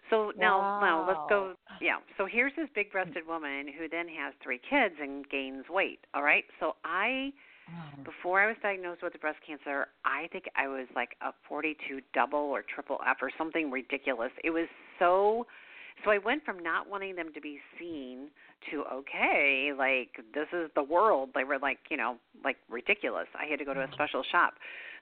So 0.09 0.31
now 0.37 0.79
now 0.81 1.05
let's 1.07 1.19
go 1.29 1.53
yeah. 1.81 1.97
So 2.17 2.25
here's 2.25 2.53
this 2.57 2.67
big 2.75 2.91
breasted 2.91 3.25
woman 3.27 3.67
who 3.77 3.87
then 3.87 4.07
has 4.09 4.33
three 4.43 4.59
kids 4.69 4.95
and 4.99 5.27
gains 5.29 5.65
weight 5.69 5.99
all 6.13 6.23
right? 6.23 6.43
So 6.59 6.75
i 6.83 7.31
Wow. 7.67 8.03
before 8.03 8.39
i 8.41 8.47
was 8.47 8.55
diagnosed 8.61 9.01
with 9.01 9.13
the 9.13 9.19
breast 9.19 9.39
cancer 9.45 9.87
i 10.03 10.27
think 10.31 10.45
i 10.55 10.67
was 10.67 10.87
like 10.95 11.15
a 11.21 11.31
42 11.47 12.01
double 12.13 12.39
or 12.39 12.63
triple 12.63 12.99
f 13.07 13.17
or 13.21 13.31
something 13.37 13.71
ridiculous. 13.71 14.31
It 14.43 14.51
was 14.51 14.67
so 14.99 15.45
so 16.03 16.11
i 16.11 16.17
went 16.17 16.43
from 16.45 16.59
not 16.59 16.89
wanting 16.89 17.15
them 17.15 17.33
to 17.33 17.41
be 17.41 17.59
seen 17.79 18.29
to 18.71 18.83
okay 18.91 19.71
like 19.77 20.23
this 20.33 20.47
is 20.53 20.69
the 20.75 20.83
world. 20.83 21.29
They 21.33 21.43
were 21.43 21.59
like 21.59 21.79
you 21.89 21.97
know 21.97 22.17
like 22.43 22.57
ridiculous. 22.69 23.27
I 23.39 23.45
had 23.45 23.59
to 23.59 23.65
go 23.65 23.73
to 23.73 23.81
a 23.81 23.89
special 23.93 24.23
shop. 24.31 24.53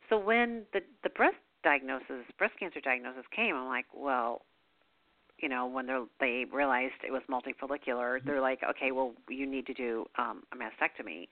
So 0.09 0.18
when 0.18 0.64
the 0.74 0.82
the 1.03 1.09
breast 1.09 1.38
diagnosis, 1.64 2.26
breast 2.38 2.53
cancer 2.59 2.82
diagnosis 2.82 3.24
came, 3.36 3.55
I'm 3.55 3.68
like, 3.68 3.86
well, 3.95 4.41
you 5.39 5.49
know, 5.49 5.66
when 5.66 5.88
they 5.88 5.99
they 6.20 6.45
realized 6.51 6.93
it 7.05 7.11
was 7.11 7.22
multifollicular, 7.30 8.20
they're 8.26 8.41
like, 8.41 8.59
okay, 8.70 8.91
well, 8.91 9.14
you 9.30 9.45
need 9.45 9.66
to 9.68 9.74
do 9.74 10.05
um, 10.18 10.43
a 10.51 10.55
mastectomy, 10.55 11.28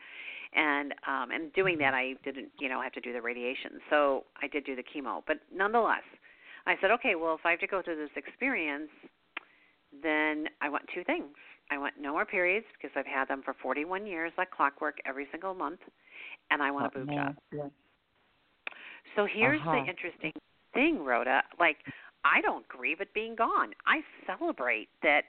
and 0.54 0.94
um, 1.08 1.32
and 1.32 1.54
doing 1.54 1.78
that, 1.80 1.94
I 1.94 2.14
didn't, 2.24 2.50
you 2.60 2.70
know, 2.70 2.82
have 2.82 2.94
to 2.94 3.02
do 3.02 3.14
the 3.14 3.22
radiation, 3.22 3.80
so 3.90 4.26
I 4.42 4.48
did 4.48 4.66
do 4.66 4.76
the 4.76 4.84
chemo, 4.84 5.24
but 5.26 5.38
nonetheless, 5.54 6.04
I 6.66 6.76
said, 6.82 6.92
okay, 6.92 7.16
well, 7.16 7.36
if 7.36 7.46
I 7.46 7.52
have 7.52 7.60
to 7.62 7.68
go 7.68 7.82
through 7.82 7.96
this 7.98 8.10
experience, 8.16 8.90
then 10.04 10.46
I 10.62 10.70
want 10.70 10.84
two 10.94 11.04
things. 11.04 11.36
I 11.72 11.78
want 11.78 11.94
no 12.00 12.12
more 12.12 12.26
periods 12.26 12.66
because 12.78 12.92
I've 12.96 13.06
had 13.06 13.28
them 13.28 13.42
for 13.44 13.56
41 13.62 14.06
years, 14.06 14.32
like 14.38 14.52
clockwork, 14.52 14.98
every 15.06 15.28
single 15.32 15.54
month, 15.54 15.80
and 16.50 16.62
I 16.62 16.70
want 16.70 16.88
a 16.88 17.00
boob 17.00 17.10
job. 17.14 17.36
Yeah. 17.52 17.70
So 19.16 19.26
here's 19.26 19.62
Uh-huh. 19.62 19.72
the 19.72 19.90
interesting 19.90 20.32
thing, 20.74 21.04
Rhoda. 21.04 21.44
Like, 21.60 21.78
I 22.24 22.42
don't 22.42 22.68
grieve 22.68 23.02
at 23.02 23.14
being 23.14 23.36
gone. 23.36 23.74
I 23.88 24.02
celebrate 24.28 24.90
that 25.02 25.24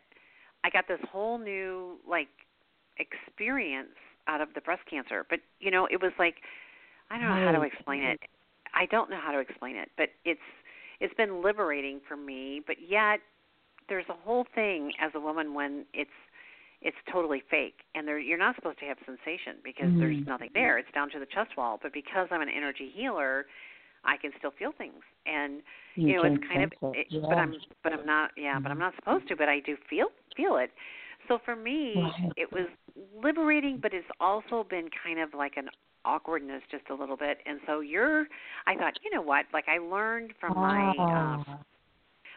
I 0.65 0.71
got 0.71 0.87
this 0.89 1.01
whole 1.11 1.39
new 1.39 1.99
like 2.07 2.29
experience 2.99 3.97
out 4.29 4.41
of 4.41 4.49
the 4.55 4.61
breast 4.61 4.83
cancer. 4.89 5.25
But 5.29 5.41
you 5.61 5.71
know, 5.71 5.87
it 5.91 6.01
was 6.01 6.13
like 6.19 6.37
I 7.11 7.19
don't 7.19 7.29
know 7.29 7.45
how 7.47 7.53
to 7.53 7.63
explain 7.63 8.03
it. 8.03 8.21
I 8.75 8.87
don't 8.87 9.11
know 9.11 9.21
how 9.23 9.33
to 9.33 9.39
explain 9.39 9.77
it, 9.77 9.91
but 9.97 10.09
it's 10.25 10.41
it's 11.01 11.15
been 11.15 11.43
liberating 11.43 12.01
for 12.09 12.17
me. 12.17 12.63
But 12.67 12.77
yet, 12.89 13.21
there's 13.89 14.07
a 14.09 14.15
whole 14.15 14.47
thing 14.55 14.93
as 15.01 15.13
a 15.15 15.21
woman 15.21 15.55
when 15.55 15.85
it's 15.93 16.11
it's 16.81 16.97
totally 17.13 17.43
fake, 17.51 17.81
and 17.95 18.09
there 18.09 18.19
you're 18.19 18.39
not 18.39 18.57
supposed 18.57 18.79
to 18.81 18.87
have 18.87 18.97
sensation 19.07 19.57
because 19.63 19.91
there's 19.99 20.17
Mhm. 20.17 20.27
nothing 20.27 20.51
there. 20.55 20.79
It's 20.79 20.91
down 20.93 21.11
to 21.11 21.19
the 21.19 21.27
chest 21.27 21.57
wall. 21.57 21.79
But 21.81 21.93
because 21.93 22.29
I'm 22.31 22.41
an 22.41 22.49
energy 22.49 22.89
healer, 22.89 23.47
I 24.05 24.17
can 24.17 24.33
still 24.39 24.51
feel 24.51 24.73
things, 24.73 25.03
and 25.27 25.63
you, 25.95 26.15
know 26.15 26.25
it's 26.25 26.43
kind 26.49 26.65
of 26.65 26.73
it. 26.73 26.99
it, 26.99 27.07
yeah. 27.11 27.21
but 27.29 27.39
i'm 27.39 27.55
but 27.83 27.93
i'm 27.93 28.07
not 28.07 28.31
yeah 28.37 28.59
but 28.59 28.71
i'm 28.73 28.79
not 28.79 28.95
supposed 28.97 29.29
to 29.29 29.37
but 29.37 29.49
i 29.49 29.61
do 29.61 29.77
feel 29.89 30.07
feel 30.37 30.57
it 30.57 30.71
so 31.29 31.39
for 31.45 31.57
me 31.57 32.17
Right. 32.23 32.33
it 32.37 32.53
was 32.53 32.69
liberating 33.23 33.79
but 33.81 33.93
it's 33.95 34.07
also 34.21 34.65
been 34.69 34.89
kind 35.05 35.21
of 35.21 35.35
like 35.35 35.57
an 35.57 35.69
awkwardness 36.05 36.63
just 36.71 36.85
a 36.91 36.95
little 36.95 37.17
bit 37.17 37.39
and 37.47 37.61
so 37.67 37.81
you're 37.81 38.27
i 38.67 38.75
thought 38.75 38.95
you 39.05 39.11
know 39.15 39.23
what 39.23 39.47
like 39.53 39.67
i 39.69 39.79
learned 39.79 40.33
from 40.41 40.59
my 40.59 41.05
um 41.15 41.45
Ah. 41.49 41.65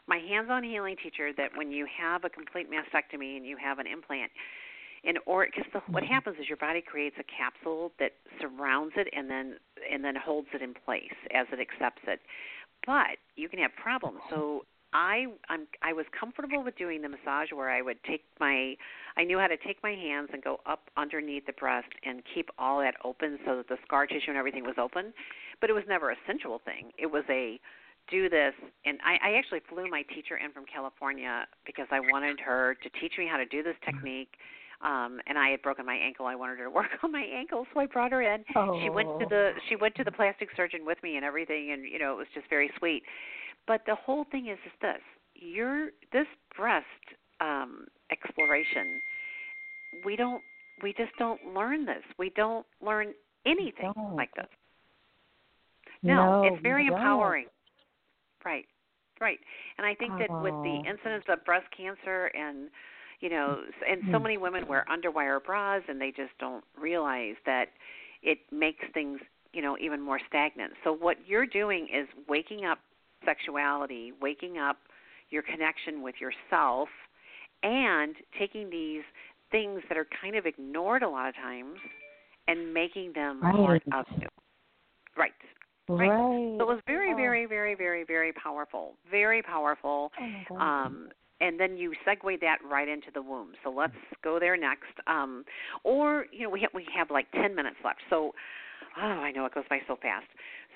my 0.07 0.17
hands-on 0.17 0.63
healing 0.63 0.95
teacher 1.01 1.31
that 1.35 1.49
when 1.55 1.71
you 1.71 1.87
have 1.99 2.23
a 2.23 2.29
complete 2.29 2.67
mastectomy 2.69 3.37
and 3.37 3.45
you 3.45 3.57
have 3.57 3.79
an 3.79 3.87
implant 3.87 4.31
in 5.03 5.15
or 5.25 5.45
because 5.45 5.81
what 5.91 6.03
Mhm. 6.03 6.09
happens 6.09 6.37
is 6.39 6.47
your 6.47 6.57
body 6.57 6.81
creates 6.81 7.15
a 7.19 7.23
capsule 7.23 7.91
that 7.99 8.13
surrounds 8.39 8.93
it 8.97 9.07
and 9.15 9.29
then 9.29 9.57
and 9.91 10.03
then 10.03 10.15
holds 10.15 10.47
it 10.53 10.61
in 10.61 10.73
place 10.73 11.13
as 11.33 11.47
it 11.51 11.59
accepts 11.59 12.01
it 12.07 12.21
but 12.85 13.17
you 13.35 13.49
can 13.49 13.59
have 13.59 13.71
problems 13.81 14.19
so 14.29 14.65
i 14.95 15.25
i'm 15.49 15.67
i 15.83 15.91
was 15.91 16.05
comfortable 16.17 16.63
with 16.63 16.75
doing 16.77 17.01
the 17.01 17.09
massage 17.09 17.51
where 17.53 17.69
i 17.69 17.81
would 17.81 17.97
take 18.03 18.23
my 18.39 18.75
i 19.17 19.23
knew 19.23 19.37
how 19.37 19.47
to 19.47 19.57
take 19.57 19.77
my 19.83 19.91
hands 19.91 20.29
and 20.33 20.41
go 20.41 20.59
up 20.65 20.89
underneath 20.95 21.45
the 21.45 21.53
breast 21.53 21.89
and 22.05 22.21
keep 22.33 22.49
all 22.57 22.79
that 22.79 22.95
open 23.03 23.37
so 23.45 23.57
that 23.57 23.67
the 23.67 23.77
scar 23.85 24.07
tissue 24.07 24.29
and 24.29 24.37
everything 24.37 24.63
was 24.63 24.75
open 24.79 25.13
but 25.59 25.69
it 25.69 25.73
was 25.73 25.83
never 25.87 26.11
a 26.11 26.15
sensual 26.25 26.59
thing 26.63 26.91
it 26.97 27.07
was 27.11 27.23
a 27.29 27.59
do 28.09 28.29
this 28.29 28.53
and 28.85 28.99
I, 29.03 29.29
I 29.29 29.33
actually 29.37 29.61
flew 29.67 29.89
my 29.89 30.03
teacher 30.13 30.37
in 30.37 30.51
from 30.51 30.65
California 30.71 31.47
because 31.65 31.87
I 31.91 31.99
wanted 31.99 32.39
her 32.39 32.75
to 32.83 32.89
teach 33.01 33.13
me 33.17 33.27
how 33.29 33.37
to 33.37 33.45
do 33.47 33.63
this 33.63 33.73
technique. 33.83 34.29
Um 34.83 35.19
and 35.25 35.39
I 35.39 35.49
had 35.49 35.63
broken 35.63 35.87
my 35.87 35.95
ankle. 35.95 36.27
I 36.27 36.35
wanted 36.35 36.59
her 36.59 36.65
to 36.65 36.69
work 36.69 36.91
on 37.03 37.11
my 37.11 37.23
ankle, 37.23 37.65
so 37.73 37.79
I 37.79 37.87
brought 37.87 38.11
her 38.11 38.21
in. 38.21 38.45
Oh. 38.55 38.79
She 38.83 38.91
went 38.91 39.07
to 39.19 39.25
Oh. 39.25 39.29
the 39.29 39.51
she 39.67 39.75
went 39.75 39.95
to 39.95 40.03
the 40.03 40.11
plastic 40.11 40.49
surgeon 40.55 40.85
with 40.85 41.01
me 41.01 41.15
and 41.15 41.25
everything 41.25 41.71
and 41.71 41.83
you 41.83 41.97
know, 41.97 42.11
it 42.13 42.17
was 42.17 42.27
just 42.35 42.47
very 42.47 42.69
sweet. 42.77 43.01
But 43.67 43.81
the 43.85 43.95
whole 43.95 44.25
thing 44.31 44.47
is 44.47 44.59
is 44.65 44.71
this. 44.81 45.01
Your 45.35 45.89
this 46.13 46.27
breast 46.55 46.85
um 47.41 47.87
exploration 48.11 49.01
we 50.05 50.15
don't 50.15 50.41
we 50.83 50.93
just 50.93 51.11
don't 51.17 51.39
learn 51.53 51.85
this. 51.85 52.03
We 52.17 52.31
don't 52.35 52.65
learn 52.81 53.13
anything 53.45 53.93
don't. 53.95 54.15
like 54.17 54.33
this. 54.35 54.47
No, 56.03 56.15
No, 56.15 56.47
it's 56.47 56.61
very 56.63 56.83
we 56.83 56.87
empowering. 56.89 57.45
Right, 58.43 58.65
right. 59.21 59.39
And 59.77 59.87
I 59.87 59.95
think 59.95 60.17
that 60.19 60.29
with 60.41 60.53
the 60.63 60.75
Oh. 60.75 60.89
incidence 60.89 61.23
of 61.29 61.43
breast 61.45 61.65
cancer 61.75 62.25
and 62.35 62.69
you 63.21 63.29
know, 63.29 63.61
and 63.89 64.03
so 64.11 64.19
Mm. 64.19 64.23
many 64.23 64.37
women 64.37 64.67
wear 64.67 64.85
underwire 64.91 65.43
bras 65.43 65.81
and 65.87 65.99
they 66.01 66.11
just 66.11 66.37
don't 66.39 66.63
realize 66.79 67.35
that 67.45 67.67
it 68.21 68.39
makes 68.51 68.83
things, 68.93 69.19
you 69.53 69.61
know, 69.61 69.77
even 69.79 70.01
more 70.01 70.19
stagnant. 70.27 70.73
So 70.83 70.91
what 70.91 71.17
you're 71.25 71.47
doing 71.47 71.87
is 71.93 72.07
waking 72.27 72.65
up 72.65 72.79
sexuality, 73.25 74.13
waking 74.21 74.57
up 74.57 74.77
your 75.29 75.41
connection 75.41 76.01
with 76.01 76.15
yourself 76.21 76.87
and 77.63 78.15
taking 78.39 78.69
these 78.69 79.01
things 79.51 79.81
that 79.89 79.97
are 79.97 80.07
kind 80.21 80.35
of 80.35 80.45
ignored 80.45 81.03
a 81.03 81.09
lot 81.09 81.27
of 81.27 81.35
times 81.35 81.77
and 82.47 82.73
making 82.73 83.13
them 83.13 83.41
part 83.41 83.81
of 83.93 84.05
you. 84.21 84.27
Right. 85.17 85.31
Right. 85.87 86.09
Right. 86.09 86.57
So 86.57 86.63
it 86.63 86.67
was 86.67 86.81
very, 86.87 87.13
Oh. 87.13 87.15
very, 87.15 87.45
very, 87.45 87.75
very, 87.75 88.03
very 88.03 88.33
powerful. 88.33 88.95
Very 89.09 89.41
powerful. 89.41 90.11
Oh. 90.49 90.57
Um, 90.57 91.09
and 91.41 91.59
then 91.59 91.77
you 91.77 91.93
segue 92.07 92.39
that 92.41 92.57
right 92.63 92.87
into 92.87 93.07
the 93.13 93.21
womb. 93.21 93.53
So 93.63 93.69
let's 93.69 93.93
go 94.23 94.39
there 94.39 94.57
next. 94.57 94.93
Um, 95.07 95.43
or 95.83 96.25
you 96.31 96.43
know, 96.43 96.49
we 96.49 96.61
have, 96.61 96.71
we 96.73 96.87
have 96.95 97.11
like 97.11 97.29
ten 97.31 97.53
minutes 97.53 97.77
left. 97.83 97.99
So, 98.09 98.33
oh, 98.97 99.01
I 99.01 99.31
know 99.31 99.45
it 99.45 99.53
goes 99.53 99.65
by 99.69 99.79
so 99.87 99.95
fast. 100.01 100.27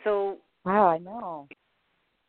So 0.03 0.37
wow, 0.65 0.87
I 0.87 0.97
know. 0.97 1.47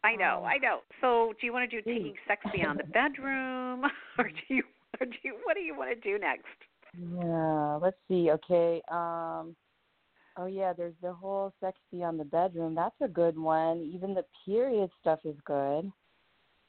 I 0.03 0.17
know, 0.17 0.39
Um, 0.39 0.45
I 0.47 0.57
know. 0.59 0.81
So 1.01 1.35
do 1.41 1.47
you 1.47 1.53
want 1.53 1.71
to 1.71 1.83
do 1.83 1.83
taking 1.83 2.15
sex 2.27 2.43
beyond 2.53 2.79
the 2.79 2.85
bedroom, 2.85 3.85
or 4.19 4.29
do 4.29 4.55
you, 4.55 4.63
or 5.01 5.07
do 5.07 5.17
you, 5.23 5.39
what 5.45 5.55
do 5.55 5.61
you 5.61 5.77
want 5.77 5.91
to 5.91 6.01
do 6.01 6.19
next? 6.19 6.47
Yeah, 6.99 7.79
let's 7.81 7.99
see. 8.09 8.31
Okay. 8.31 8.83
Um 8.91 9.55
Oh 10.37 10.47
yeah, 10.47 10.73
there's 10.73 10.95
the 11.03 11.13
whole 11.13 11.53
sex 11.61 11.79
beyond 11.91 12.19
the 12.19 12.25
bedroom. 12.25 12.75
That's 12.75 12.95
a 13.03 13.09
good 13.09 13.37
one. 13.39 13.91
Even 13.95 14.15
the 14.15 14.25
period 14.47 14.91
stuff 15.01 15.19
is 15.25 15.37
good. 15.45 15.91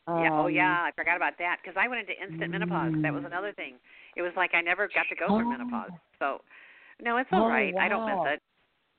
Um, 0.07 0.23
yeah. 0.23 0.29
Oh 0.33 0.47
yeah, 0.47 0.81
I 0.81 0.91
forgot 0.95 1.15
about 1.15 1.33
that 1.39 1.57
because 1.61 1.77
I 1.79 1.87
went 1.87 2.01
into 2.01 2.19
instant 2.21 2.51
menopause. 2.51 2.93
That 3.01 3.13
was 3.13 3.23
mm. 3.23 3.27
another 3.27 3.53
thing. 3.53 3.75
It 4.17 4.23
was 4.23 4.31
like 4.35 4.53
I 4.53 4.61
never 4.61 4.87
got 4.87 5.05
to 5.09 5.15
go 5.15 5.27
through 5.27 5.47
Oh. 5.47 5.51
menopause. 5.51 5.91
So 6.19 6.41
no, 7.01 7.17
it's 7.17 7.29
all 7.31 7.45
Oh, 7.45 7.47
right. 7.47 7.73
I 7.79 7.87
don't 7.87 8.05
miss 8.05 8.33
it. 8.33 8.41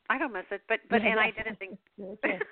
I 0.09 0.19
don't 0.19 0.33
miss 0.33 0.47
it. 0.51 0.63
But 0.69 0.81
but 0.89 1.03
and 1.03 1.19
I 1.19 1.31
didn't 1.33 1.59
think. 1.59 1.79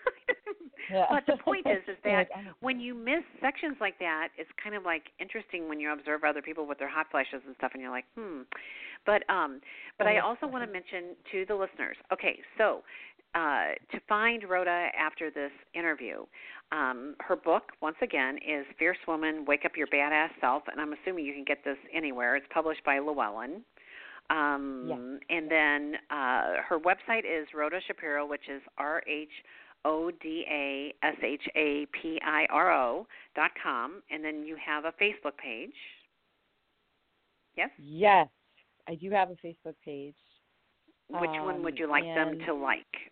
Yeah. 0.90 1.06
But 1.10 1.24
the 1.26 1.42
point 1.42 1.66
is, 1.66 1.82
is 1.88 1.96
that 2.04 2.28
oh, 2.34 2.52
when 2.60 2.80
you 2.80 2.94
miss 2.94 3.22
sections 3.40 3.76
like 3.80 3.98
that, 3.98 4.28
it's 4.36 4.50
kind 4.62 4.74
of 4.74 4.84
like 4.84 5.04
interesting 5.20 5.68
when 5.68 5.80
you 5.80 5.92
observe 5.92 6.24
other 6.24 6.42
people 6.42 6.66
with 6.66 6.78
their 6.78 6.90
hot 6.90 7.06
flashes 7.10 7.42
and 7.46 7.54
stuff, 7.56 7.70
and 7.74 7.82
you're 7.82 7.90
like, 7.90 8.06
hmm. 8.16 8.42
But 9.06 9.28
um, 9.30 9.60
but 9.96 10.06
I 10.06 10.18
also 10.18 10.46
want 10.46 10.64
to 10.64 10.70
mention 10.70 11.16
to 11.32 11.44
the 11.46 11.54
listeners. 11.54 11.96
Okay, 12.12 12.38
so 12.58 12.82
uh, 13.34 13.72
to 13.92 14.00
find 14.08 14.44
Rhoda 14.48 14.88
after 14.98 15.30
this 15.30 15.52
interview, 15.74 16.24
um, 16.72 17.14
her 17.20 17.36
book 17.36 17.72
once 17.80 17.96
again 18.02 18.36
is 18.36 18.66
"Fierce 18.78 18.98
Woman: 19.08 19.44
Wake 19.46 19.64
Up 19.64 19.72
Your 19.76 19.86
Badass 19.86 20.28
Self," 20.40 20.64
and 20.70 20.80
I'm 20.80 20.92
assuming 20.92 21.24
you 21.24 21.32
can 21.32 21.44
get 21.44 21.64
this 21.64 21.78
anywhere. 21.94 22.36
It's 22.36 22.46
published 22.52 22.84
by 22.84 22.98
Llewellyn. 22.98 23.62
Um, 24.30 25.18
And 25.28 25.50
then 25.50 25.94
uh, 26.10 26.62
her 26.68 26.78
website 26.78 27.24
is 27.24 27.48
Rhoda 27.54 27.80
Shapiro, 27.86 28.26
which 28.26 28.48
is 28.48 28.62
R 28.78 29.02
H 29.08 29.28
O 29.84 30.10
D 30.10 30.44
A 30.50 30.94
S 31.02 31.16
H 31.22 31.42
A 31.56 31.86
P 32.00 32.18
I 32.24 32.46
R 32.50 32.72
O 32.72 33.06
dot 33.34 33.50
com, 33.62 34.02
and 34.10 34.24
then 34.24 34.44
you 34.44 34.56
have 34.64 34.84
a 34.84 34.92
Facebook 34.92 35.36
page. 35.42 35.72
Yes. 37.56 37.70
Yes, 37.78 38.28
I 38.88 38.94
do 38.94 39.10
have 39.10 39.30
a 39.30 39.36
Facebook 39.46 39.74
page. 39.84 40.14
Which 41.08 41.30
one 41.30 41.62
would 41.64 41.74
Um, 41.74 41.78
you 41.78 41.86
like 41.88 42.04
them 42.04 42.38
to 42.46 42.54
like? 42.54 43.10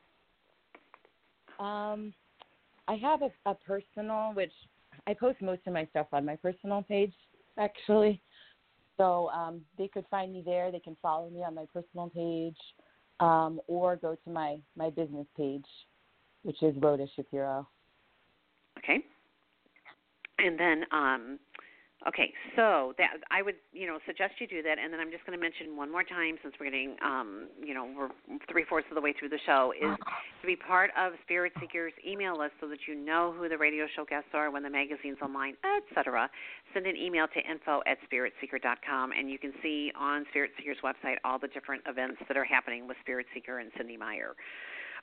Um, 1.58 2.14
I 2.86 2.94
have 2.94 3.22
a, 3.22 3.30
a 3.46 3.54
personal, 3.54 4.32
which 4.34 4.52
I 5.06 5.14
post 5.14 5.40
most 5.42 5.62
of 5.66 5.72
my 5.72 5.86
stuff 5.86 6.06
on 6.12 6.24
my 6.24 6.36
personal 6.36 6.82
page, 6.82 7.12
actually. 7.56 8.22
So 8.96 9.30
um, 9.30 9.60
they 9.76 9.88
could 9.88 10.04
find 10.10 10.32
me 10.32 10.42
there. 10.44 10.70
They 10.70 10.80
can 10.80 10.96
follow 11.02 11.28
me 11.30 11.42
on 11.42 11.54
my 11.54 11.66
personal 11.72 12.08
page, 12.08 12.56
um, 13.20 13.60
or 13.66 13.96
go 13.96 14.16
to 14.24 14.30
my 14.30 14.58
my 14.76 14.90
business 14.90 15.26
page, 15.36 15.66
which 16.42 16.62
is 16.62 16.74
Rhoda 16.80 17.06
Shapiro. 17.16 17.66
Okay. 18.78 18.98
And 20.38 20.58
then, 20.58 20.84
um, 20.92 21.38
okay, 22.06 22.32
so 22.54 22.94
that 22.96 23.18
I 23.32 23.42
would, 23.42 23.56
you 23.72 23.88
know, 23.88 23.98
suggest 24.06 24.34
you 24.38 24.46
do 24.46 24.62
that. 24.62 24.78
And 24.78 24.92
then 24.92 25.00
I'm 25.00 25.10
just 25.10 25.26
going 25.26 25.36
to 25.36 25.42
mention 25.42 25.76
one 25.76 25.90
more 25.90 26.04
time, 26.04 26.36
since 26.42 26.54
we're 26.60 26.70
getting, 26.70 26.94
um, 27.04 27.48
you 27.60 27.74
know, 27.74 27.90
we're 27.96 28.38
three 28.50 28.64
fourths 28.68 28.86
of 28.88 28.94
the 28.94 29.00
way 29.00 29.12
through 29.18 29.30
the 29.30 29.40
show, 29.44 29.72
is 29.74 29.96
to 30.40 30.46
be 30.46 30.54
part 30.54 30.90
of 30.96 31.12
Spirit 31.24 31.52
Seekers 31.60 31.92
email 32.06 32.38
list 32.38 32.52
so 32.60 32.68
that 32.68 32.78
you 32.86 32.94
know 32.94 33.34
who 33.36 33.48
the 33.48 33.58
radio 33.58 33.86
show 33.96 34.04
guests 34.04 34.30
are, 34.32 34.52
when 34.52 34.62
the 34.62 34.70
magazine's 34.70 35.18
online, 35.20 35.56
etc. 35.90 36.30
Send 36.72 36.86
an 36.86 36.96
email 36.96 37.26
to 37.34 37.40
info 37.50 37.82
at 37.86 37.98
spiritseeker.com, 38.06 39.10
and 39.10 39.28
you 39.28 39.38
can 39.38 39.52
see 39.60 39.90
on 39.98 40.24
Spirit 40.30 40.52
Seeker's 40.56 40.78
website 40.84 41.16
all 41.24 41.38
the 41.40 41.48
different 41.48 41.82
events 41.88 42.18
that 42.28 42.36
are 42.36 42.44
happening 42.44 42.86
with 42.86 42.96
Spirit 43.02 43.26
Seeker 43.34 43.58
and 43.58 43.72
Cynde 43.76 43.98
Meyer. 43.98 44.36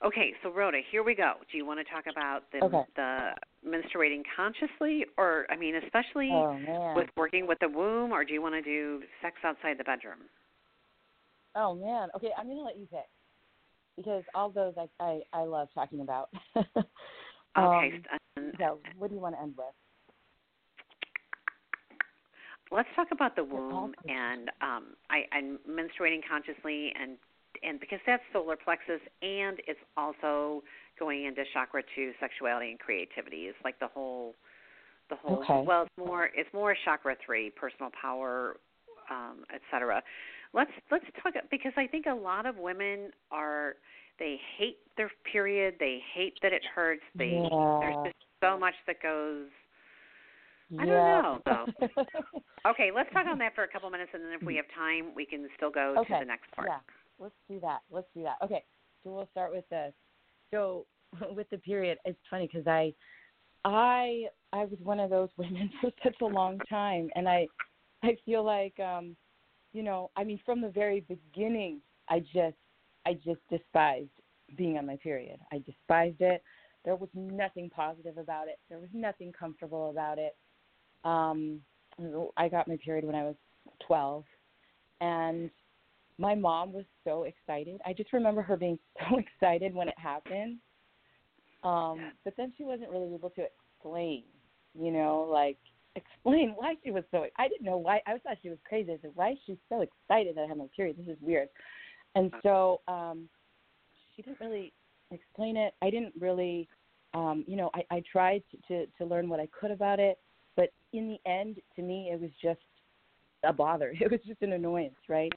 Okay, 0.04 0.34
so 0.44 0.52
Rhoda, 0.52 0.80
here 0.92 1.04
we 1.04 1.16
go. 1.16 1.34
Do 1.52 1.58
you 1.58 1.66
want 1.66 1.80
to 1.80 1.86
talk 1.86 2.06
about 2.12 2.44
the 2.52 2.60
Okay. 2.66 2.84
the 2.96 3.30
menstruating 3.66 4.24
consciously, 4.36 5.06
or 5.18 5.46
I 5.50 5.56
mean, 5.56 5.76
especially 5.76 6.32
Oh 6.32 6.60
with 6.96 7.08
working 7.16 7.48
with 7.48 7.60
the 7.60 7.70
womb, 7.70 8.12
or 8.12 8.26
do 8.26 8.34
you 8.34 8.42
want 8.42 8.56
to 8.56 8.62
do 8.62 9.02
sex 9.22 9.38
outside 9.44 9.78
the 9.78 9.84
bedroom? 9.84 10.20
Oh 11.56 11.74
man. 11.76 12.10
Okay, 12.16 12.30
I'm 12.38 12.48
gonna 12.48 12.62
let 12.62 12.78
you 12.78 12.88
pick 12.88 13.08
because 13.96 14.24
all 14.34 14.50
those 14.50 14.74
I 14.78 14.88
I, 15.04 15.22
I 15.34 15.44
love 15.44 15.70
talking 15.74 16.02
about. 16.02 16.30
Okay, 17.58 17.94
um, 18.12 18.20
and 18.36 18.54
so 18.60 18.80
what 18.98 19.10
do 19.10 19.16
you 19.16 19.22
want 19.22 19.36
to 19.36 19.42
end 19.42 19.54
with? 19.58 19.68
let's 22.72 22.90
talk 22.96 23.08
about 23.12 23.36
the 23.36 23.44
womb 23.44 23.94
and 24.08 24.50
um, 24.62 24.84
I, 25.10 25.24
I'm 25.36 25.60
menstruating 25.70 26.22
consciously, 26.28 26.92
and 27.00 27.18
and 27.66 27.80
because 27.80 28.00
that's 28.06 28.24
solar 28.34 28.56
plexus, 28.56 29.02
and 29.22 29.60
it's 29.68 29.80
also 29.98 30.64
going 31.00 31.26
into 31.26 31.44
chakra 31.54 31.84
two, 31.96 32.12
sexuality 32.20 32.72
and 32.72 32.80
creativity. 32.80 33.44
It's 33.44 33.58
like 33.64 33.80
the 33.80 33.88
whole, 33.88 34.36
the 35.10 35.16
whole. 35.16 35.40
Okay. 35.40 35.64
Well, 35.66 35.84
it's 35.84 35.98
more 35.98 36.30
it's 36.36 36.54
more 36.54 36.76
chakra 36.86 37.16
three, 37.26 37.50
personal 37.50 37.92
power, 38.00 38.58
um, 39.10 39.44
etc. 39.54 40.02
Let's 40.54 40.72
let's 40.92 41.06
talk 41.22 41.34
because 41.52 41.74
I 41.78 41.88
think 41.88 42.06
a 42.06 42.14
lot 42.14 42.46
of 42.46 42.58
women 42.58 43.12
are 43.32 43.76
they 44.20 44.38
hate 44.58 44.78
their 44.98 45.12
period, 45.32 45.76
they 45.80 46.00
hate 46.14 46.38
that 46.42 46.54
it 46.54 46.64
hurts. 46.74 47.04
They 47.16 47.40
yeah. 47.42 47.80
there's 47.82 48.06
just 48.06 48.18
so 48.42 48.58
much 48.58 48.76
that 48.88 49.02
goes 49.02 49.48
I 50.80 50.86
don't 50.86 50.88
know, 50.88 51.40
though. 51.46 51.88
Okay, 52.66 52.90
let's 52.90 53.12
talk 53.14 53.28
on 53.28 53.38
that 53.38 53.54
for 53.54 53.64
a 53.64 53.68
couple 53.68 53.88
minutes, 53.92 54.10
and 54.16 54.24
then 54.24 54.32
if 54.34 54.42
we 54.42 54.56
have 54.56 54.66
time, 54.76 55.14
we 55.16 55.24
can 55.24 55.48
still 55.56 55.70
go. 55.70 55.94
Okay, 56.00 56.16
to 56.16 56.20
the 56.22 56.26
next 56.26 56.50
part. 56.52 56.68
Yeah, 56.68 56.80
let's 57.20 57.36
do 57.50 57.60
that. 57.62 57.80
Let's 57.92 58.08
do 58.16 58.24
that. 58.24 58.38
Okay, 58.44 58.64
so 59.04 59.12
we'll 59.12 59.30
start 59.32 59.54
with 59.54 59.68
this. 59.70 59.94
So 60.52 60.86
with 61.36 61.50
the 61.50 61.58
period, 61.58 61.98
it's 62.06 62.20
funny 62.30 62.50
because 62.52 62.68
I, 62.68 62.94
I, 63.64 64.26
I 64.54 64.66
was 64.66 64.78
one 64.84 65.00
of 65.00 65.10
those 65.10 65.30
women 65.38 65.70
for 65.82 65.92
such 66.04 66.16
a 66.22 66.26
long 66.26 66.60
time, 66.70 67.10
and 67.16 67.28
I, 67.28 67.48
I 68.04 68.18
feel 68.26 68.44
like, 68.44 68.80
um, 68.80 69.16
you 69.74 69.84
know, 69.84 70.12
I 70.16 70.24
mean, 70.24 70.40
from 70.46 70.62
the 70.62 70.70
very 70.70 71.02
beginning, 71.02 71.82
I 72.10 72.20
just, 72.20 72.56
I 73.06 73.14
just 73.14 73.42
despised 73.50 74.10
being 74.58 74.78
on 74.78 74.86
my 74.86 74.98
period. 74.98 75.40
I 75.52 75.58
despised 75.58 76.22
it. 76.22 76.44
There 76.86 76.96
was 76.96 77.10
nothing 77.14 77.70
positive 77.70 78.18
about 78.18 78.48
it. 78.48 78.60
There 78.70 78.78
was 78.78 78.90
nothing 78.94 79.34
comfortable 79.38 79.90
about 79.90 80.20
it. 80.20 80.36
Um, 81.04 81.62
I 82.38 82.48
got 82.48 82.68
my 82.68 82.78
period 82.84 83.06
when 83.06 83.16
I 83.16 83.24
was 83.24 83.36
12, 83.88 84.24
and 85.02 85.50
my 86.18 86.36
mom 86.36 86.72
was 86.72 86.86
so 87.04 87.24
excited. 87.24 87.82
I 87.86 87.94
just 87.94 88.14
remember 88.14 88.42
her 88.42 88.58
being 88.58 88.80
so 89.10 89.18
excited 89.18 89.74
when 89.74 89.88
it 89.88 89.98
happened. 89.98 90.58
Um, 91.64 92.12
but 92.24 92.34
then 92.38 92.54
she 92.58 92.64
wasn't 92.64 92.92
really 92.92 93.14
able 93.14 93.32
to 93.32 93.44
explain, 93.44 94.24
you 94.80 94.92
know, 94.92 95.28
like 95.30 95.58
explain 95.96 96.54
why 96.56 96.76
she 96.84 96.92
was 96.92 97.04
so. 97.12 97.26
I 97.38 97.48
didn't 97.48 97.66
know 97.66 97.78
why. 97.78 98.02
I 98.06 98.18
thought 98.20 98.38
she 98.42 98.50
was 98.50 98.60
crazy. 98.68 98.92
I 98.92 98.98
said, 99.02 99.12
"Why 99.16 99.32
is 99.32 99.38
she 99.46 99.58
so 99.70 99.82
excited 99.82 100.36
that 100.36 100.44
I 100.44 100.48
have 100.48 100.58
my 100.58 100.68
period? 100.76 100.98
This 100.98 101.08
is 101.08 101.18
weird." 101.22 101.48
And 102.14 102.32
so 102.44 102.82
um, 102.88 103.28
she 104.16 104.22
didn't 104.22 104.40
really 104.40 104.74
explain 105.12 105.58
it. 105.58 105.74
I 105.82 105.90
didn't 105.90 106.14
really, 106.20 106.70
um, 107.14 107.44
you 107.48 107.56
know, 107.56 107.72
I, 107.74 107.84
I 107.96 108.04
tried 108.10 108.44
to, 108.52 108.58
to 108.68 108.92
to 109.00 109.06
learn 109.06 109.28
what 109.28 109.40
I 109.40 109.48
could 109.60 109.72
about 109.72 110.00
it, 110.00 110.20
but 110.56 110.70
in 110.94 111.08
the 111.10 111.30
end, 111.30 111.58
to 111.76 111.82
me, 111.82 112.10
it 112.12 112.22
was 112.22 112.32
just 112.42 112.60
a 113.44 113.54
bother. 113.54 113.94
It 114.00 114.12
was 114.12 114.20
just 114.26 114.42
an 114.42 114.54
annoyance, 114.54 114.96
right? 115.10 115.34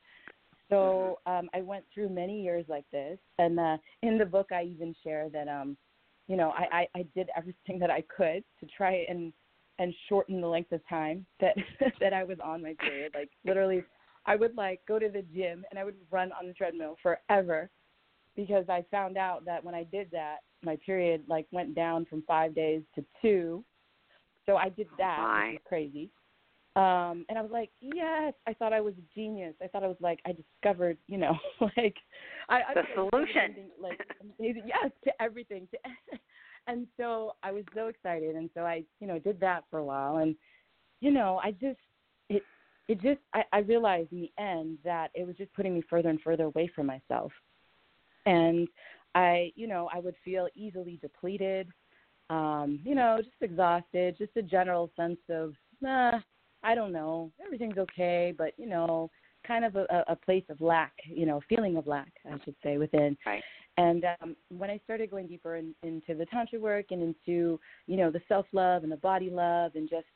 So 0.71 1.19
um, 1.27 1.49
I 1.55 1.63
went 1.63 1.85
through 1.93 2.11
many 2.11 2.43
years 2.43 2.65
like 2.69 2.85
this, 2.93 3.19
and 3.39 3.59
uh, 3.59 3.79
in 4.03 4.19
the 4.19 4.27
book, 4.27 4.49
I 4.53 4.65
even 4.65 4.95
share 5.03 5.29
that, 5.31 5.49
um, 5.49 5.77
you 6.27 6.37
know, 6.37 6.51
I, 6.51 6.81
I, 6.81 6.89
I 7.01 7.07
did 7.15 7.31
everything 7.37 7.79
that 7.79 7.91
I 7.91 8.03
could 8.03 8.45
to 8.61 8.67
try 8.77 9.07
and 9.09 9.33
and 9.79 9.95
shorten 10.09 10.41
the 10.41 10.47
length 10.47 10.73
of 10.73 10.81
time 10.89 11.25
that 11.41 11.55
that 12.01 12.13
I 12.13 12.25
was 12.25 12.39
on 12.43 12.63
my 12.63 12.75
period. 12.81 13.13
Like 13.15 13.31
literally, 13.45 13.83
I 14.27 14.37
would 14.37 14.57
like 14.57 14.81
go 14.87 14.99
to 14.99 15.09
the 15.09 15.23
gym 15.35 15.65
and 15.71 15.79
I 15.79 15.85
would 15.85 15.97
run 16.11 16.33
on 16.33 16.47
the 16.47 16.53
treadmill 16.53 16.97
forever 17.03 17.71
because 18.37 18.65
I 18.69 18.85
found 18.91 19.17
out 19.17 19.45
that 19.47 19.65
when 19.65 19.75
I 19.75 19.85
did 19.85 20.11
that, 20.13 20.39
my 20.63 20.77
period 20.85 21.23
like 21.29 21.47
went 21.51 21.75
down 21.75 22.05
from 22.07 22.23
five 22.27 22.55
days 22.55 22.83
to 22.95 23.05
two. 23.23 23.65
So 24.47 24.57
I 24.57 24.69
did 24.69 24.89
that, 24.99 25.19
my. 25.21 25.47
which 25.47 25.55
was 25.55 25.63
crazy. 25.69 26.11
Um, 26.79 27.27
and 27.29 27.37
I 27.37 27.43
was 27.43 27.51
like, 27.51 27.71
yes, 27.81 28.35
I 28.47 28.55
thought 28.55 28.73
I 28.73 28.81
was 28.81 28.95
a 28.95 29.15
genius. 29.15 29.55
I 29.61 29.67
thought 29.67 29.83
I 29.83 29.89
was 29.89 29.97
like, 30.01 30.21
I 30.25 30.33
discovered, 30.33 30.97
you 31.09 31.19
know, 31.19 31.37
like, 31.77 31.97
I, 32.49 32.61
I 32.71 32.75
The 32.75 32.83
solution. 32.95 33.71
like 33.83 34.01
amazing, 34.21 34.63
yes, 34.67 34.93
to 35.03 35.11
everything. 35.21 35.67
To, 35.73 35.79
and 36.69 36.87
so 36.97 37.33
I 37.43 37.51
was 37.51 37.65
so 37.75 37.89
excited, 37.89 38.37
and 38.37 38.49
so 38.55 38.61
I, 38.61 38.85
you 39.01 39.09
know, 39.09 39.19
did 39.19 39.41
that 39.41 39.65
for 39.71 39.81
a 39.81 39.85
while, 39.85 40.19
and 40.19 40.37
you 41.01 41.11
know, 41.11 41.41
I 41.43 41.51
just, 41.51 41.81
it, 42.29 42.45
it 42.87 43.01
just, 43.01 43.21
I, 43.35 43.43
I 43.53 43.59
realized 43.59 44.13
in 44.13 44.21
the 44.21 44.33
end 44.41 44.79
that 44.85 45.11
it 45.15 45.27
was 45.27 45.37
just 45.37 45.53
putting 45.55 45.75
me 45.75 45.83
further 45.91 46.11
and 46.11 46.21
further 46.21 46.45
away 46.45 46.71
from 46.77 46.87
myself, 46.87 47.33
and 48.25 48.69
I, 49.17 49.53
you 49.57 49.67
know, 49.67 49.89
I 49.93 49.99
would 49.99 50.15
feel 50.25 50.47
easily 50.55 51.01
depleted, 51.03 51.73
um, 52.31 52.79
you 52.85 52.95
know, 52.95 53.17
just 53.19 53.35
exhausted, 53.41 54.17
just 54.17 54.37
a 54.37 54.43
general 54.43 54.93
sense 54.97 55.19
of, 55.29 55.55
nah, 55.81 56.21
I 56.63 56.75
don't 56.75 56.93
know, 56.93 57.31
everything's 57.45 57.79
okay, 57.79 58.35
but 58.37 58.53
you 58.57 58.67
know, 58.67 59.11
kind 59.47 59.65
of 59.65 59.77
a, 59.77 60.05
a 60.09 60.17
place 60.17 60.45
of 60.49 60.61
lack, 60.61 60.93
you 61.09 61.27
know, 61.27 61.41
feeling 61.49 61.77
of 61.77 61.87
lack, 61.87 62.13
I 62.27 62.37
should 62.45 62.57
say, 62.63 62.79
within. 62.79 63.17
Right. 63.25 63.43
And 63.77 64.05
um, 64.21 64.37
when 64.51 64.71
I 64.71 64.81
started 64.85 65.11
going 65.11 65.29
deeper 65.29 65.57
in, 65.57 65.75
into 65.83 66.15
the 66.15 66.27
tantra 66.27 66.59
work 66.59 66.87
and 66.91 67.01
into, 67.03 67.61
you 67.87 67.97
know, 67.97 68.11
the 68.11 68.21
self 68.29 68.47
love 68.53 68.83
and 68.83 68.91
the 68.91 68.97
body 68.97 69.31
love 69.31 69.73
and 69.77 69.89
just, 69.89 70.07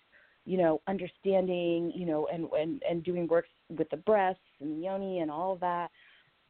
you 0.44 0.58
know, 0.58 0.80
understanding, 0.88 1.92
you 1.94 2.04
know, 2.04 2.28
and 2.32 2.48
and 2.58 2.82
and 2.88 3.04
doing 3.04 3.28
works 3.28 3.48
with 3.76 3.88
the 3.90 3.96
breasts 3.98 4.40
and 4.60 4.76
the 4.76 4.84
yoni 4.86 5.20
and 5.20 5.30
all 5.30 5.52
of 5.52 5.60
that, 5.60 5.90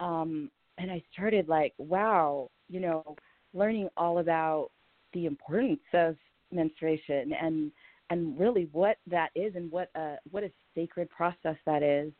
um, 0.01 0.51
and 0.78 0.90
I 0.90 1.03
started 1.12 1.49
like, 1.49 1.74
wow, 1.76 2.51
you 2.68 2.80
know, 2.80 3.16
learning 3.53 3.88
all 3.97 4.18
about 4.18 4.70
the 5.12 5.26
importance 5.26 5.80
of 5.93 6.16
menstruation 6.51 7.32
and 7.34 7.70
and 8.12 8.38
really 8.38 8.68
what 8.72 8.98
that 9.06 9.30
is 9.34 9.54
and 9.56 9.72
what 9.72 9.90
a 9.94 10.16
what 10.30 10.44
a 10.44 10.50
sacred 10.74 11.08
process 11.10 11.56
that 11.66 11.82
is. 11.82 12.12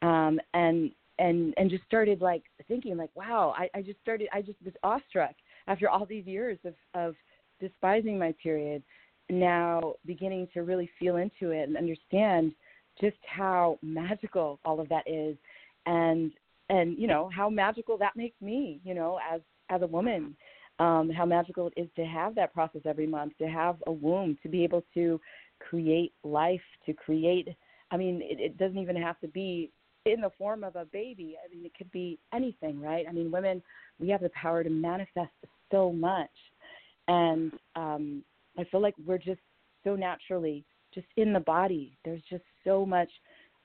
Um 0.00 0.40
and 0.54 0.92
and 1.18 1.52
and 1.56 1.68
just 1.68 1.84
started 1.84 2.20
like 2.20 2.44
thinking 2.68 2.96
like 2.96 3.10
wow 3.14 3.54
i 3.56 3.68
i 3.74 3.82
just 3.82 4.00
started 4.00 4.28
i 4.32 4.40
just 4.40 4.58
was 4.64 4.72
awestruck 4.82 5.34
after 5.66 5.88
all 5.88 6.06
these 6.06 6.26
years 6.26 6.58
of 6.64 6.74
of 6.94 7.14
despising 7.60 8.18
my 8.18 8.34
period 8.42 8.82
now 9.28 9.92
beginning 10.06 10.48
to 10.54 10.62
really 10.62 10.88
feel 10.98 11.16
into 11.16 11.50
it 11.50 11.68
and 11.68 11.76
understand 11.76 12.52
just 13.00 13.16
how 13.26 13.78
magical 13.82 14.58
all 14.64 14.80
of 14.80 14.88
that 14.88 15.04
is 15.06 15.36
and 15.86 16.32
and 16.70 16.98
you 16.98 17.06
know 17.06 17.30
how 17.34 17.50
magical 17.50 17.98
that 17.98 18.16
makes 18.16 18.40
me 18.40 18.80
you 18.82 18.94
know 18.94 19.18
as 19.30 19.40
as 19.68 19.82
a 19.82 19.86
woman 19.86 20.34
um, 20.78 21.10
how 21.10 21.24
magical 21.24 21.68
it 21.68 21.80
is 21.80 21.88
to 21.96 22.04
have 22.04 22.34
that 22.34 22.52
process 22.52 22.82
every 22.84 23.06
month, 23.06 23.32
to 23.38 23.48
have 23.48 23.76
a 23.86 23.92
womb, 23.92 24.36
to 24.42 24.48
be 24.48 24.64
able 24.64 24.84
to 24.94 25.20
create 25.60 26.12
life, 26.24 26.60
to 26.86 26.92
create. 26.92 27.48
I 27.90 27.96
mean, 27.96 28.20
it, 28.22 28.40
it 28.40 28.58
doesn't 28.58 28.78
even 28.78 28.96
have 28.96 29.18
to 29.20 29.28
be 29.28 29.70
in 30.06 30.20
the 30.20 30.30
form 30.36 30.64
of 30.64 30.76
a 30.76 30.84
baby. 30.86 31.36
I 31.44 31.54
mean, 31.54 31.64
it 31.64 31.72
could 31.76 31.90
be 31.92 32.18
anything, 32.34 32.80
right? 32.80 33.06
I 33.08 33.12
mean, 33.12 33.30
women, 33.30 33.62
we 34.00 34.08
have 34.08 34.22
the 34.22 34.30
power 34.30 34.64
to 34.64 34.70
manifest 34.70 35.30
so 35.70 35.92
much, 35.92 36.30
and 37.08 37.52
um, 37.76 38.24
I 38.58 38.64
feel 38.64 38.82
like 38.82 38.94
we're 39.06 39.18
just 39.18 39.40
so 39.84 39.94
naturally 39.94 40.64
just 40.94 41.06
in 41.16 41.32
the 41.32 41.40
body. 41.40 41.96
There's 42.04 42.22
just 42.28 42.44
so 42.64 42.84
much 42.84 43.08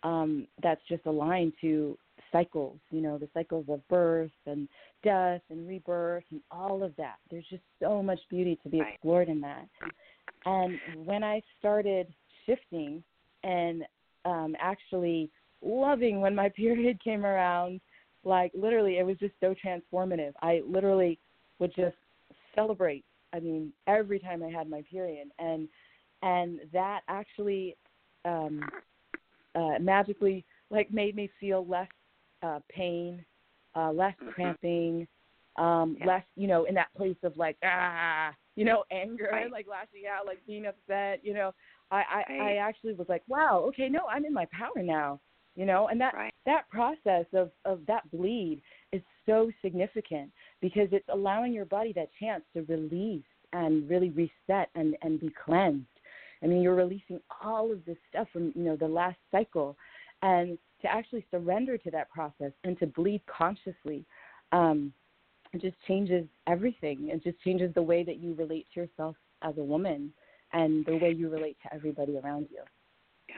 um, 0.04 0.48
that's 0.62 0.82
just 0.88 1.06
aligned 1.06 1.54
to 1.62 1.98
cycles, 2.32 2.80
you 2.92 3.02
know, 3.02 3.18
the 3.18 3.30
cycles 3.34 3.66
of 3.70 3.88
birth 3.88 4.32
and 4.46 4.68
death 5.04 5.42
and 5.50 5.68
rebirth 5.68 6.24
and 6.32 6.42
all 6.52 6.84
of 6.84 6.96
that. 6.98 7.16
There's 7.30 7.46
just 7.50 7.64
so 7.82 8.02
much 8.02 8.20
beauty 8.30 8.60
to 8.64 8.70
be 8.70 8.82
explored 8.82 9.30
in 9.30 9.42
that. 9.42 9.68
And 10.46 10.80
when 11.06 11.24
I 11.24 11.42
started 11.60 12.08
shifting 12.46 13.04
and 13.44 13.84
um, 14.26 14.56
actually 14.60 15.30
loving 15.62 16.22
when 16.22 16.36
my 16.36 16.50
period 16.56 17.04
came 17.04 17.26
around, 17.26 17.82
like 18.24 18.52
literally, 18.54 18.98
it 18.98 19.06
was 19.06 19.18
just 19.18 19.34
so 19.40 19.56
transformative. 19.64 20.34
I 20.42 20.62
literally 20.68 21.20
would 21.60 21.74
just 21.76 21.96
celebrate. 22.56 23.06
I 23.34 23.40
mean, 23.40 23.72
every 23.88 24.20
time 24.20 24.44
I 24.44 24.50
had 24.50 24.70
my 24.70 24.84
period, 24.90 25.30
and 25.40 25.68
and 26.24 26.60
that 26.74 27.02
actually 27.08 27.76
um, 28.26 28.62
uh, 29.56 29.80
magically 29.80 30.46
like 30.70 30.92
made 30.92 31.16
me 31.16 31.30
feel 31.40 31.66
less 31.66 31.88
uh, 32.44 32.60
pain, 32.70 33.24
uh, 33.76 33.92
less 33.92 34.16
Mhm. 34.22 34.32
cramping, 34.34 35.08
um, 35.58 35.96
Yeah. 36.00 36.06
less, 36.06 36.26
you 36.36 36.48
know, 36.48 36.66
in 36.66 36.76
that 36.76 36.94
place 36.96 37.18
of 37.24 37.38
like, 37.38 37.58
ah, 37.64 38.34
you 38.56 38.66
know, 38.66 38.84
anger, 38.92 39.30
Right. 39.32 39.52
like 39.52 39.68
lashing 39.68 40.08
out, 40.08 40.26
like 40.26 40.46
being 40.46 40.66
upset, 40.66 41.24
you 41.24 41.34
know. 41.34 41.54
I, 41.92 42.04
I, 42.28 42.38
I 42.40 42.56
actually 42.58 42.94
was 42.94 43.08
like, 43.10 43.24
wow, 43.28 43.60
okay, 43.70 43.88
no, 43.90 44.08
I'm 44.08 44.26
in 44.26 44.34
my 44.34 44.46
power 44.52 44.82
now. 44.84 45.20
you 45.56 45.66
know 45.66 45.88
and 45.88 46.00
that 46.00 46.14
right. 46.14 46.34
that 46.46 46.70
process 46.70 47.26
of 47.34 47.50
of 47.66 47.80
that 47.88 48.10
bleed 48.12 48.62
is 48.92 49.02
so 49.26 49.52
significant 49.62 50.32
because 50.62 50.88
it's 50.92 51.08
allowing 51.10 51.52
your 51.54 51.66
body 51.66 51.92
that 51.94 52.10
chance 52.20 52.44
to 52.54 52.62
release 52.64 53.26
and 53.54 53.90
really 53.90 54.12
reset 54.12 54.70
and 54.76 54.96
and 55.02 55.20
be 55.20 55.32
cleansed 55.46 55.86
i 56.44 56.46
mean 56.46 56.62
you're 56.62 56.76
releasing 56.76 57.20
all 57.44 57.72
of 57.72 57.84
this 57.86 57.98
stuff 58.10 58.28
from 58.32 58.52
you 58.56 58.64
know 58.64 58.76
the 58.76 58.88
last 58.88 59.18
cycle 59.32 59.76
and 60.22 60.58
to 60.82 60.88
actually 60.92 61.26
surrender 61.32 61.78
to 61.78 61.92
that 61.92 62.10
process 62.10 62.52
and 62.64 62.78
to 62.80 62.88
bleed 62.88 63.22
consciously 63.28 64.06
um 64.52 64.94
it 65.54 65.62
just 65.62 65.78
changes 65.88 66.26
everything. 66.48 67.10
It 67.10 67.24
just 67.24 67.42
changes 67.44 67.74
the 67.74 67.82
way 67.82 68.04
that 68.04 68.18
you 68.18 68.34
relate 68.34 68.68
to 68.74 68.82
yourself 68.82 69.16
as 69.42 69.58
a 69.58 69.64
woman 69.64 70.12
and 70.54 70.86
the 70.86 70.98
way 70.98 71.12
you 71.12 71.30
relate 71.30 71.58
to 71.64 71.74
everybody 71.74 72.18
around 72.18 72.48
you. 72.52 72.62
Yeah. 73.30 73.36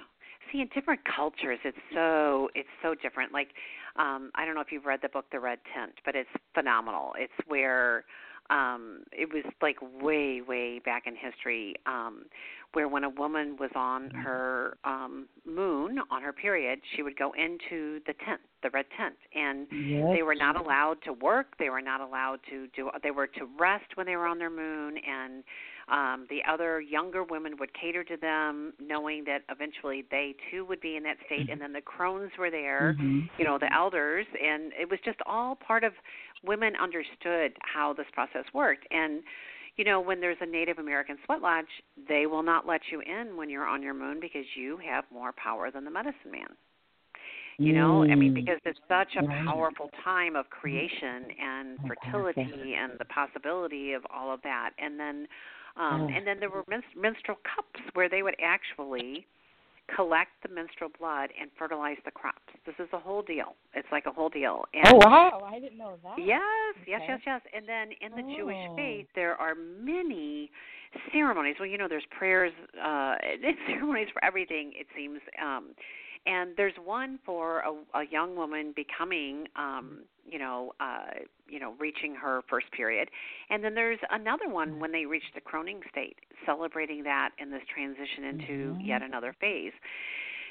see 0.52 0.62
in 0.62 0.70
different 0.74 1.02
cultures 1.16 1.60
it's 1.64 1.78
so 1.94 2.50
it's 2.56 2.70
so 2.82 2.96
different. 2.96 3.32
Like 3.32 3.50
um 3.96 4.32
i 4.36 4.46
don't 4.46 4.56
know 4.56 4.62
if 4.62 4.72
you've 4.72 4.86
read 4.86 5.00
the 5.02 5.10
book 5.10 5.26
the 5.32 5.40
red 5.40 5.60
tent 5.74 5.94
but 6.06 6.16
it's 6.16 6.30
phenomenal. 6.54 7.14
It's 7.18 7.34
where 7.48 8.06
um 8.50 9.04
it 9.12 9.30
was 9.34 9.44
like 9.62 9.78
way 10.02 10.42
way 10.42 10.80
back 10.80 11.04
in 11.08 11.16
history 11.16 11.76
um 11.86 12.26
where 12.74 12.88
when 12.88 13.04
a 13.04 13.10
woman 13.10 13.58
was 13.60 13.72
on 13.76 14.12
Mm-hmm. 14.16 14.22
her 14.24 14.78
um 14.84 15.28
moon 15.46 16.00
on 16.12 16.22
her 16.22 16.34
period 16.34 16.80
she 16.96 17.02
would 17.04 17.18
go 17.18 17.32
into 17.34 18.00
the 18.08 18.14
tent 18.26 18.42
the 18.64 18.70
red 18.72 18.86
tent 18.98 19.16
and 19.36 19.68
yes. 19.72 20.12
they 20.14 20.22
were 20.24 20.36
not 20.36 20.56
allowed 20.60 20.98
to 21.04 21.14
work 21.14 21.58
they 21.60 21.70
were 21.70 21.82
not 21.82 22.02
allowed 22.02 22.40
to 22.50 22.68
do 22.76 22.90
they 23.04 23.12
were 23.12 23.28
to 23.28 23.48
rest 23.60 23.86
when 23.96 24.06
they 24.06 24.16
were 24.16 24.26
on 24.28 24.38
their 24.38 24.50
moon 24.50 24.96
and 24.98 25.44
um 25.92 26.28
the 26.30 26.40
other 26.52 26.80
younger 26.82 27.24
women 27.24 27.54
would 27.60 27.72
cater 27.74 28.04
to 28.04 28.18
them 28.18 28.74
knowing 28.80 29.24
that 29.24 29.40
eventually 29.50 30.04
they 30.12 30.36
too 30.52 30.66
would 30.66 30.82
be 30.82 30.96
in 30.96 31.04
that 31.04 31.18
state 31.26 31.48
and 31.50 31.60
then 31.62 31.74
the 31.74 31.82
crones 31.82 32.32
were 32.38 32.52
there 32.52 32.96
Mhm. 33.00 33.30
you 33.38 33.46
know 33.46 33.58
the 33.58 33.74
elders 33.74 34.26
and 34.44 34.72
it 34.80 34.90
was 34.90 35.00
just 35.06 35.18
all 35.26 35.56
part 35.56 35.84
of 35.84 35.94
women 36.44 36.74
understood 36.82 37.54
how 37.62 37.94
this 37.94 38.08
process 38.14 38.46
worked 38.54 38.86
and 38.92 39.22
you 39.78 39.84
know 39.84 40.00
when 40.02 40.20
there's 40.20 40.38
a 40.42 40.46
native 40.46 40.78
american 40.78 41.18
sweat 41.26 41.42
lodge 41.42 41.66
they 42.08 42.26
will 42.26 42.44
not 42.44 42.68
let 42.68 42.82
you 42.92 43.02
in 43.02 43.36
when 43.38 43.50
you're 43.50 43.68
on 43.68 43.82
your 43.82 43.94
moon 43.94 44.20
because 44.20 44.46
you 44.56 44.78
have 44.78 45.04
more 45.14 45.32
power 45.34 45.72
than 45.72 45.84
the 45.86 45.92
medicine 45.92 46.32
man 46.32 46.48
you 47.58 47.74
know 47.74 48.04
i 48.10 48.16
mean 48.16 48.32
Mm. 48.32 48.36
because 48.36 48.60
it's 48.66 48.80
such 48.88 49.16
a 49.18 49.24
Right. 49.28 49.46
powerful 49.46 49.90
time 50.04 50.36
of 50.36 50.50
creation 50.50 51.26
and 51.42 51.78
Oh, 51.84 51.88
fertility 51.88 52.76
and 52.76 52.94
the 53.00 53.06
possibility 53.06 53.94
of 53.94 54.06
all 54.14 54.34
of 54.34 54.42
that 54.44 54.72
and 54.78 55.00
then 55.00 55.28
um 55.78 56.02
Oh. 56.02 56.08
and 56.16 56.26
then 56.26 56.40
there 56.40 56.50
were 56.50 56.64
minst- 56.68 56.96
menstrual 56.96 57.38
cups 57.44 57.80
where 57.94 58.10
they 58.10 58.24
would 58.24 58.36
actually 58.42 59.26
collect 59.96 60.32
the 60.44 60.54
menstrual 60.54 60.90
blood 61.00 61.30
and 61.40 61.50
fertilize 61.58 61.98
the 62.06 62.12
crops 62.12 62.42
this 62.66 62.76
is 62.80 62.88
a 62.94 63.00
whole 63.00 63.22
deal 63.22 63.56
it's 63.74 63.88
like 63.92 64.06
a 64.06 64.12
whole 64.12 64.30
deal 64.30 64.64
and 64.74 64.88
oh 64.94 64.98
wow 64.98 65.42
i 65.46 65.60
didn't 65.60 65.78
know 65.78 65.96
that 66.04 66.16
Yes, 66.18 66.76
yes, 66.88 67.02
Okay. 67.04 67.14
yes, 67.14 67.20
yes. 67.26 67.42
And 67.56 67.68
then 67.68 67.90
in 68.02 68.12
the 68.16 68.36
Jewish 68.36 68.58
Oh. 68.70 68.76
faith, 68.76 69.08
there 69.16 69.36
are 69.36 69.56
many 69.56 70.52
ceremonies. 71.12 71.56
Well, 71.60 71.68
you 71.70 71.78
know, 71.78 71.88
there's 71.88 72.06
prayers, 72.18 72.52
uh, 72.78 73.16
and 73.24 73.56
ceremonies 73.68 74.10
for 74.14 74.24
everything. 74.24 74.74
It 74.76 74.88
seems. 74.96 75.20
Um, 75.42 75.74
and 76.26 76.52
there's 76.58 76.74
one 76.84 77.20
for 77.26 77.60
a, 77.60 78.00
a 78.00 78.04
young 78.10 78.36
woman 78.36 78.74
becoming, 78.76 79.48
um, 79.56 80.04
you 80.30 80.38
know, 80.40 80.74
uh, 80.80 81.20
you 81.48 81.60
know, 81.60 81.74
reaching 81.80 82.14
her 82.16 82.42
first 82.50 82.72
period, 82.72 83.10
and 83.50 83.64
then 83.64 83.74
there's 83.76 84.00
another 84.12 84.48
one 84.50 84.80
when 84.80 84.92
they 84.92 85.06
reach 85.06 85.24
the 85.34 85.42
croning 85.42 85.82
state, 85.92 86.18
celebrating 86.46 87.04
that 87.04 87.30
in 87.40 87.50
this 87.50 87.64
transition 87.74 88.24
into 88.26 88.76
Mhm. 88.76 88.88
yet 88.88 89.02
another 89.02 89.34
phase. 89.40 89.74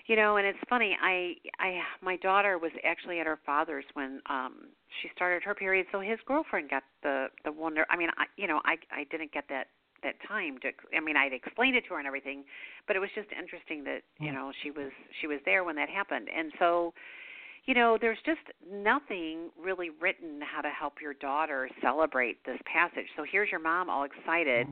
You 0.07 0.17
know 0.17 0.39
and 0.39 0.47
it's 0.47 0.59
funny 0.71 0.97
i 1.03 1.37
i 1.59 1.83
my 2.01 2.17
daughter 2.17 2.57
was 2.57 2.73
actually 2.83 3.21
at 3.21 3.27
her 3.27 3.37
father's 3.45 3.85
when 3.93 4.23
um 4.31 4.69
she 5.03 5.11
started 5.15 5.43
her 5.43 5.55
period 5.55 5.87
so 5.93 6.01
his 6.01 6.19
girlfriend 6.27 6.71
got 6.71 6.83
the 7.03 7.27
the 7.45 7.53
wonder 7.53 7.85
i 7.91 7.97
mean 7.97 8.09
i 8.17 8.25
you 8.39 8.47
know 8.47 8.63
i 8.65 8.77
i 8.91 9.05
didn't 9.11 9.33
get 9.33 9.45
that 9.51 9.67
that 10.03 10.15
time 10.27 10.59
to 10.59 10.69
i 10.97 11.01
mean 11.01 11.17
i'd 11.17 11.33
explained 11.33 11.77
it 11.77 11.83
to 11.87 11.95
her 11.95 11.99
and 11.99 12.07
everything 12.07 12.45
but 12.87 12.97
it 12.97 13.01
was 13.01 13.11
just 13.15 13.29
interesting 13.39 13.85
that 13.85 14.01
you 14.21 14.33
know 14.33 14.51
she 14.63 14.71
was 14.71 14.91
she 15.21 15.27
was 15.27 15.39
there 15.45 15.65
when 15.65 15.77
that 15.77 15.89
happened. 15.89 16.29
And 16.35 16.53
so 16.59 16.95
you 17.67 17.75
know 17.75 17.99
there's 18.01 18.19
just 18.25 18.41
nothing 18.71 19.51
really 19.61 19.91
written 19.91 20.41
how 20.41 20.63
to 20.63 20.71
help 20.71 20.95
your 21.01 21.15
daughter 21.15 21.69
celebrate 21.83 22.45
this 22.45 22.59
passage. 22.65 23.07
So 23.17 23.25
here's 23.31 23.51
your 23.51 23.61
mom 23.61 23.91
all 23.91 24.05
excited 24.05 24.67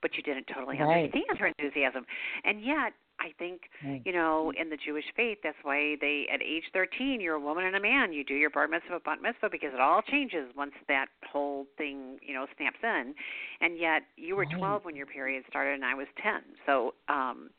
but 0.00 0.10
you 0.16 0.22
didn't 0.22 0.46
totally 0.52 0.78
Right. 0.78 1.04
understand 1.04 1.38
her 1.38 1.46
enthusiasm. 1.46 2.04
And 2.44 2.62
yet 2.62 2.92
i 3.20 3.32
think 3.38 3.62
you 4.04 4.12
know, 4.12 4.52
in 4.58 4.70
the 4.70 4.76
Jewish 4.76 5.04
faith, 5.16 5.38
that's 5.42 5.58
why 5.62 5.96
they 6.00 6.26
at 6.32 6.40
age 6.42 6.64
13, 6.72 7.20
you're 7.20 7.34
a 7.34 7.40
woman 7.40 7.64
and 7.64 7.76
a 7.76 7.80
man. 7.80 8.12
You 8.12 8.24
do 8.24 8.34
your 8.34 8.48
bar 8.48 8.66
mitzvah, 8.66 9.00
bat 9.04 9.18
mitzvah, 9.22 9.48
because 9.50 9.74
it 9.74 9.80
all 9.80 10.00
changes 10.02 10.50
once 10.56 10.72
that 10.88 11.06
whole 11.30 11.66
thing, 11.76 12.18
you 12.26 12.32
know, 12.32 12.46
snaps 12.56 12.78
in. 12.82 13.14
And 13.60 13.78
yet, 13.78 14.02
you 14.16 14.36
were 14.36 14.46
Right. 14.46 14.58
12 14.58 14.84
when 14.84 14.96
your 14.96 15.06
period 15.06 15.44
started, 15.48 15.74
and 15.74 15.84
I 15.84 15.94
was 15.94 16.06
10. 16.22 16.40
So, 16.64 16.94
um, 17.08 17.50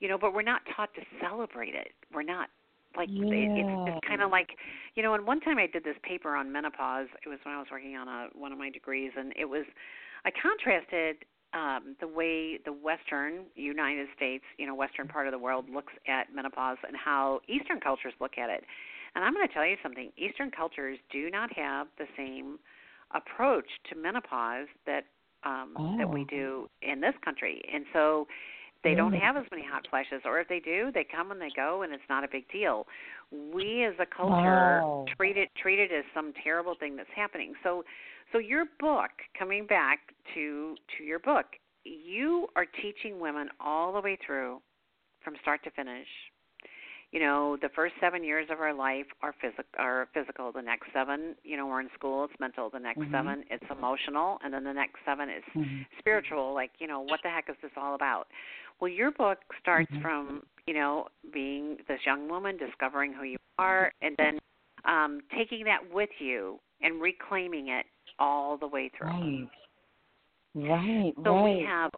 you 0.00 0.08
know, 0.08 0.18
but 0.18 0.34
we're 0.34 0.42
not 0.42 0.60
taught 0.76 0.92
to 0.94 1.02
celebrate 1.20 1.74
it. 1.74 1.92
We're 2.12 2.22
not 2.22 2.50
like 2.96 3.08
it, 3.30 3.50
it's 3.54 3.70
just 3.86 4.02
kind 4.06 4.22
of 4.22 4.30
like, 4.30 4.48
you 4.94 5.02
know. 5.02 5.14
And 5.14 5.26
one 5.26 5.40
time 5.40 5.58
I 5.58 5.66
did 5.66 5.84
this 5.84 5.96
paper 6.02 6.34
on 6.36 6.52
menopause. 6.52 7.08
It 7.24 7.28
was 7.28 7.38
when 7.44 7.54
I 7.54 7.58
was 7.58 7.68
working 7.70 7.96
on 7.96 8.08
a 8.08 8.28
one 8.34 8.52
of 8.52 8.58
my 8.58 8.70
degrees, 8.70 9.12
and 9.16 9.32
it 9.38 9.46
was 9.46 9.64
I 10.24 10.30
contrasted 10.30 11.24
um, 11.56 11.96
the 12.00 12.06
way 12.06 12.58
the 12.64 12.72
Western 12.72 13.46
United 13.54 14.08
States, 14.14 14.44
you 14.58 14.66
know, 14.66 14.74
Western 14.74 15.08
part 15.08 15.26
of 15.26 15.32
the 15.32 15.38
world 15.38 15.64
looks 15.72 15.92
at 16.06 16.34
menopause 16.34 16.76
and 16.86 16.96
how 16.96 17.40
Eastern 17.48 17.80
cultures 17.80 18.12
look 18.20 18.38
at 18.38 18.50
it. 18.50 18.62
And 19.14 19.24
I'm 19.24 19.32
going 19.32 19.48
to 19.48 19.54
tell 19.54 19.66
you 19.66 19.76
something: 19.82 20.12
Eastern 20.18 20.50
cultures 20.50 20.98
do 21.10 21.30
not 21.30 21.50
have 21.56 21.86
the 21.98 22.04
same 22.16 22.58
approach 23.14 23.66
to 23.90 23.96
menopause 23.96 24.66
that 24.84 25.04
um, 25.44 25.78
that 25.96 26.12
we 26.12 26.24
Oh. 26.24 26.28
do 26.28 26.68
in 26.82 27.00
this 27.00 27.14
country, 27.24 27.62
and 27.72 27.84
so 27.92 28.26
they 28.84 28.94
don't 28.94 29.14
have 29.14 29.36
as 29.36 29.44
many 29.50 29.64
hot 29.64 29.86
flashes, 29.90 30.22
or 30.24 30.38
if 30.38 30.48
they 30.48 30.60
do, 30.60 30.90
they 30.92 31.04
come 31.04 31.32
and 31.32 31.40
they 31.40 31.50
go, 31.56 31.82
and 31.82 31.92
it's 31.92 32.02
not 32.08 32.22
a 32.22 32.28
big 32.30 32.44
deal. 32.52 32.86
We 33.32 33.84
as 33.84 33.94
a 33.98 34.06
culture 34.06 34.84
Wow. 34.84 35.06
treat 35.16 35.36
it 35.36 35.48
treat 35.60 35.78
it 35.78 35.90
as 35.92 36.04
some 36.14 36.32
terrible 36.44 36.74
thing 36.78 36.96
that's 36.96 37.08
happening. 37.14 37.54
So, 37.62 37.84
so 38.32 38.38
your 38.38 38.64
book, 38.80 39.10
coming 39.38 39.66
back 39.66 40.00
to 40.34 40.76
to 40.96 41.04
your 41.04 41.18
book, 41.18 41.46
you 41.84 42.48
are 42.56 42.66
teaching 42.82 43.20
women 43.20 43.48
all 43.60 43.92
the 43.92 44.00
way 44.00 44.18
through, 44.24 44.60
from 45.22 45.34
start 45.42 45.62
to 45.64 45.70
finish. 45.70 46.08
You 47.12 47.20
know, 47.20 47.56
the 47.62 47.68
first 47.74 47.94
seven 48.00 48.24
years 48.24 48.48
of 48.50 48.60
our 48.60 48.74
life 48.74 49.06
are 49.22 49.34
physical. 49.40 49.64
Are 49.78 50.08
physical. 50.12 50.52
The 50.52 50.62
next 50.62 50.88
seven, 50.92 51.36
you 51.44 51.56
know, 51.56 51.66
we're 51.66 51.80
in 51.80 51.88
school. 51.94 52.24
It's 52.24 52.40
mental. 52.40 52.68
The 52.68 52.80
next 52.80 53.00
Mhm. 53.00 53.12
seven, 53.12 53.44
it's 53.50 53.64
emotional, 53.70 54.38
and 54.42 54.52
then 54.52 54.64
the 54.64 54.72
next 54.72 55.04
seven 55.04 55.30
is 55.30 55.44
Mhm. 55.54 55.86
spiritual 55.98 56.54
like 56.54 56.70
you 56.78 56.86
know 56.86 57.00
what 57.00 57.20
the 57.22 57.28
heck 57.28 57.48
is 57.48 57.56
this 57.62 57.70
all 57.76 57.94
about 57.94 58.28
well 58.80 58.90
your 58.90 59.10
book 59.10 59.38
starts 59.60 59.90
Mhm. 59.92 60.02
from 60.02 60.46
you 60.66 60.74
know 60.74 61.08
being 61.32 61.76
this 61.88 62.04
young 62.06 62.28
woman 62.28 62.56
discovering 62.56 63.12
who 63.12 63.24
you 63.24 63.36
are 63.58 63.92
and 64.02 64.16
then 64.18 64.38
um 64.84 65.20
taking 65.36 65.64
that 65.64 65.80
with 65.92 66.10
you 66.20 66.60
and 66.82 67.00
reclaiming 67.00 67.68
it 67.68 67.86
all 68.18 68.56
the 68.56 68.66
way 68.66 68.90
through 68.96 69.08
Right. 69.08 69.48
Right. 70.54 71.14
so 71.24 71.32
right. 71.32 71.44
we 71.44 71.64
have 71.66 71.90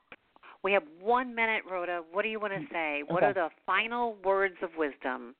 we 0.65 0.73
have 0.73 0.83
one 1.01 1.35
minute 1.35 1.63
rhoda 1.71 2.03
what 2.11 2.23
do 2.23 2.29
you 2.29 2.41
want 2.41 2.53
to 2.53 2.61
say 2.73 3.03
what 3.07 3.23
Mm, 3.23 3.31
Okay. 3.31 3.41
are 3.41 3.49
the 3.49 3.55
final 3.67 4.17
words 4.25 4.57
of 4.63 4.71
wisdom 4.77 5.35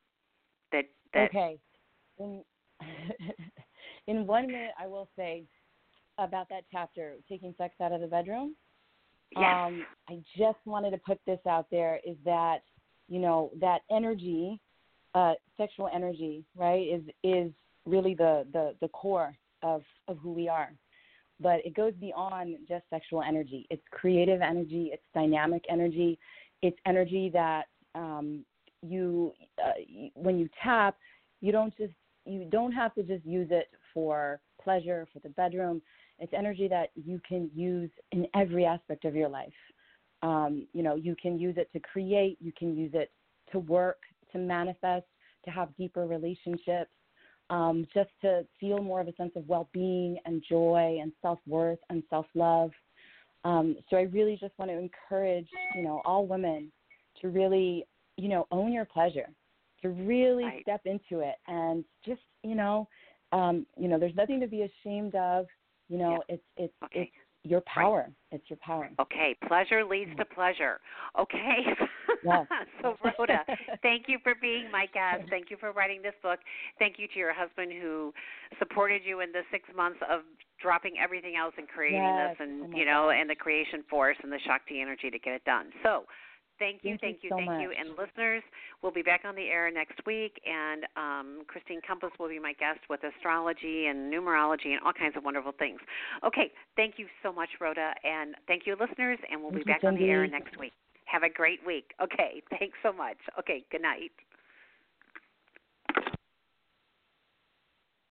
that 0.73 0.85
that 1.15 1.29
okay. 1.31 1.59
In 2.19 2.45
in 4.07 4.27
one 4.27 4.47
minute, 4.47 4.73
I 4.79 4.87
will 4.87 5.09
say 5.17 5.45
about 6.19 6.49
that 6.49 6.65
chapter, 6.71 7.17
taking 7.29 7.55
sex 7.59 7.75
out 7.81 7.93
of 7.93 8.01
the 8.01 8.07
bedroom. 8.07 8.55
yes 9.37 9.55
Um, 9.55 9.87
I 10.09 10.21
just 10.37 10.59
wanted 10.65 10.91
to 10.93 10.99
put 10.99 11.19
this 11.27 11.41
out 11.49 11.67
there: 11.71 12.01
is 12.07 12.17
that 12.25 12.63
you 13.09 13.19
know 13.19 13.51
that 13.61 13.81
energy, 13.91 14.61
uh, 15.15 15.35
sexual 15.57 15.89
energy, 15.93 16.45
right, 16.57 16.87
is 16.87 17.03
is 17.23 17.53
really 17.87 18.15
the 18.15 18.47
the 18.53 18.75
the 18.81 18.89
core 18.89 19.37
of 19.63 19.83
of 20.07 20.19
who 20.19 20.33
we 20.33 20.49
are. 20.49 20.73
But 21.41 21.65
it 21.65 21.75
goes 21.75 21.93
beyond 22.01 22.57
just 22.69 22.85
sexual 22.91 23.23
energy. 23.23 23.67
It's 23.71 23.83
creative 23.93 24.41
energy. 24.41 24.91
It's 24.93 25.05
dynamic 25.15 25.65
energy. 25.69 26.19
It's 26.63 26.79
energy 26.85 27.31
that 27.33 27.67
um, 27.95 28.45
you 28.83 29.33
uh, 29.65 29.73
when 30.15 30.39
you 30.39 30.49
tap, 30.63 30.97
you 31.41 31.53
don't 31.53 31.77
just 31.77 31.93
you 32.25 32.47
don't 32.51 32.73
have 32.73 32.95
to 32.95 33.03
just 33.03 33.25
use 33.25 33.49
it 33.51 33.69
for 33.95 34.41
pleasure 34.63 35.07
for 35.13 35.21
the 35.21 35.31
bedroom. 35.31 35.81
It's 36.19 36.33
energy 36.37 36.69
that 36.69 36.91
you 36.95 37.21
can 37.27 37.51
use 37.55 37.91
in 38.13 38.27
every 38.35 38.65
aspect 38.65 39.05
of 39.05 39.15
your 39.15 39.29
life. 39.29 39.53
Um, 40.23 40.67
you 40.73 40.83
know, 40.83 40.97
you 40.97 41.15
can 41.21 41.39
use 41.39 41.55
it 41.57 41.71
to 41.73 41.81
create. 41.81 42.39
You 42.41 42.53
can 42.59 42.77
use 42.77 42.91
it 42.95 43.13
to 43.53 43.61
work, 43.61 43.99
to 44.33 44.39
manifest, 44.39 45.07
to 45.45 45.51
have 45.51 45.75
deeper 45.77 46.07
relationships. 46.07 46.91
Um, 47.51 47.87
just 47.95 48.11
to 48.23 48.47
feel 48.61 48.79
more 48.83 49.01
of 49.01 49.09
a 49.09 49.15
sense 49.15 49.33
of 49.37 49.49
well-being 49.49 50.19
and 50.27 50.43
joy 50.49 50.99
and 51.01 51.13
self-worth 51.23 51.79
and 51.89 52.03
self-love. 52.11 52.71
Um, 53.45 53.77
so 53.89 53.97
I 53.97 54.03
really 54.03 54.37
just 54.39 54.53
want 54.59 54.71
to 54.71 54.79
encourage, 54.79 55.49
you 55.75 55.83
know, 55.83 56.03
all 56.05 56.27
women 56.27 56.71
to 57.23 57.29
really, 57.29 57.87
you 58.17 58.29
know, 58.29 58.47
own 58.51 58.73
your 58.73 58.85
pleasure. 58.85 59.29
to 59.83 59.91
really 59.91 60.45
Right. 60.45 60.63
step 60.63 60.81
into 60.87 61.21
it 61.23 61.37
and 61.47 61.85
just 62.05 62.21
you 62.43 62.55
know 62.55 62.89
um 63.33 63.65
you 63.77 63.89
know 63.89 63.99
there's 63.99 64.15
nothing 64.17 64.41
to 64.41 64.47
be 64.47 64.63
ashamed 64.63 65.15
of 65.15 65.47
you 65.89 65.99
know 65.99 66.23
it's 66.29 66.43
it's 66.57 66.73
Okay. 66.83 67.03
it's 67.03 67.13
your 67.49 67.63
power 67.63 68.11
it's 68.31 68.45
your 68.51 68.59
power 68.65 68.91
Okay, 69.01 69.37
pleasure 69.47 69.85
leads 69.85 70.15
to 70.17 70.25
pleasure. 70.25 70.81
Okay. 71.19 71.65
Yes. 72.25 72.47
so 72.83 72.97
Rhoda, 73.05 73.45
thank 73.83 74.05
you 74.09 74.19
for 74.23 74.35
being 74.41 74.71
my 74.71 74.87
guest. 74.93 75.29
Thank 75.31 75.51
you 75.51 75.57
for 75.59 75.73
writing 75.73 76.03
this 76.03 76.15
book. 76.23 76.41
Thank 76.79 76.99
you 76.99 77.07
to 77.09 77.19
your 77.19 77.33
husband 77.33 77.73
who 77.81 78.13
supported 78.59 79.03
you 79.05 79.21
in 79.21 79.33
the 79.33 79.43
6 79.51 79.69
months 79.77 79.99
of 80.11 80.23
dropping 80.61 80.95
everything 81.03 81.37
else 81.37 81.55
and 81.57 81.69
creating 81.69 82.03
Yes. 82.03 82.37
this 82.37 82.47
and 82.47 82.75
Oh 82.75 82.77
you 82.77 82.85
know 82.85 83.11
and 83.11 83.31
the 83.31 83.35
creation 83.35 83.85
force 83.89 84.17
and 84.23 84.33
the 84.33 84.41
Shakti 84.45 84.81
energy 84.81 85.11
to 85.11 85.19
get 85.19 85.35
it 85.35 85.45
done. 85.45 85.71
So, 85.83 86.05
thank 86.59 86.83
you, 86.83 86.97
Thank 87.01 87.03
you 87.03 87.09
thank 87.09 87.19
you, 87.23 87.31
so 87.31 87.37
thank 87.37 87.63
you. 87.63 87.73
And 87.73 87.91
listeners, 87.99 88.43
we'll 88.83 88.93
be 88.93 89.03
back 89.03 89.23
on 89.25 89.35
the 89.35 89.47
air 89.47 89.71
next 89.71 89.99
week 90.07 90.41
and 90.47 90.85
um 90.97 91.45
Christine 91.47 91.81
Compass 91.87 92.11
will 92.19 92.29
be 92.29 92.39
my 92.39 92.53
guest 92.53 92.81
with 92.91 93.01
astrology 93.05 93.87
and 93.87 94.13
numerology 94.13 94.73
and 94.75 94.81
all 94.85 94.93
kinds 94.93 95.17
of 95.17 95.25
wonderful 95.25 95.53
things. 95.59 95.81
Okay, 96.25 96.53
thank 96.77 96.99
you 96.99 97.07
so 97.23 97.33
much, 97.33 97.49
Rhoda, 97.61 97.95
and 98.05 98.35
thank 98.47 98.67
you, 98.67 98.77
listeners, 98.79 99.19
and 99.31 99.41
we'll 99.41 99.51
Thank 99.51 99.67
be 99.67 99.73
back 99.73 99.85
on 99.85 99.95
the 99.95 100.05
air 100.11 100.27
next 100.27 100.59
week. 100.59 100.73
Have 101.07 101.23
a 101.23 101.31
great 101.31 101.61
week. 101.67 101.93
Okay, 102.03 102.43
thanks 102.59 102.77
so 102.83 102.93
much. 102.93 103.19
Okay, 103.39 103.65
good 103.71 103.83
night. 103.83 104.13